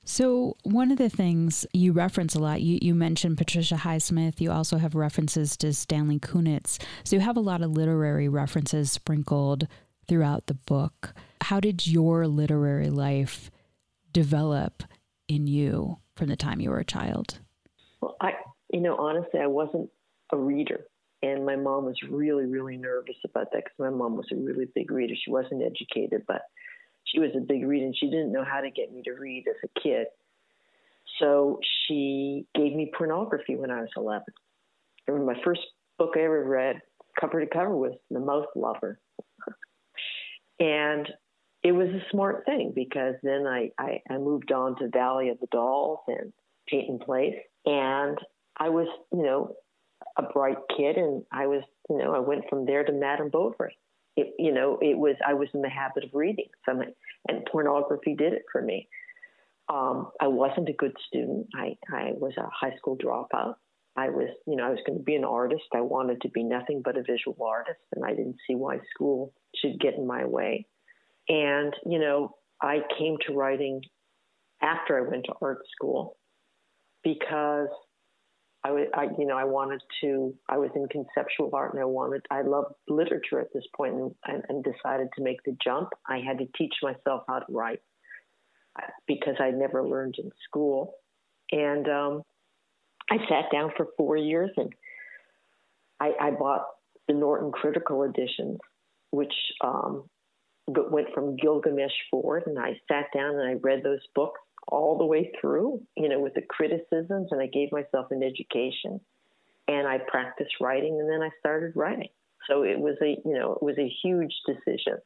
So, 0.05 0.57
one 0.63 0.91
of 0.91 0.97
the 0.97 1.11
things 1.11 1.67
you 1.75 1.93
reference 1.93 2.35
a 2.35 2.39
lot, 2.39 2.63
you, 2.63 2.79
you 2.81 2.95
mentioned 2.95 3.37
Patricia 3.37 3.75
Highsmith. 3.75 4.41
You 4.41 4.51
also 4.51 4.79
have 4.79 4.95
references 4.95 5.55
to 5.59 5.75
Stanley 5.75 6.19
Kunitz. 6.19 6.83
So, 7.05 7.17
you 7.17 7.21
have 7.21 7.37
a 7.37 7.41
lot 7.41 7.61
of 7.61 7.73
literary 7.73 8.27
references 8.27 8.91
sprinkled 8.91 9.69
throughout 10.09 10.47
the 10.47 10.55
book. 10.55 11.13
How 11.43 11.61
did 11.61 11.87
your 11.87 12.27
literary 12.27 12.89
life 12.89 13.51
develop 14.11 14.83
in 15.29 15.47
you 15.47 15.99
from 16.17 16.29
the 16.29 16.37
time 16.37 16.61
you 16.61 16.71
were 16.71 16.79
a 16.79 16.85
child? 16.85 17.41
Well, 18.01 18.17
I, 18.21 18.33
you 18.73 18.81
know, 18.81 18.97
honestly, 18.97 19.41
I 19.41 19.47
wasn't 19.47 19.91
a 20.33 20.39
reader. 20.39 20.87
And 21.23 21.45
my 21.45 21.57
mom 21.57 21.85
was 21.85 21.97
really, 22.09 22.47
really 22.47 22.77
nervous 22.77 23.17
about 23.25 23.49
that 23.53 23.65
because 23.65 23.79
my 23.79 23.91
mom 23.91 24.17
was 24.17 24.27
a 24.33 24.37
really 24.37 24.67
big 24.75 24.91
reader. 24.91 25.15
She 25.15 25.31
wasn't 25.31 25.63
educated, 25.63 26.23
but 26.29 26.43
she 27.05 27.19
was 27.19 27.31
a 27.37 27.41
big 27.41 27.67
reader 27.67 27.87
and 27.87 27.97
she 27.97 28.07
didn't 28.07 28.33
know 28.33 28.45
how 28.45 28.61
to 28.61 28.71
get 28.71 28.93
me 28.93 29.03
to 29.03 29.13
read 29.13 29.45
as 29.49 29.57
a 29.65 29.81
kid. 29.81 30.07
So 31.19 31.59
she 31.87 32.47
gave 32.55 32.75
me 32.75 32.93
pornography 32.97 33.57
when 33.57 33.71
I 33.71 33.81
was 33.81 33.91
11. 33.97 34.23
I 35.09 35.11
remember 35.11 35.33
my 35.33 35.43
first 35.45 35.63
book 35.99 36.13
I 36.17 36.21
ever 36.21 36.45
read, 36.45 36.81
cover 37.19 37.41
to 37.41 37.47
cover, 37.47 37.75
was 37.77 37.95
The 38.11 38.21
Mouth 38.21 38.47
Lover. 38.55 39.01
And 40.61 41.09
it 41.63 41.71
was 41.71 41.89
a 41.89 42.11
smart 42.11 42.45
thing 42.47 42.73
because 42.75 43.15
then 43.23 43.47
I, 43.47 43.71
I, 43.79 44.01
I 44.11 44.19
moved 44.19 44.51
on 44.53 44.77
to 44.79 44.89
Valley 44.89 45.29
of 45.29 45.39
the 45.41 45.47
Dolls 45.53 46.01
and 46.09 46.33
Peyton 46.69 46.99
Place. 46.99 47.37
And 47.65 48.19
I 48.57 48.69
was, 48.69 48.89
you 49.13 49.23
know, 49.23 49.55
a 50.19 50.23
bright 50.23 50.59
kid 50.77 50.97
and 50.97 51.23
I 51.33 51.47
was, 51.47 51.63
you 51.89 51.99
know, 51.99 52.15
I 52.15 52.19
went 52.19 52.45
from 52.51 52.67
there 52.67 52.85
to 52.85 52.93
Madame 52.93 53.31
Bovary. 53.31 53.79
It, 54.17 54.35
you 54.39 54.53
know, 54.53 54.79
it 54.81 54.99
was, 54.99 55.15
I 55.27 55.35
was 55.35 55.49
in 55.55 55.63
the 55.63 55.69
habit 55.69 56.05
of 56.05 56.11
reading. 56.13 56.49
So 56.67 56.81
and 57.29 57.47
pornography 57.51 58.15
did 58.17 58.33
it 58.33 58.43
for 58.51 58.61
me. 58.61 58.89
Um, 59.69 60.11
I 60.21 60.29
wasn't 60.29 60.69
a 60.69 60.73
good 60.73 60.97
student. 61.07 61.47
I, 61.55 61.77
I 61.93 62.13
was 62.15 62.33
a 62.37 62.49
high 62.53 62.77
school 62.79 62.97
dropout. 62.97 63.55
I 63.97 64.11
was, 64.11 64.29
you 64.47 64.57
know, 64.57 64.65
I 64.65 64.71
was 64.71 64.79
going 64.87 64.99
to 64.99 65.05
be 65.05 65.15
an 65.15 65.25
artist. 65.25 65.65
I 65.75 65.81
wanted 65.81 66.21
to 66.23 66.29
be 66.31 66.43
nothing 66.43 66.83
but 66.85 66.97
a 66.97 67.03
visual 67.03 67.37
artist, 67.45 67.81
and 67.95 68.05
I 68.05 68.11
didn't 68.11 68.37
see 68.47 68.55
why 68.55 68.79
school 68.95 69.35
should 69.57 69.81
get 69.81 69.95
in 69.95 70.07
my 70.07 70.25
way. 70.25 70.67
And, 71.29 71.75
you 71.85 71.99
know, 71.99 72.37
I 72.63 72.79
came 72.97 73.17
to 73.27 73.35
writing 73.35 73.83
after 74.63 74.97
I 74.97 75.09
went 75.09 75.25
to 75.25 75.35
art 75.43 75.59
school 75.75 76.17
because 77.03 77.69
I, 78.65 78.73
was, 78.73 78.87
I, 78.95 79.05
you 79.17 79.27
know, 79.27 79.37
I 79.37 79.45
wanted 79.45 79.81
to, 80.01 80.35
I 80.49 80.59
was 80.59 80.71
in 80.75 80.89
conceptual 80.89 81.51
art 81.53 81.75
and 81.75 81.83
I 81.83 81.87
wanted, 81.87 82.23
I 82.31 82.43
loved 82.43 82.75
literature 82.89 83.41
at 83.41 83.53
this 83.55 83.65
point 83.77 83.95
and, 83.95 84.15
and, 84.27 84.43
and 84.49 84.65
decided 84.65 85.09
to 85.17 85.23
make 85.23 85.43
the 85.45 85.57
jump. 85.63 85.91
I 86.09 86.19
had 86.19 86.39
to 86.39 86.47
teach 86.57 86.75
myself 86.83 87.23
how 87.29 87.39
to 87.39 87.47
write 87.51 87.81
because 89.07 89.37
I 89.41 89.51
never 89.51 89.87
learned 89.87 90.17
in 90.19 90.31
school. 90.45 90.95
And 91.53 91.89
um, 91.89 92.23
I 93.11 93.17
sat 93.29 93.51
down 93.53 93.71
for 93.77 93.89
four 93.97 94.17
years 94.17 94.51
and 94.57 94.73
I, 96.01 96.13
I 96.21 96.31
bought 96.33 96.67
the 97.07 97.15
Norton 97.15 97.53
Critical 97.53 98.03
editions, 98.03 98.59
which 99.11 99.33
um, 99.63 100.05
went 100.67 101.09
from 101.15 101.37
Gilgamesh 101.37 101.93
forward. 102.11 102.45
And 102.47 102.59
I 102.59 102.79
sat 102.91 103.07
down 103.15 103.37
and 103.37 103.49
I 103.49 103.55
read 103.63 103.83
those 103.83 104.03
books 104.15 104.41
all 104.69 104.99
the 104.99 105.07
way 105.07 105.33
through, 105.41 105.83
you 105.97 106.09
know, 106.09 106.21
with 106.21 106.35
the 106.35 106.43
criticisms, 106.43 107.29
and 107.31 107.41
I 107.41 107.47
gave 107.47 107.73
myself 107.73 108.07
an 108.11 108.23
education. 108.23 109.01
And 109.67 109.87
I 109.87 109.99
practiced 109.99 110.55
writing, 110.61 110.99
and 110.99 111.11
then 111.11 111.23
I 111.23 111.29
started 111.41 111.73
writing. 111.75 112.09
So 112.49 112.63
it 112.63 112.79
was 112.79 112.97
a, 113.03 113.17
you 113.25 113.35
know, 113.39 113.53
it 113.53 113.63
was 113.63 113.77
a 113.79 113.93
huge 114.03 114.33
decision. 114.47 114.97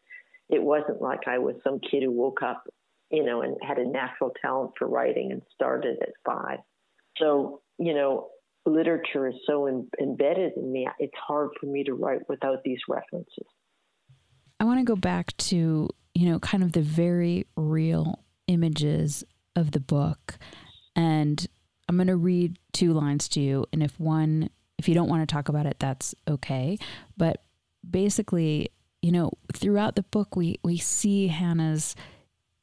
It 0.48 0.62
wasn't 0.62 1.03
like 1.03 1.27
I 1.27 1.38
was 1.38 1.57
some 1.64 1.81
kid 1.81 2.05
who 2.05 2.12
woke 2.12 2.42
up, 2.42 2.62
you 3.11 3.25
know, 3.25 3.42
and 3.42 3.57
had 3.61 3.79
a 3.79 3.88
natural 3.88 4.33
talent 4.40 4.72
for 4.79 4.87
writing 4.87 5.33
and 5.33 5.42
started 5.55 5.98
at 6.01 6.11
five. 6.25 6.59
So 7.18 7.62
you 7.79 7.94
know, 7.94 8.29
literature 8.65 9.29
is 9.29 9.35
so 9.46 9.67
in, 9.67 9.88
embedded 10.00 10.52
in 10.56 10.73
me, 10.73 10.88
it's 10.98 11.13
hard 11.17 11.50
for 11.58 11.67
me 11.67 11.85
to 11.85 11.94
write 11.94 12.29
without 12.29 12.63
these 12.65 12.79
references. 12.88 13.46
I 14.60 14.65
want 14.65 14.79
to 14.79 14.85
go 14.85 14.96
back 14.96 15.37
to, 15.38 15.88
you 16.15 16.31
know, 16.31 16.38
kind 16.38 16.63
of 16.63 16.73
the 16.73 16.83
very 16.83 17.46
real 17.56 18.25
images 18.46 19.25
of 19.57 19.73
the 19.73 19.81
book. 19.81 20.38
And 20.94 21.46
I'm 21.88 21.96
going 21.96 22.07
to 22.09 22.17
read 22.17 22.59
two 22.73 22.92
lines 22.92 23.29
to 23.31 23.40
you. 23.40 23.67
And 23.73 23.83
if 23.83 23.98
one, 23.98 24.50
if 24.79 24.88
you 24.88 24.94
don't 24.94 25.09
want 25.09 25.29
to 25.29 25.33
talk 25.33 25.48
about 25.48 25.67
it, 25.67 25.79
that's 25.79 26.15
okay. 26.29 26.79
But 27.17 27.42
basically, 27.88 28.71
you 29.00 29.13
know, 29.13 29.33
throughout 29.53 29.96
the 29.96 30.03
book, 30.05 30.37
we, 30.37 30.59
we 30.63 30.79
see 30.79 31.29
Hannah's 31.29 31.94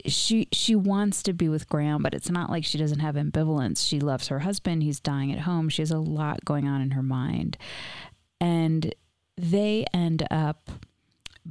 she 0.05 0.47
she 0.51 0.75
wants 0.75 1.23
to 1.23 1.33
be 1.33 1.49
with 1.49 1.67
Graham, 1.67 2.01
but 2.01 2.13
it's 2.13 2.29
not 2.29 2.49
like 2.49 2.63
she 2.63 2.77
doesn't 2.77 2.99
have 2.99 3.15
ambivalence. 3.15 3.85
She 3.85 3.99
loves 3.99 4.29
her 4.29 4.39
husband. 4.39 4.83
He's 4.83 4.99
dying 4.99 5.31
at 5.31 5.39
home. 5.39 5.69
She 5.69 5.81
has 5.81 5.91
a 5.91 5.99
lot 5.99 6.45
going 6.45 6.67
on 6.67 6.81
in 6.81 6.91
her 6.91 7.03
mind. 7.03 7.57
And 8.39 8.95
they 9.35 9.85
end 9.93 10.25
up 10.31 10.69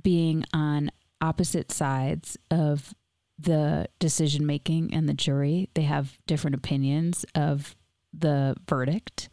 being 0.03 0.45
on 0.53 0.91
opposite 1.21 1.73
sides 1.73 2.39
of 2.51 2.95
the 3.39 3.89
decision 3.99 4.47
making 4.47 4.93
and 4.93 5.09
the 5.09 5.15
jury. 5.15 5.69
They 5.75 5.83
have 5.83 6.19
different 6.27 6.57
opinions 6.57 7.25
of 7.35 7.77
the 8.13 8.57
verdict, 8.69 9.29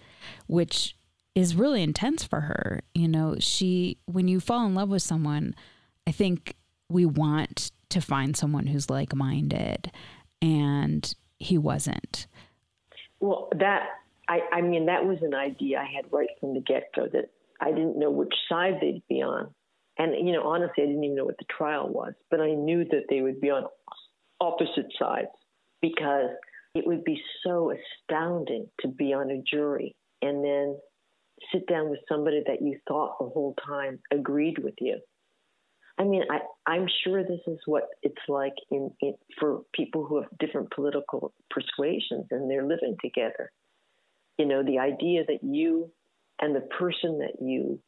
which 0.48 0.96
is 1.34 1.56
really 1.56 1.82
intense 1.82 2.24
for 2.24 2.42
her. 2.42 2.82
You 2.94 3.08
know, 3.08 3.36
she, 3.40 3.98
when 4.06 4.28
you 4.28 4.40
fall 4.40 4.66
in 4.66 4.76
love 4.76 4.90
with 4.90 5.02
someone, 5.02 5.56
I 6.08 6.12
think 6.12 6.56
we 6.90 7.06
want 7.06 7.72
to 7.90 8.02
find 8.02 8.36
someone 8.38 8.68
who's 8.68 8.90
like 8.90 9.16
minded, 9.16 9.92
and 10.42 11.14
he 11.38 11.58
wasn't. 11.58 12.28
Well, 13.20 13.50
that, 13.58 13.88
I, 14.30 14.42
I 14.52 14.62
mean, 14.62 14.86
that 14.86 15.06
was 15.06 15.18
an 15.22 15.34
idea 15.34 15.80
I 15.80 15.92
had 15.96 16.12
right 16.12 16.30
from 16.40 16.54
the 16.54 16.62
get 16.62 16.92
go 16.96 17.08
that 17.12 17.32
I 17.60 17.72
didn't 17.72 17.98
know 17.98 18.12
which 18.12 18.34
side 18.50 18.76
they'd 18.82 19.02
be 19.10 19.22
on. 19.22 19.54
And, 19.98 20.28
you 20.28 20.34
know, 20.34 20.44
honestly, 20.44 20.84
I 20.84 20.88
didn't 20.88 21.04
even 21.04 21.16
know 21.16 21.26
what 21.26 21.38
the 21.38 21.46
trial 21.46 21.88
was, 21.88 22.14
but 22.30 22.42
I 22.42 22.52
knew 22.52 22.84
that 22.86 23.06
they 23.10 23.22
would 23.22 23.40
be 23.40 23.50
on 23.50 23.66
opposite 24.42 24.92
sides 25.00 25.30
because 25.82 26.32
it 26.74 26.86
would 26.86 27.04
be 27.04 27.22
so 27.44 27.72
astounding 27.72 28.68
to 28.82 28.90
be 28.90 29.14
on 29.14 29.32
a 29.32 29.42
jury 29.42 29.96
and 30.22 30.44
then 30.44 30.78
sit 31.52 31.68
down 31.68 31.90
with 31.90 32.00
somebody 32.10 32.44
that 32.48 32.62
you 32.62 32.78
thought 32.88 33.18
the 33.20 33.26
whole 33.26 33.56
time 33.66 34.00
agreed 34.12 34.58
with 34.60 34.74
you. 34.80 35.00
I 35.98 36.04
mean, 36.04 36.24
I, 36.30 36.40
I'm 36.70 36.88
sure 37.04 37.24
this 37.24 37.40
is 37.48 37.60
what 37.66 37.88
it's 38.04 38.16
like 38.28 38.56
in, 38.70 38.92
in 39.02 39.16
for 39.40 39.62
people 39.74 40.06
who 40.06 40.22
have 40.22 40.30
different 40.40 40.72
political 40.72 41.34
persuasions 41.50 42.26
and 42.32 42.50
they're 42.50 42.66
living 42.66 42.98
together. 43.02 43.52
You 44.38 44.46
know, 44.46 44.62
the 44.62 44.80
idea 44.80 45.24
that 45.26 45.40
you 45.42 45.92
and 46.42 46.54
the 46.54 46.68
person 46.78 47.20
that 47.20 47.42
you 47.42 47.80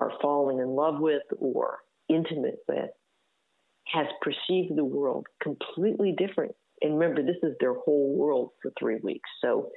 are 0.00 0.12
falling 0.20 0.58
in 0.58 0.68
love 0.68 0.98
with 0.98 1.22
or 1.38 1.78
intimate 2.08 2.58
with 2.68 2.90
has 3.86 4.06
perceived 4.20 4.76
the 4.76 4.84
world 4.84 5.26
completely 5.42 6.14
different. 6.16 6.52
And 6.82 6.98
remember, 6.98 7.22
this 7.22 7.36
is 7.42 7.54
their 7.60 7.74
whole 7.74 8.16
world 8.16 8.50
for 8.62 8.72
three 8.78 8.98
weeks. 9.02 9.28
So 9.42 9.70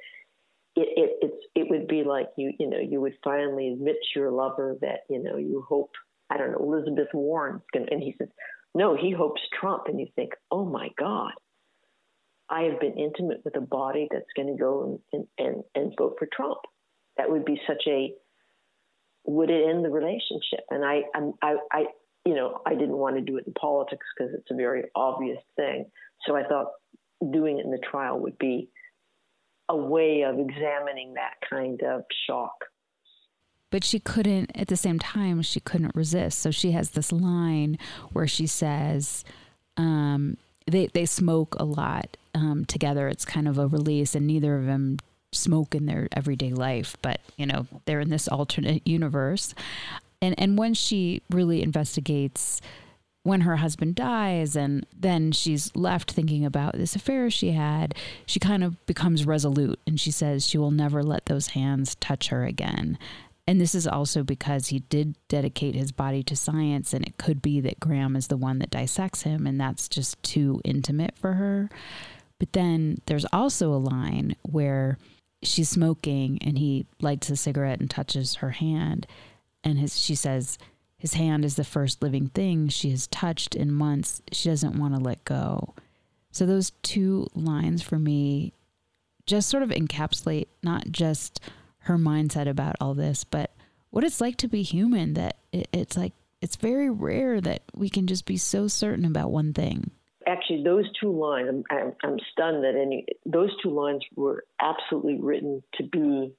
it, 0.75 0.87
it 0.95 1.17
it's 1.21 1.45
it 1.55 1.67
would 1.69 1.87
be 1.87 2.03
like 2.03 2.29
you 2.37 2.51
you 2.59 2.69
know 2.69 2.79
you 2.79 2.99
would 3.01 3.13
finally 3.23 3.69
admit 3.69 3.95
to 4.13 4.19
your 4.19 4.31
lover 4.31 4.77
that 4.81 5.01
you 5.09 5.21
know 5.21 5.37
you 5.37 5.63
hope 5.67 5.91
I 6.29 6.37
don't 6.37 6.51
know 6.51 6.57
Elizabeth 6.59 7.09
Warren's 7.13 7.61
going 7.73 7.87
and 7.91 8.01
he 8.01 8.15
says 8.17 8.29
no 8.73 8.95
he 8.95 9.11
hopes 9.11 9.41
Trump 9.59 9.83
and 9.87 9.99
you 9.99 10.07
think 10.15 10.31
oh 10.49 10.65
my 10.65 10.89
God 10.97 11.33
I 12.49 12.63
have 12.63 12.79
been 12.79 12.97
intimate 12.97 13.41
with 13.45 13.55
a 13.55 13.61
body 13.61 14.07
that's 14.11 14.25
going 14.35 14.47
to 14.47 14.59
go 14.59 14.99
and, 15.11 15.27
and 15.37 15.63
and 15.75 15.93
vote 15.97 16.15
for 16.17 16.27
Trump 16.33 16.59
that 17.17 17.29
would 17.29 17.45
be 17.45 17.61
such 17.67 17.83
a 17.87 18.13
would 19.25 19.49
it 19.49 19.69
end 19.69 19.85
the 19.85 19.89
relationship 19.89 20.65
and 20.69 20.83
I 20.83 21.03
I 21.41 21.55
I 21.71 21.85
you 22.25 22.35
know 22.35 22.61
I 22.65 22.75
didn't 22.75 22.97
want 22.97 23.15
to 23.15 23.21
do 23.21 23.37
it 23.37 23.47
in 23.47 23.53
politics 23.53 24.05
because 24.15 24.33
it's 24.33 24.51
a 24.51 24.55
very 24.55 24.83
obvious 24.95 25.39
thing 25.55 25.85
so 26.25 26.35
I 26.35 26.43
thought 26.43 26.67
doing 27.31 27.59
it 27.59 27.65
in 27.65 27.71
the 27.71 27.79
trial 27.79 28.19
would 28.19 28.37
be 28.37 28.69
a 29.69 29.75
way 29.75 30.23
of 30.23 30.39
examining 30.39 31.13
that 31.13 31.33
kind 31.49 31.81
of 31.83 32.03
shock. 32.27 32.65
But 33.71 33.83
she 33.83 33.99
couldn't, 33.99 34.51
at 34.55 34.67
the 34.67 34.75
same 34.75 34.99
time, 34.99 35.41
she 35.41 35.59
couldn't 35.59 35.95
resist. 35.95 36.39
So 36.39 36.51
she 36.51 36.71
has 36.71 36.91
this 36.91 37.11
line 37.11 37.79
where 38.11 38.27
she 38.27 38.45
says, 38.45 39.23
um, 39.77 40.37
they, 40.67 40.87
they 40.87 41.05
smoke 41.05 41.55
a 41.57 41.65
lot 41.65 42.17
um, 42.35 42.65
together. 42.65 43.07
It's 43.07 43.25
kind 43.25 43.47
of 43.47 43.57
a 43.57 43.67
release, 43.67 44.13
and 44.13 44.27
neither 44.27 44.55
of 44.57 44.65
them 44.65 44.97
smoke 45.33 45.75
in 45.75 45.85
their 45.85 46.07
everyday 46.11 46.51
life, 46.51 46.95
but 47.01 47.19
you 47.37 47.45
know, 47.45 47.67
they're 47.85 47.99
in 47.99 48.09
this 48.09 48.27
alternate 48.27 48.87
universe. 48.87 49.53
And 50.21 50.35
and 50.37 50.57
when 50.57 50.73
she 50.73 51.21
really 51.29 51.61
investigates 51.61 52.61
when 53.23 53.41
her 53.41 53.55
husband 53.55 53.95
dies 53.95 54.55
and 54.55 54.85
then 54.93 55.31
she's 55.31 55.73
left 55.75 56.11
thinking 56.11 56.45
about 56.45 56.73
this 56.73 56.95
affair 56.95 57.29
she 57.29 57.51
had, 57.51 57.95
she 58.25 58.37
kind 58.39 58.63
of 58.63 58.85
becomes 58.85 59.25
resolute 59.25 59.79
and 59.87 59.97
she 59.99 60.11
says 60.11 60.45
she 60.45 60.57
will 60.57 60.71
never 60.71 61.01
let 61.01 61.25
those 61.25 61.47
hands 61.47 61.95
touch 61.95 62.27
her 62.27 62.45
again. 62.45 62.97
And 63.47 63.59
this 63.59 63.75
is 63.75 63.87
also 63.87 64.23
because 64.23 64.67
he 64.67 64.79
did 64.79 65.15
dedicate 65.27 65.75
his 65.75 65.91
body 65.91 66.23
to 66.23 66.35
science, 66.35 66.93
and 66.93 67.05
it 67.05 67.17
could 67.17 67.41
be 67.41 67.59
that 67.59 67.79
Graham 67.79 68.15
is 68.15 68.27
the 68.27 68.37
one 68.37 68.59
that 68.59 68.69
dissects 68.69 69.23
him, 69.23 69.45
and 69.45 69.59
that's 69.59 69.89
just 69.89 70.21
too 70.23 70.61
intimate 70.63 71.17
for 71.17 71.33
her. 71.33 71.69
But 72.39 72.53
then 72.53 72.99
there's 73.05 73.25
also 73.33 73.73
a 73.73 73.75
line 73.75 74.37
where 74.43 74.97
she's 75.43 75.69
smoking 75.69 76.37
and 76.41 76.57
he 76.57 76.85
lights 77.01 77.29
a 77.29 77.35
cigarette 77.35 77.79
and 77.79 77.89
touches 77.89 78.35
her 78.35 78.51
hand. 78.51 79.07
And 79.63 79.77
his, 79.77 79.99
she 79.99 80.15
says, 80.15 80.57
his 80.97 81.15
hand 81.15 81.43
is 81.43 81.55
the 81.55 81.63
first 81.63 82.01
living 82.01 82.27
thing 82.27 82.69
she 82.69 82.89
has 82.91 83.07
touched 83.07 83.55
in 83.55 83.73
months. 83.73 84.21
She 84.31 84.49
doesn't 84.49 84.79
want 84.79 84.93
to 84.95 85.01
let 85.01 85.25
go. 85.25 85.73
So, 86.31 86.45
those 86.45 86.71
two 86.81 87.27
lines 87.35 87.81
for 87.81 87.99
me 87.99 88.53
just 89.25 89.49
sort 89.49 89.63
of 89.63 89.69
encapsulate 89.69 90.47
not 90.63 90.91
just 90.91 91.39
her 91.79 91.97
mindset 91.97 92.47
about 92.47 92.75
all 92.79 92.93
this, 92.93 93.23
but 93.23 93.51
what 93.89 94.03
it's 94.03 94.21
like 94.21 94.37
to 94.37 94.47
be 94.47 94.63
human. 94.63 95.13
That 95.13 95.37
it's 95.51 95.97
like, 95.97 96.13
it's 96.41 96.55
very 96.55 96.89
rare 96.89 97.41
that 97.41 97.63
we 97.75 97.89
can 97.89 98.07
just 98.07 98.25
be 98.25 98.37
so 98.37 98.67
certain 98.67 99.05
about 99.05 99.29
one 99.29 99.53
thing. 99.53 99.91
Actually, 100.27 100.63
those 100.63 100.85
two 100.99 101.11
lines, 101.11 101.49
I'm, 101.49 101.63
I'm, 101.69 101.93
I'm 102.03 102.17
stunned 102.31 102.63
that 102.63 102.75
any, 102.75 103.05
those 103.25 103.49
two 103.61 103.69
lines 103.69 104.03
were 104.15 104.45
absolutely 104.61 105.19
written 105.19 105.61
to 105.75 105.83
be 105.83 106.33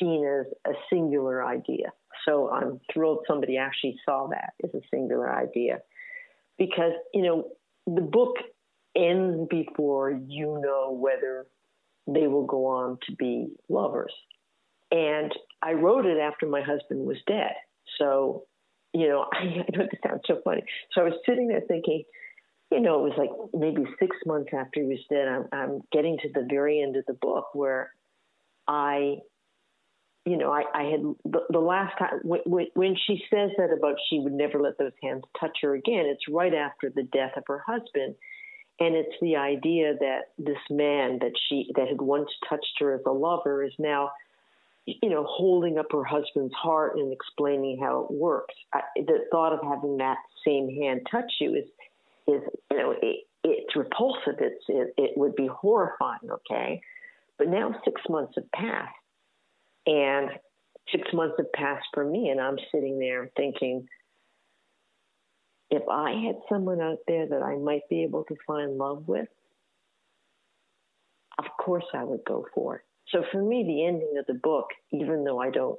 seen 0.00 0.26
as 0.26 0.46
a 0.66 0.76
singular 0.92 1.44
idea. 1.44 1.92
So 2.26 2.50
I'm 2.50 2.80
thrilled 2.92 3.24
somebody 3.26 3.56
actually 3.56 3.96
saw 4.04 4.28
that 4.28 4.52
as 4.64 4.70
a 4.74 4.80
singular 4.90 5.32
idea. 5.32 5.80
Because, 6.58 6.92
you 7.14 7.22
know, 7.22 7.44
the 7.86 8.02
book 8.02 8.36
ends 8.96 9.48
before 9.48 10.10
you 10.10 10.60
know 10.62 10.92
whether 10.92 11.46
they 12.06 12.26
will 12.26 12.46
go 12.46 12.66
on 12.66 12.98
to 13.06 13.14
be 13.16 13.48
lovers. 13.68 14.12
And 14.90 15.32
I 15.62 15.72
wrote 15.72 16.06
it 16.06 16.18
after 16.18 16.46
my 16.46 16.62
husband 16.62 17.06
was 17.06 17.18
dead. 17.26 17.52
So, 17.98 18.44
you 18.92 19.08
know, 19.08 19.26
I, 19.32 19.38
I 19.38 19.76
know 19.76 19.84
this 19.90 20.00
sounds 20.06 20.22
so 20.26 20.40
funny. 20.44 20.62
So 20.92 21.02
I 21.02 21.04
was 21.04 21.14
sitting 21.26 21.48
there 21.48 21.62
thinking, 21.66 22.04
you 22.70 22.80
know, 22.80 23.04
it 23.04 23.10
was 23.10 23.18
like 23.18 23.30
maybe 23.52 23.84
six 23.98 24.16
months 24.26 24.50
after 24.56 24.80
he 24.80 24.86
was 24.86 24.98
dead. 25.10 25.28
I'm, 25.28 25.46
I'm 25.52 25.80
getting 25.92 26.18
to 26.18 26.28
the 26.32 26.46
very 26.48 26.80
end 26.80 26.96
of 26.96 27.04
the 27.06 27.14
book 27.14 27.48
where 27.54 27.92
I 28.68 29.18
you 30.26 30.36
know, 30.36 30.52
I, 30.52 30.64
I 30.74 30.82
had 30.84 31.00
the, 31.24 31.40
the 31.48 31.60
last 31.60 31.98
time 31.98 32.20
when, 32.22 32.66
when 32.74 32.96
she 33.06 33.22
says 33.30 33.50
that 33.56 33.74
about 33.76 33.96
she 34.08 34.20
would 34.20 34.34
never 34.34 34.60
let 34.60 34.78
those 34.78 34.92
hands 35.02 35.24
touch 35.38 35.58
her 35.62 35.74
again, 35.74 36.04
it's 36.06 36.28
right 36.28 36.54
after 36.54 36.90
the 36.90 37.04
death 37.04 37.32
of 37.36 37.44
her 37.46 37.62
husband. 37.66 38.14
And 38.78 38.96
it's 38.96 39.14
the 39.20 39.36
idea 39.36 39.94
that 39.98 40.20
this 40.38 40.58
man 40.70 41.18
that 41.20 41.32
she 41.48 41.70
that 41.76 41.88
had 41.88 42.00
once 42.00 42.28
touched 42.48 42.78
her 42.80 42.94
as 42.94 43.00
a 43.06 43.10
lover 43.10 43.62
is 43.62 43.72
now, 43.78 44.10
you 44.86 45.08
know, 45.08 45.24
holding 45.28 45.78
up 45.78 45.86
her 45.92 46.04
husband's 46.04 46.54
heart 46.54 46.96
and 46.96 47.12
explaining 47.12 47.78
how 47.80 48.04
it 48.04 48.14
works. 48.14 48.54
I, 48.74 48.80
the 48.96 49.24
thought 49.30 49.52
of 49.52 49.60
having 49.62 49.98
that 49.98 50.16
same 50.46 50.68
hand 50.68 51.06
touch 51.10 51.30
you 51.40 51.54
is, 51.56 51.64
is 52.30 52.42
you 52.70 52.76
know, 52.76 52.94
it, 53.02 53.24
it's 53.44 53.76
repulsive. 53.76 54.36
It's 54.38 54.64
it, 54.68 54.94
it 54.96 55.10
would 55.16 55.34
be 55.34 55.46
horrifying. 55.46 56.30
Okay, 56.30 56.80
but 57.38 57.48
now 57.48 57.74
six 57.84 58.00
months 58.08 58.34
have 58.36 58.50
passed 58.52 58.94
and 59.86 60.30
six 60.92 61.08
months 61.12 61.34
have 61.38 61.52
passed 61.52 61.86
for 61.94 62.04
me, 62.04 62.28
and 62.28 62.40
I'm 62.40 62.58
sitting 62.72 62.98
there 62.98 63.30
thinking, 63.36 63.86
if 65.70 65.82
I 65.88 66.12
had 66.26 66.36
someone 66.48 66.80
out 66.80 66.98
there 67.06 67.28
that 67.28 67.42
I 67.42 67.56
might 67.56 67.88
be 67.88 68.02
able 68.02 68.24
to 68.24 68.36
find 68.46 68.76
love 68.76 69.04
with, 69.06 69.28
of 71.38 71.44
course 71.58 71.84
I 71.94 72.04
would 72.04 72.24
go 72.26 72.46
for 72.54 72.76
it. 72.76 72.82
So 73.08 73.24
for 73.32 73.42
me, 73.42 73.64
the 73.64 73.86
ending 73.86 74.14
of 74.18 74.26
the 74.26 74.40
book, 74.40 74.66
even 74.92 75.24
though 75.24 75.38
I 75.38 75.50
don't 75.50 75.78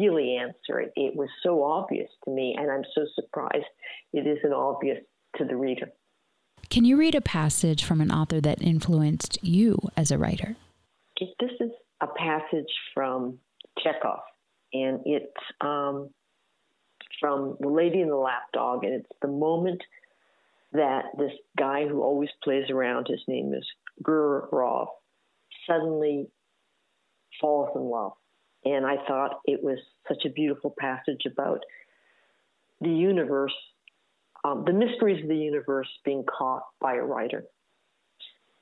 really 0.00 0.36
answer 0.36 0.80
it, 0.80 0.92
it 0.96 1.14
was 1.14 1.28
so 1.42 1.62
obvious 1.62 2.08
to 2.24 2.30
me, 2.30 2.56
and 2.58 2.70
I'm 2.70 2.84
so 2.94 3.02
surprised 3.14 3.66
it 4.12 4.26
isn't 4.26 4.52
obvious 4.52 4.98
to 5.36 5.44
the 5.44 5.56
reader. 5.56 5.90
Can 6.70 6.84
you 6.84 6.96
read 6.96 7.14
a 7.14 7.20
passage 7.20 7.84
from 7.84 8.00
an 8.00 8.10
author 8.10 8.40
that 8.40 8.62
influenced 8.62 9.38
you 9.42 9.78
as 9.96 10.10
a 10.10 10.18
writer? 10.18 10.56
This 11.18 11.50
is 11.60 11.70
a 12.00 12.06
passage 12.06 12.72
from 12.94 13.38
Chekhov, 13.82 14.20
and 14.72 15.00
it's 15.04 15.26
um, 15.60 16.10
from 17.20 17.56
The 17.60 17.68
Lady 17.68 18.00
and 18.00 18.10
the 18.10 18.16
Lapdog, 18.16 18.84
and 18.84 18.94
it's 18.94 19.10
the 19.20 19.28
moment 19.28 19.82
that 20.72 21.06
this 21.18 21.32
guy 21.58 21.86
who 21.86 22.02
always 22.02 22.30
plays 22.42 22.70
around, 22.70 23.08
his 23.08 23.20
name 23.26 23.52
is 23.52 23.66
Gurov, 24.02 24.86
suddenly 25.66 26.28
falls 27.40 27.70
in 27.74 27.82
love. 27.82 28.12
And 28.64 28.86
I 28.86 28.96
thought 29.06 29.40
it 29.44 29.62
was 29.62 29.78
such 30.06 30.24
a 30.24 30.30
beautiful 30.30 30.74
passage 30.78 31.22
about 31.26 31.60
the 32.80 32.90
universe, 32.90 33.54
um, 34.44 34.64
the 34.66 34.72
mysteries 34.72 35.22
of 35.22 35.28
the 35.28 35.36
universe 35.36 35.88
being 36.04 36.24
caught 36.24 36.62
by 36.80 36.94
a 36.94 37.02
writer. 37.02 37.44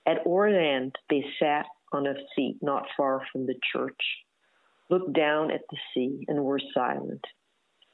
At 0.06 0.24
Oreanda, 0.24 0.92
they 1.10 1.24
sat 1.38 1.66
on 1.92 2.06
a 2.06 2.14
seat 2.34 2.58
not 2.62 2.84
far 2.96 3.22
from 3.32 3.46
the 3.46 3.58
church, 3.72 4.00
looked 4.90 5.12
down 5.12 5.50
at 5.50 5.62
the 5.70 5.76
sea, 5.94 6.24
and 6.28 6.44
were 6.44 6.60
silent. 6.72 7.24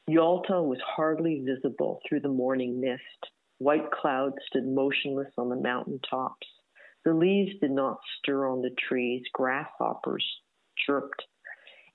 Yalta 0.07 0.63
was 0.63 0.79
hardly 0.87 1.43
visible 1.45 2.01
through 2.07 2.21
the 2.21 2.29
morning 2.29 2.81
mist. 2.81 3.33
White 3.59 3.91
clouds 3.91 4.37
stood 4.49 4.67
motionless 4.67 5.33
on 5.39 5.49
the 5.49 5.57
mountain 5.57 5.99
tops. 6.09 6.47
The 7.05 7.15
leaves 7.15 7.59
did 7.61 7.71
not 7.71 7.99
stir 8.19 8.47
on 8.47 8.63
the 8.63 8.75
trees. 8.89 9.23
Grasshoppers 9.33 10.25
chirped, 10.87 11.23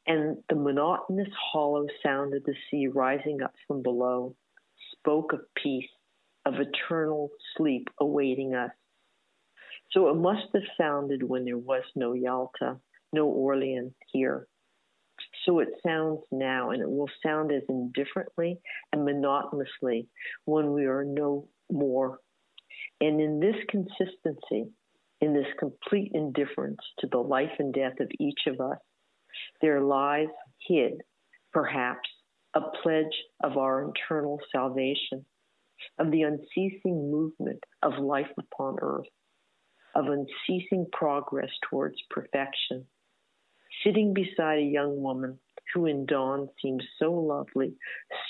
and 0.07 0.37
the 0.49 0.55
monotonous 0.55 1.29
hollow 1.51 1.85
sound 2.03 2.33
of 2.33 2.43
the 2.43 2.55
sea 2.69 2.87
rising 2.87 3.41
up 3.43 3.53
from 3.67 3.81
below 3.81 4.35
spoke 4.93 5.33
of 5.33 5.41
peace, 5.61 5.89
of 6.45 6.55
eternal 6.55 7.29
sleep 7.55 7.87
awaiting 7.99 8.55
us. 8.55 8.71
So 9.91 10.09
it 10.09 10.15
must 10.15 10.47
have 10.53 10.63
sounded 10.77 11.23
when 11.23 11.45
there 11.45 11.57
was 11.57 11.83
no 11.95 12.13
Yalta, 12.13 12.79
no 13.13 13.27
Oreanda 13.27 13.93
here. 14.11 14.47
So 15.45 15.59
it 15.59 15.69
sounds 15.85 16.19
now, 16.31 16.71
and 16.71 16.81
it 16.81 16.89
will 16.89 17.09
sound 17.23 17.51
as 17.51 17.63
indifferently 17.69 18.59
and 18.93 19.05
monotonously 19.05 20.07
when 20.45 20.73
we 20.73 20.85
are 20.85 21.03
no 21.03 21.47
more. 21.71 22.19
And 23.01 23.19
in 23.19 23.39
this 23.39 23.55
consistency, 23.69 24.71
in 25.21 25.33
this 25.33 25.47
complete 25.57 26.11
indifference 26.13 26.79
to 26.99 27.07
the 27.07 27.17
life 27.17 27.51
and 27.59 27.73
death 27.73 27.99
of 27.99 28.09
each 28.19 28.41
of 28.47 28.59
us, 28.61 28.77
there 29.61 29.81
lies 29.81 30.27
hid, 30.67 31.01
perhaps, 31.53 32.09
a 32.53 32.61
pledge 32.81 33.23
of 33.43 33.57
our 33.57 33.83
internal 33.83 34.39
salvation, 34.51 35.25
of 35.97 36.11
the 36.11 36.23
unceasing 36.23 37.11
movement 37.11 37.63
of 37.83 37.97
life 37.99 38.31
upon 38.37 38.77
earth, 38.81 39.07
of 39.95 40.05
unceasing 40.05 40.85
progress 40.91 41.51
towards 41.69 41.95
perfection. 42.09 42.85
Sitting 43.83 44.13
beside 44.13 44.59
a 44.59 44.63
young 44.63 45.01
woman 45.01 45.39
who 45.73 45.85
in 45.85 46.05
dawn 46.05 46.49
seems 46.61 46.83
so 46.97 47.11
lovely, 47.13 47.75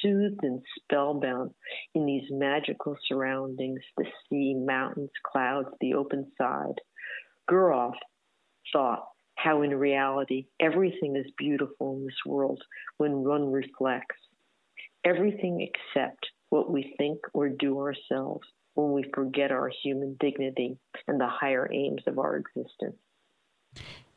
soothed 0.02 0.44
and 0.44 0.62
spellbound 0.76 1.52
in 1.96 2.06
these 2.06 2.30
magical 2.30 2.98
surroundings 3.08 3.80
the 3.98 4.06
sea, 4.30 4.54
mountains, 4.54 5.12
clouds, 5.26 5.70
the 5.80 5.94
open 5.94 6.30
side. 6.38 6.76
Gurov 7.50 7.94
thought 8.74 9.08
how 9.42 9.62
in 9.62 9.74
reality 9.74 10.46
everything 10.60 11.16
is 11.16 11.32
beautiful 11.38 11.96
in 11.96 12.06
this 12.06 12.16
world 12.26 12.62
when 12.98 13.24
one 13.24 13.52
reflects. 13.52 14.16
Everything 15.06 15.62
except 15.62 16.26
what 16.50 16.70
we 16.70 16.94
think 16.98 17.20
or 17.34 17.48
do 17.48 17.80
ourselves 17.80 18.46
when 18.74 18.92
we 18.92 19.06
forget 19.14 19.52
our 19.52 19.72
human 19.84 20.18
dignity 20.20 20.78
and 21.08 21.20
the 21.20 21.28
higher 21.28 21.70
aims 21.72 22.02
of 22.06 22.20
our 22.20 22.36
existence. 22.36 22.98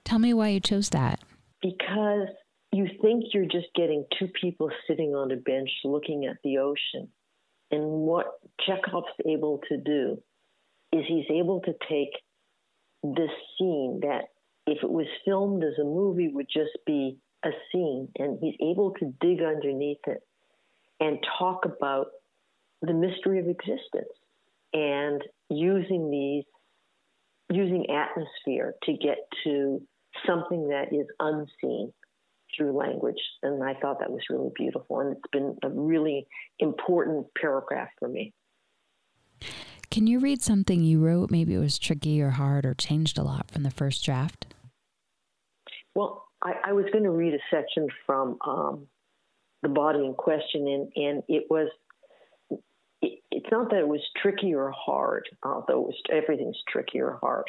Tell 0.04 0.18
me 0.18 0.34
why 0.34 0.48
you 0.48 0.60
chose 0.60 0.90
that. 0.90 1.20
Because 1.60 2.28
you 2.72 2.88
think 3.00 3.26
you're 3.32 3.44
just 3.44 3.68
getting 3.76 4.04
two 4.18 4.28
people 4.40 4.70
sitting 4.88 5.14
on 5.14 5.30
a 5.30 5.36
bench 5.36 5.70
looking 5.84 6.26
at 6.26 6.38
the 6.42 6.58
ocean. 6.58 7.08
And 7.70 7.82
what 7.82 8.26
Chekhov's 8.66 9.06
able 9.26 9.60
to 9.68 9.76
do 9.76 10.20
is 10.92 11.04
he's 11.06 11.30
able 11.30 11.60
to 11.60 11.72
take 11.88 12.10
this 13.02 13.30
scene 13.56 14.00
that 14.02 14.26
if 14.66 14.82
it 14.82 14.90
was 14.90 15.06
filmed 15.24 15.64
as 15.64 15.78
a 15.80 15.84
movie 15.84 16.28
would 16.28 16.48
just 16.52 16.78
be 16.86 17.18
a 17.44 17.50
scene 17.70 18.08
and 18.18 18.38
he's 18.40 18.54
able 18.60 18.92
to 18.98 19.12
dig 19.20 19.42
underneath 19.42 19.98
it 20.06 20.20
and 21.00 21.18
talk 21.38 21.64
about 21.64 22.06
the 22.82 22.92
mystery 22.92 23.40
of 23.40 23.48
existence 23.48 24.12
and 24.72 25.22
using 25.50 26.10
these 26.10 26.44
using 27.50 27.86
atmosphere 27.90 28.74
to 28.84 28.92
get 28.92 29.18
to 29.44 29.82
something 30.26 30.68
that 30.68 30.92
is 30.92 31.06
unseen 31.20 31.92
through 32.56 32.72
language. 32.76 33.20
And 33.42 33.62
i 33.62 33.74
thought 33.74 33.98
that 34.00 34.10
was 34.10 34.22
really 34.30 34.50
beautiful 34.54 35.00
and 35.00 35.16
it's 35.16 35.30
been 35.32 35.56
a 35.62 35.68
really 35.68 36.26
important 36.60 37.26
paragraph 37.38 37.88
for 37.98 38.08
me 38.08 38.32
can 39.92 40.06
you 40.06 40.18
read 40.18 40.42
something 40.42 40.82
you 40.82 40.98
wrote 40.98 41.30
maybe 41.30 41.54
it 41.54 41.58
was 41.58 41.78
tricky 41.78 42.20
or 42.20 42.30
hard 42.30 42.66
or 42.66 42.74
changed 42.74 43.18
a 43.18 43.22
lot 43.22 43.50
from 43.50 43.62
the 43.62 43.70
first 43.70 44.04
draft 44.04 44.46
well, 45.94 46.28
I, 46.42 46.54
I 46.66 46.72
was 46.72 46.86
going 46.92 47.04
to 47.04 47.10
read 47.10 47.34
a 47.34 47.38
section 47.50 47.88
from 48.06 48.38
um, 48.46 48.86
the 49.62 49.68
body 49.68 50.04
in 50.04 50.14
question, 50.14 50.66
and, 50.66 50.92
and 50.96 51.22
it 51.28 51.44
was. 51.50 51.68
It, 53.00 53.20
it's 53.30 53.50
not 53.50 53.70
that 53.70 53.80
it 53.80 53.88
was 53.88 54.00
tricky 54.20 54.54
or 54.54 54.70
hard, 54.70 55.28
although 55.42 55.80
it 55.80 55.86
was, 55.86 56.02
everything's 56.10 56.60
tricky 56.68 57.00
or 57.00 57.18
hard. 57.20 57.44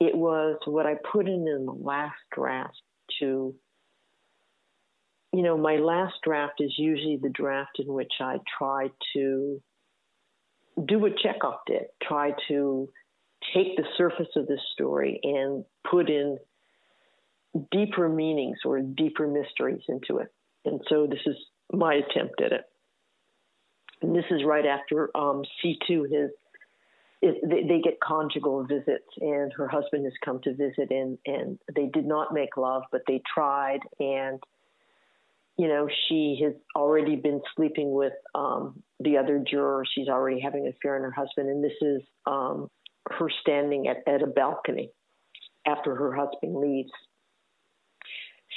It 0.00 0.16
was 0.16 0.58
what 0.66 0.86
I 0.86 0.94
put 1.12 1.26
in 1.26 1.46
in 1.48 1.66
the 1.66 1.72
last 1.72 2.16
draft 2.34 2.80
to. 3.20 3.54
You 5.32 5.42
know, 5.42 5.58
my 5.58 5.76
last 5.76 6.14
draft 6.24 6.60
is 6.60 6.72
usually 6.78 7.18
the 7.20 7.28
draft 7.28 7.78
in 7.78 7.92
which 7.92 8.12
I 8.20 8.38
try 8.58 8.88
to 9.14 9.60
do 10.84 10.98
what 10.98 11.18
Chekhov 11.18 11.60
did, 11.66 11.84
try 12.02 12.32
to 12.48 12.88
take 13.54 13.76
the 13.76 13.84
surface 13.96 14.28
of 14.36 14.46
this 14.46 14.60
story 14.72 15.20
and 15.22 15.64
put 15.88 16.10
in 16.10 16.38
deeper 17.70 18.08
meanings 18.08 18.58
or 18.64 18.80
deeper 18.80 19.26
mysteries 19.26 19.82
into 19.88 20.18
it. 20.18 20.32
And 20.64 20.80
so 20.88 21.06
this 21.06 21.20
is 21.26 21.36
my 21.72 21.94
attempt 21.94 22.40
at 22.42 22.52
it. 22.52 22.62
And 24.02 24.14
this 24.14 24.24
is 24.30 24.42
right 24.44 24.66
after 24.66 25.10
um, 25.16 25.42
C2 25.64 26.02
his 26.10 26.30
it, 27.22 27.40
they, 27.42 27.62
they, 27.66 27.80
get 27.80 27.98
conjugal 27.98 28.64
visits, 28.64 29.08
and 29.20 29.50
her 29.54 29.66
husband 29.68 30.04
has 30.04 30.12
come 30.22 30.38
to 30.42 30.54
visit, 30.54 30.90
and 30.90 31.16
and 31.24 31.58
they 31.74 31.86
did 31.86 32.04
not 32.04 32.34
make 32.34 32.58
love, 32.58 32.82
but 32.92 33.00
they 33.08 33.22
tried, 33.34 33.80
and 33.98 34.38
you 35.58 35.68
know 35.68 35.88
she 36.08 36.40
has 36.44 36.54
already 36.74 37.16
been 37.16 37.40
sleeping 37.54 37.92
with 37.92 38.12
um, 38.34 38.82
the 39.00 39.18
other 39.18 39.42
juror. 39.48 39.84
She's 39.94 40.08
already 40.08 40.40
having 40.40 40.66
an 40.66 40.72
affair 40.76 40.96
on 40.96 41.02
her 41.02 41.10
husband, 41.10 41.48
and 41.48 41.64
this 41.64 41.76
is 41.80 42.02
um, 42.26 42.68
her 43.10 43.28
standing 43.40 43.88
at, 43.88 43.98
at 44.12 44.22
a 44.22 44.26
balcony 44.26 44.90
after 45.66 45.94
her 45.94 46.14
husband 46.14 46.56
leaves. 46.56 46.90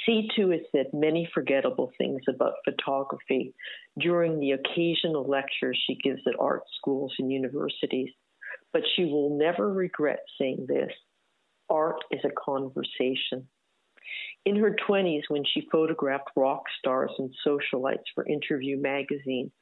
C2 0.08 0.52
has 0.52 0.60
said 0.72 0.86
many 0.92 1.28
forgettable 1.32 1.92
things 1.98 2.22
about 2.28 2.54
photography 2.64 3.54
during 3.98 4.40
the 4.40 4.52
occasional 4.52 5.28
lectures 5.28 5.78
she 5.86 5.96
gives 6.02 6.22
at 6.26 6.40
art 6.40 6.62
schools 6.78 7.12
and 7.18 7.30
universities, 7.30 8.10
but 8.72 8.82
she 8.96 9.04
will 9.04 9.36
never 9.36 9.70
regret 9.72 10.20
saying 10.38 10.66
this 10.66 10.92
art 11.68 12.02
is 12.10 12.20
a 12.24 12.30
conversation. 12.30 13.46
In 14.46 14.56
her 14.56 14.74
20s, 14.88 15.22
when 15.28 15.44
she 15.44 15.68
photographed 15.70 16.30
rock 16.34 16.62
stars 16.78 17.12
and 17.18 17.30
socialites 17.46 18.08
for 18.14 18.26
Interview 18.26 18.80
magazine, 18.80 19.52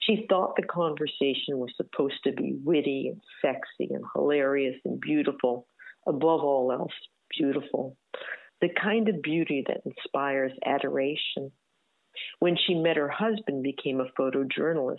she 0.00 0.26
thought 0.28 0.56
the 0.56 0.66
conversation 0.66 1.58
was 1.58 1.72
supposed 1.76 2.22
to 2.24 2.32
be 2.32 2.58
witty 2.62 3.08
and 3.08 3.20
sexy 3.40 3.92
and 3.92 4.04
hilarious 4.14 4.76
and 4.84 5.00
beautiful, 5.00 5.66
above 6.06 6.42
all 6.42 6.70
else, 6.70 6.92
beautiful 7.36 7.96
the 8.60 8.68
kind 8.82 9.08
of 9.08 9.22
beauty 9.22 9.64
that 9.66 9.82
inspires 9.84 10.52
adoration. 10.64 11.52
When 12.38 12.56
she 12.56 12.74
met 12.74 12.96
her 12.96 13.08
husband, 13.08 13.62
became 13.62 14.00
a 14.00 14.10
photojournalist, 14.18 14.96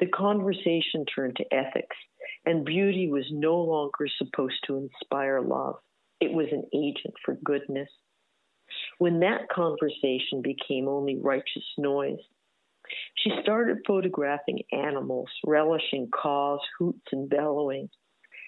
the 0.00 0.06
conversation 0.06 1.04
turned 1.14 1.36
to 1.36 1.54
ethics, 1.54 1.96
and 2.44 2.64
beauty 2.64 3.08
was 3.08 3.24
no 3.30 3.56
longer 3.56 4.08
supposed 4.18 4.58
to 4.66 4.76
inspire 4.76 5.40
love. 5.40 5.76
It 6.20 6.32
was 6.32 6.48
an 6.50 6.64
agent 6.74 7.14
for 7.24 7.36
goodness. 7.44 7.88
When 8.98 9.20
that 9.20 9.48
conversation 9.48 10.42
became 10.42 10.88
only 10.88 11.16
righteous 11.16 11.64
noise, 11.78 12.18
she 13.16 13.30
started 13.42 13.78
photographing 13.86 14.60
animals, 14.72 15.28
relishing 15.44 16.08
caws, 16.10 16.60
hoots, 16.78 17.06
and 17.12 17.28
bellowing. 17.28 17.88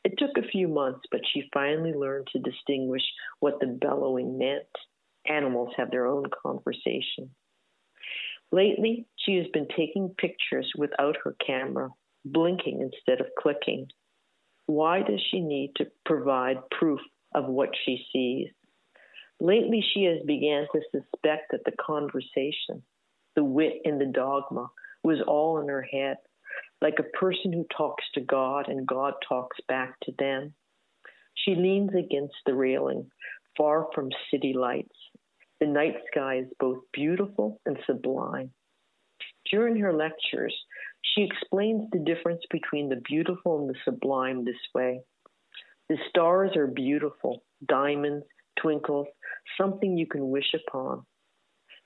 It 0.05 0.15
took 0.19 0.37
a 0.37 0.49
few 0.49 0.67
months, 0.67 1.01
but 1.11 1.21
she 1.33 1.51
finally 1.53 1.93
learned 1.93 2.29
to 2.33 2.39
distinguish 2.39 3.03
what 3.39 3.61
the 3.61 3.67
bellowing 3.67 4.39
meant. 4.39 4.67
Animals 5.27 5.73
have 5.77 5.91
their 5.91 6.07
own 6.07 6.25
conversation. 6.43 7.31
Lately, 8.51 9.07
she 9.17 9.37
has 9.37 9.47
been 9.53 9.69
taking 9.77 10.15
pictures 10.19 10.73
without 10.77 11.17
her 11.23 11.37
camera, 11.47 11.91
blinking 12.25 12.81
instead 12.81 13.21
of 13.21 13.33
clicking. 13.39 13.87
Why 14.67 15.03
does 15.03 15.21
she 15.31 15.41
need 15.41 15.73
to 15.77 15.87
provide 16.05 16.57
proof 16.71 17.01
of 17.35 17.47
what 17.47 17.71
she 17.85 18.05
sees? 18.13 18.49
Lately, 19.41 19.83
she 19.95 20.05
has 20.05 20.19
begun 20.27 20.67
to 20.73 20.81
suspect 20.91 21.53
that 21.53 21.65
the 21.65 21.73
conversation, 21.81 22.83
the 23.37 23.45
wit 23.45 23.81
and 23.85 24.01
the 24.01 24.07
dogma, 24.07 24.69
was 25.03 25.19
all 25.27 25.59
in 25.61 25.69
her 25.69 25.83
head 25.83 26.19
like 26.83 26.99
a 26.99 27.19
person 27.19 27.53
who 27.53 27.67
talks 27.77 28.05
to 28.15 28.21
God 28.21 28.69
and 28.69 28.87
God 28.87 29.15
talks 29.27 29.57
back 29.69 29.95
to 30.03 30.13
them. 30.19 30.55
She 31.35 31.55
leans 31.55 31.91
against 31.91 32.35
the 32.47 32.55
railing, 32.55 33.11
far 33.57 33.87
from 33.95 34.11
city 34.31 34.53
lights. 34.53 34.97
The 35.61 35.67
night 35.67 35.97
sky 36.11 36.39
is 36.39 36.47
both 36.59 36.79
beautiful 36.93 37.61
and 37.67 37.79
sublime. 37.87 38.51
During 39.51 39.77
her 39.77 39.93
lectures, 39.93 40.55
she 41.03 41.23
explains 41.23 41.89
the 41.91 41.99
difference 41.99 42.43
between 42.51 42.89
the 42.89 43.01
beautiful 43.05 43.61
and 43.61 43.69
the 43.69 43.79
sublime 43.85 44.45
this 44.45 44.55
way. 44.75 45.01
The 45.89 45.99
stars 46.09 46.57
are 46.57 46.67
beautiful, 46.67 47.43
diamonds, 47.67 48.25
twinkles, 48.61 49.09
something 49.59 49.97
you 49.97 50.07
can 50.07 50.31
wish 50.31 50.55
upon. 50.55 51.05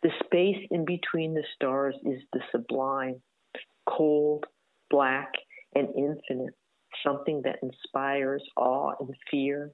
The 0.03 0.11
space 0.25 0.67
in 0.71 0.85
between 0.85 1.35
the 1.35 1.45
stars 1.55 1.95
is 2.05 2.21
the 2.33 2.41
sublime, 2.53 3.23
cold, 3.89 4.45
black, 4.91 5.33
and 5.75 5.89
infinite, 5.97 6.55
something 7.05 7.43
that 7.45 7.61
inspires 7.63 8.45
awe 8.57 8.93
and 9.01 9.15
fear. 9.31 9.73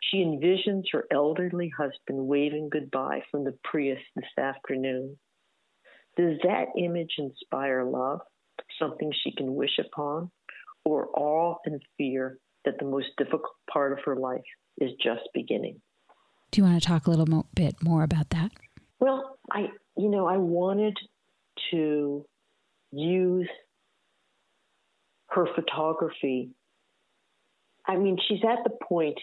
She 0.00 0.18
envisions 0.18 0.84
her 0.92 1.06
elderly 1.10 1.70
husband 1.76 2.26
waving 2.26 2.68
goodbye 2.70 3.22
from 3.30 3.44
the 3.44 3.56
Prius 3.64 3.98
this 4.14 4.24
afternoon. 4.38 5.18
Does 6.16 6.38
that 6.42 6.66
image 6.78 7.14
inspire 7.18 7.84
love, 7.84 8.20
something 8.78 9.12
she 9.12 9.34
can 9.34 9.54
wish 9.54 9.78
upon, 9.78 10.30
or 10.84 11.08
awe 11.16 11.56
and 11.64 11.80
fear 11.96 12.38
that 12.64 12.78
the 12.78 12.84
most 12.84 13.08
difficult 13.16 13.54
part 13.72 13.92
of 13.92 14.04
her 14.04 14.16
life 14.16 14.40
is 14.78 14.90
just 15.02 15.22
beginning? 15.32 15.80
Do 16.52 16.60
you 16.60 16.64
want 16.64 16.80
to 16.80 16.86
talk 16.86 17.06
a 17.06 17.10
little 17.10 17.26
mo- 17.26 17.46
bit 17.54 17.82
more 17.82 18.02
about 18.02 18.30
that? 18.30 18.52
Well, 19.00 19.38
I, 19.50 19.68
you 19.96 20.08
know, 20.10 20.26
I 20.26 20.36
wanted 20.36 20.96
to 21.70 22.24
use 22.92 23.48
her 25.28 25.46
photography. 25.54 26.50
I 27.86 27.96
mean, 27.96 28.18
she's 28.28 28.44
at 28.44 28.64
the 28.64 28.76
point 28.86 29.18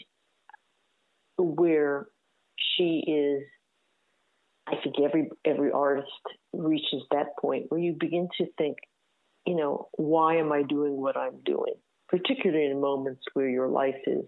where 1.38 2.08
she 2.58 3.04
is 3.08 3.44
I 4.68 4.76
think 4.84 4.96
every 5.04 5.30
every 5.46 5.72
artist 5.72 6.12
reaches 6.54 7.02
that 7.12 7.38
point 7.40 7.66
where 7.70 7.80
you 7.80 7.96
begin 8.00 8.28
to 8.38 8.46
think, 8.58 8.78
you 9.46 9.56
know, 9.56 9.90
why 9.94 10.38
am 10.38 10.52
I 10.52 10.62
doing 10.64 10.98
what 10.98 11.18
I'm 11.18 11.40
doing? 11.44 11.74
Particularly 12.08 12.66
in 12.66 12.80
moments 12.80 13.24
where 13.34 13.50
your 13.50 13.68
life 13.68 13.96
is 14.06 14.26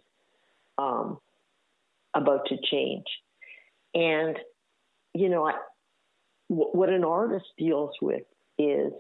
um, 0.78 1.20
about 2.14 2.46
to 2.48 2.58
change, 2.70 3.06
and 3.94 4.38
you 5.14 5.30
know, 5.30 5.52
what 6.48 6.90
an 6.90 7.04
artist 7.04 7.46
deals 7.58 7.92
with 8.02 8.24
is 8.58 8.92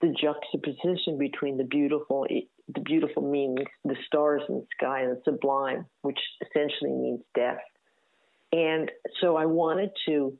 the 0.00 0.14
juxtaposition 0.20 1.18
between 1.18 1.56
the 1.56 1.64
beautiful, 1.64 2.26
the 2.28 2.80
beautiful 2.80 3.28
means 3.28 3.58
the 3.84 3.96
stars 4.06 4.42
in 4.48 4.56
the 4.56 4.66
sky 4.76 5.02
and 5.02 5.12
the 5.12 5.20
sublime, 5.24 5.86
which 6.02 6.18
essentially 6.42 6.90
means 6.90 7.20
death. 7.34 7.58
And 8.52 8.90
so 9.20 9.36
I 9.36 9.46
wanted 9.46 9.90
to 10.06 10.38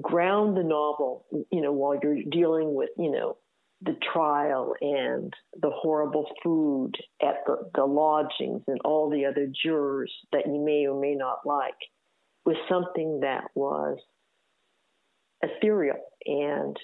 ground 0.00 0.56
the 0.56 0.64
novel, 0.64 1.24
you 1.50 1.60
know, 1.62 1.72
while 1.72 1.98
you're 2.02 2.22
dealing 2.30 2.74
with, 2.74 2.90
you 2.98 3.10
know, 3.10 3.38
the 3.82 3.96
trial 4.12 4.74
and 4.80 5.32
the 5.60 5.70
horrible 5.70 6.28
food 6.42 6.92
at 7.22 7.36
the, 7.46 7.70
the 7.74 7.84
lodgings 7.84 8.62
and 8.66 8.80
all 8.84 9.08
the 9.08 9.24
other 9.24 9.46
jurors 9.64 10.12
that 10.32 10.46
you 10.46 10.60
may 10.64 10.86
or 10.86 11.00
may 11.00 11.14
not 11.14 11.38
like 11.44 11.76
was 12.44 12.56
something 12.68 13.20
that 13.20 13.44
was 13.54 13.98
ethereal 15.42 15.98
and 16.26 16.76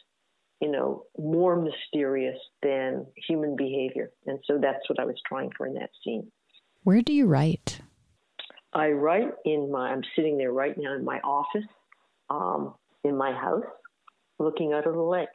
you 0.60 0.70
know 0.70 1.02
more 1.18 1.60
mysterious 1.60 2.38
than 2.62 3.06
human 3.26 3.56
behavior. 3.56 4.10
And 4.26 4.38
so 4.46 4.58
that's 4.62 4.88
what 4.88 5.00
i 5.00 5.04
was 5.04 5.20
trying 5.26 5.50
for 5.56 5.66
in 5.66 5.74
that 5.74 5.90
scene. 6.04 6.30
Where 6.84 7.02
do 7.02 7.12
you 7.12 7.26
write? 7.26 7.80
I 8.72 8.90
write 8.90 9.32
in 9.44 9.70
my 9.72 9.90
i'm 9.90 10.02
sitting 10.14 10.38
there 10.38 10.52
right 10.52 10.76
now 10.78 10.94
in 10.94 11.04
my 11.04 11.18
office 11.20 11.68
um, 12.30 12.74
in 13.02 13.16
my 13.16 13.32
house 13.32 13.64
looking 14.38 14.72
out 14.72 14.86
of 14.86 14.94
the 14.94 15.00
lake 15.00 15.28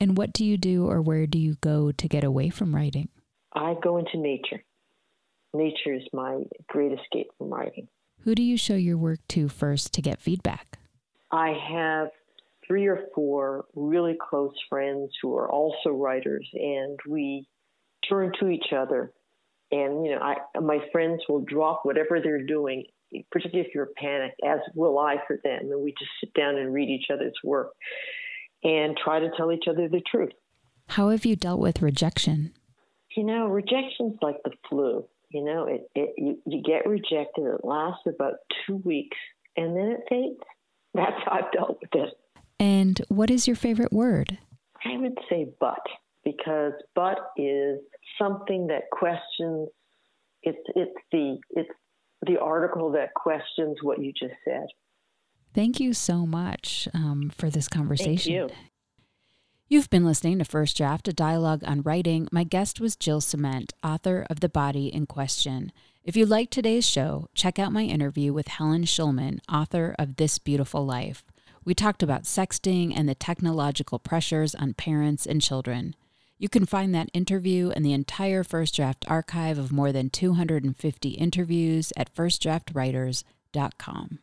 and 0.00 0.16
what 0.16 0.32
do 0.32 0.44
you 0.44 0.56
do 0.56 0.86
or 0.86 1.02
where 1.02 1.26
do 1.26 1.38
you 1.38 1.56
go 1.60 1.92
to 1.92 2.08
get 2.08 2.24
away 2.24 2.48
from 2.48 2.74
writing? 2.74 3.08
I 3.52 3.74
go 3.82 3.98
into 3.98 4.16
nature. 4.16 4.62
Nature 5.52 5.94
is 5.94 6.02
my 6.12 6.42
great 6.68 6.92
escape 6.92 7.28
from 7.36 7.52
writing. 7.52 7.88
Who 8.20 8.34
do 8.34 8.42
you 8.42 8.56
show 8.56 8.74
your 8.74 8.96
work 8.96 9.20
to 9.30 9.48
first 9.48 9.92
to 9.94 10.02
get 10.02 10.20
feedback? 10.20 10.78
I 11.30 11.54
have 11.70 12.08
three 12.66 12.86
or 12.86 13.00
four 13.14 13.66
really 13.74 14.16
close 14.20 14.54
friends 14.68 15.10
who 15.20 15.36
are 15.36 15.50
also 15.50 15.90
writers, 15.90 16.48
and 16.52 16.98
we 17.08 17.46
turn 18.08 18.32
to 18.40 18.48
each 18.48 18.72
other. 18.76 19.12
And 19.72 20.04
you 20.04 20.14
know, 20.14 20.20
I, 20.20 20.36
my 20.60 20.78
friends 20.92 21.22
will 21.28 21.40
drop 21.40 21.80
whatever 21.84 22.20
they're 22.20 22.44
doing, 22.44 22.84
particularly 23.32 23.68
if 23.68 23.74
you're 23.74 23.90
panicked, 23.96 24.40
as 24.44 24.60
will 24.74 24.98
I 24.98 25.16
for 25.26 25.38
them. 25.42 25.70
And 25.70 25.82
we 25.82 25.92
just 25.98 26.10
sit 26.20 26.32
down 26.34 26.56
and 26.56 26.72
read 26.72 26.88
each 26.88 27.10
other's 27.12 27.38
work 27.42 27.70
and 28.62 28.96
try 28.96 29.20
to 29.20 29.30
tell 29.36 29.52
each 29.52 29.64
other 29.68 29.88
the 29.88 30.02
truth. 30.10 30.32
How 30.88 31.10
have 31.10 31.24
you 31.24 31.36
dealt 31.36 31.60
with 31.60 31.82
rejection? 31.82 32.52
You 33.16 33.24
know, 33.24 33.46
rejection's 33.46 34.16
like 34.22 34.36
the 34.44 34.52
flu. 34.68 35.04
You 35.30 35.44
know, 35.44 35.66
it, 35.66 35.88
it 35.94 36.14
you, 36.16 36.38
you 36.46 36.62
get 36.62 36.88
rejected. 36.88 37.44
It 37.44 37.64
lasts 37.64 38.02
about 38.06 38.34
two 38.66 38.76
weeks, 38.76 39.16
and 39.56 39.76
then 39.76 39.88
it 39.88 40.00
fades. 40.08 40.40
That's 40.94 41.16
how 41.24 41.32
I've 41.32 41.52
dealt 41.52 41.78
with 41.80 41.90
it. 41.94 42.14
And 42.58 43.00
what 43.08 43.30
is 43.30 43.46
your 43.46 43.56
favorite 43.56 43.92
word? 43.92 44.38
I 44.84 44.96
would 44.96 45.16
say 45.28 45.46
but 45.60 45.86
because 46.24 46.72
but 46.94 47.18
is 47.36 47.78
something 48.18 48.66
that 48.68 48.90
questions 48.92 49.68
it's 50.42 50.58
it's 50.74 50.90
the 51.12 51.38
it's 51.50 51.70
the 52.26 52.38
article 52.38 52.92
that 52.92 53.14
questions 53.14 53.78
what 53.82 54.02
you 54.02 54.12
just 54.12 54.34
said. 54.44 54.66
Thank 55.54 55.80
you 55.80 55.92
so 55.92 56.26
much 56.26 56.88
um, 56.94 57.30
for 57.36 57.50
this 57.50 57.68
conversation. 57.68 58.48
Thank 58.48 58.50
you. 58.50 58.56
You've 59.68 59.90
been 59.90 60.04
listening 60.04 60.38
to 60.38 60.44
First 60.44 60.76
Draft, 60.76 61.06
a 61.06 61.12
dialogue 61.12 61.62
on 61.64 61.82
writing. 61.82 62.26
My 62.32 62.42
guest 62.42 62.80
was 62.80 62.96
Jill 62.96 63.20
Ciment, 63.20 63.70
author 63.84 64.26
of 64.28 64.40
The 64.40 64.48
Body 64.48 64.92
in 64.92 65.06
Question. 65.06 65.70
If 66.02 66.16
you 66.16 66.26
liked 66.26 66.52
today's 66.52 66.88
show, 66.88 67.28
check 67.34 67.58
out 67.58 67.72
my 67.72 67.82
interview 67.82 68.32
with 68.32 68.48
Helen 68.48 68.84
Schulman, 68.84 69.38
author 69.48 69.94
of 69.98 70.16
This 70.16 70.40
Beautiful 70.40 70.84
Life. 70.84 71.24
We 71.64 71.74
talked 71.74 72.02
about 72.02 72.24
sexting 72.24 72.92
and 72.96 73.08
the 73.08 73.14
technological 73.14 74.00
pressures 74.00 74.56
on 74.56 74.74
parents 74.74 75.24
and 75.24 75.40
children. 75.40 75.94
You 76.38 76.48
can 76.48 76.66
find 76.66 76.92
that 76.94 77.10
interview 77.12 77.70
and 77.70 77.84
the 77.84 77.92
entire 77.92 78.42
First 78.42 78.74
Draft 78.74 79.04
archive 79.08 79.58
of 79.58 79.70
more 79.70 79.92
than 79.92 80.10
250 80.10 81.10
interviews 81.10 81.92
at 81.96 82.12
firstdraftwriters.com. 82.12 84.18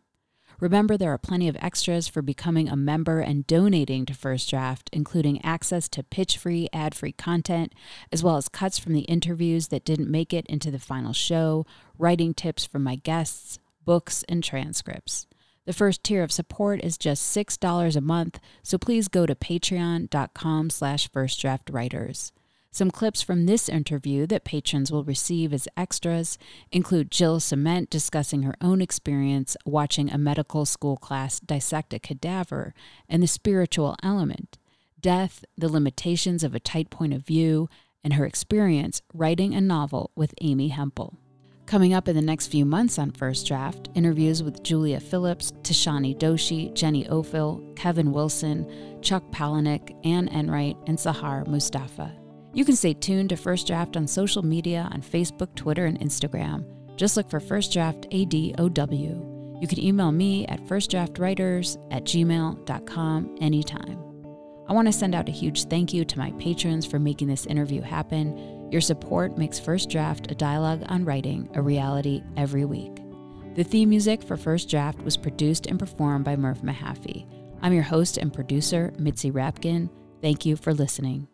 Remember, 0.59 0.97
there 0.97 1.13
are 1.13 1.19
plenty 1.19 1.47
of 1.47 1.57
extras 1.57 2.07
for 2.07 2.23
becoming 2.23 2.67
a 2.67 2.75
member 2.75 3.19
and 3.19 3.45
donating 3.45 4.07
to 4.07 4.15
First 4.15 4.49
Draft, 4.49 4.89
including 4.91 5.43
access 5.45 5.87
to 5.89 6.01
pitch 6.01 6.37
free, 6.37 6.67
ad 6.73 6.95
free 6.95 7.11
content, 7.11 7.73
as 8.11 8.23
well 8.23 8.37
as 8.37 8.49
cuts 8.49 8.79
from 8.79 8.93
the 8.93 9.01
interviews 9.01 9.67
that 9.67 9.85
didn't 9.85 10.09
make 10.09 10.33
it 10.33 10.47
into 10.47 10.71
the 10.71 10.79
final 10.79 11.13
show, 11.13 11.65
writing 11.99 12.33
tips 12.33 12.65
from 12.65 12.81
my 12.81 12.95
guests, 12.95 13.59
books, 13.85 14.23
and 14.27 14.43
transcripts. 14.43 15.27
The 15.65 15.73
first 15.73 16.03
tier 16.03 16.23
of 16.23 16.31
support 16.31 16.83
is 16.83 16.97
just 16.97 17.35
$6 17.35 17.95
a 17.95 18.01
month, 18.01 18.39
so 18.63 18.79
please 18.79 19.07
go 19.07 19.27
to 19.27 19.35
patreon.com 19.35 20.69
slash 20.71 21.11
firstdraftwriters. 21.11 22.31
Some 22.77 22.91
clips 22.91 23.23
from 23.23 23.47
this 23.47 23.69
interview 23.69 24.27
that 24.27 24.43
patrons 24.43 24.91
will 24.91 25.03
receive 25.03 25.51
as 25.51 25.67
extras 25.75 26.37
include 26.71 27.09
Jill 27.09 27.39
Ciment 27.39 27.89
discussing 27.89 28.43
her 28.43 28.53
own 28.61 28.81
experience 28.81 29.57
watching 29.65 30.11
a 30.11 30.17
medical 30.19 30.63
school 30.63 30.95
class 30.95 31.39
dissect 31.39 31.95
a 31.95 31.97
cadaver 31.97 32.75
and 33.09 33.23
the 33.23 33.27
spiritual 33.27 33.95
element, 34.03 34.59
death, 35.01 35.43
the 35.57 35.69
limitations 35.69 36.43
of 36.43 36.53
a 36.53 36.59
tight 36.59 36.91
point 36.91 37.15
of 37.15 37.25
view, 37.25 37.67
and 38.03 38.13
her 38.13 38.27
experience 38.27 39.01
writing 39.11 39.55
a 39.55 39.59
novel 39.59 40.11
with 40.15 40.35
Amy 40.41 40.67
Hempel. 40.67 41.17
Coming 41.65 41.95
up 41.95 42.07
in 42.07 42.15
the 42.15 42.21
next 42.21 42.45
few 42.45 42.63
months 42.63 42.99
on 42.99 43.09
First 43.09 43.47
Draft, 43.47 43.89
interviews 43.95 44.43
with 44.43 44.61
Julia 44.61 44.99
Phillips, 44.99 45.51
Tishani 45.63 46.15
Doshi, 46.15 46.71
Jenny 46.75 47.05
Offill, 47.05 47.75
Kevin 47.75 48.11
Wilson, 48.11 49.01
Chuck 49.01 49.23
Palahniuk, 49.31 49.95
Anne 50.05 50.27
Enright, 50.27 50.77
and 50.85 50.99
Sahar 50.99 51.43
Mustafah. 51.47 52.26
You 52.57 52.65
can 52.65 52.75
stay 52.75 52.95
tuned 52.95 53.29
to 53.29 53.37
First 53.37 53.67
Draft 53.67 53.95
on 53.97 54.07
social 54.07 54.43
media 54.43 54.89
on 54.91 55.03
Facebook, 55.03 55.53
Twitter, 55.53 55.85
and 55.85 55.99
Instagram. 55.99 56.65
Just 56.95 57.15
look 57.15 57.29
for 57.29 57.39
First 57.39 57.71
Draft 57.71 58.09
ADOW. 58.09 59.61
You 59.61 59.67
can 59.67 59.79
email 59.79 60.11
me 60.11 60.47
at 60.47 60.65
firstdraftwriters 60.65 61.77
at 61.91 62.05
gmail.com 62.05 63.35
anytime. 63.41 63.99
I 64.67 64.73
want 64.73 64.87
to 64.87 64.91
send 64.91 65.13
out 65.13 65.29
a 65.29 65.31
huge 65.31 65.65
thank 65.65 65.93
you 65.93 66.03
to 66.05 66.17
my 66.17 66.31
patrons 66.39 66.87
for 66.87 66.97
making 66.97 67.27
this 67.27 67.45
interview 67.45 67.81
happen. 67.81 68.71
Your 68.71 68.81
support 68.81 69.37
makes 69.37 69.59
First 69.59 69.91
Draft, 69.91 70.31
a 70.31 70.35
dialogue 70.35 70.83
on 70.87 71.05
writing, 71.05 71.51
a 71.53 71.61
reality 71.61 72.23
every 72.37 72.65
week. 72.65 73.03
The 73.53 73.63
theme 73.63 73.89
music 73.89 74.23
for 74.23 74.35
First 74.35 74.67
Draft 74.67 74.99
was 75.03 75.15
produced 75.15 75.67
and 75.67 75.77
performed 75.77 76.25
by 76.25 76.35
Murph 76.35 76.63
Mahaffey. 76.63 77.27
I'm 77.61 77.73
your 77.73 77.83
host 77.83 78.17
and 78.17 78.33
producer, 78.33 78.95
Mitzi 78.97 79.29
Rapkin. 79.29 79.91
Thank 80.23 80.43
you 80.43 80.55
for 80.55 80.73
listening. 80.73 81.27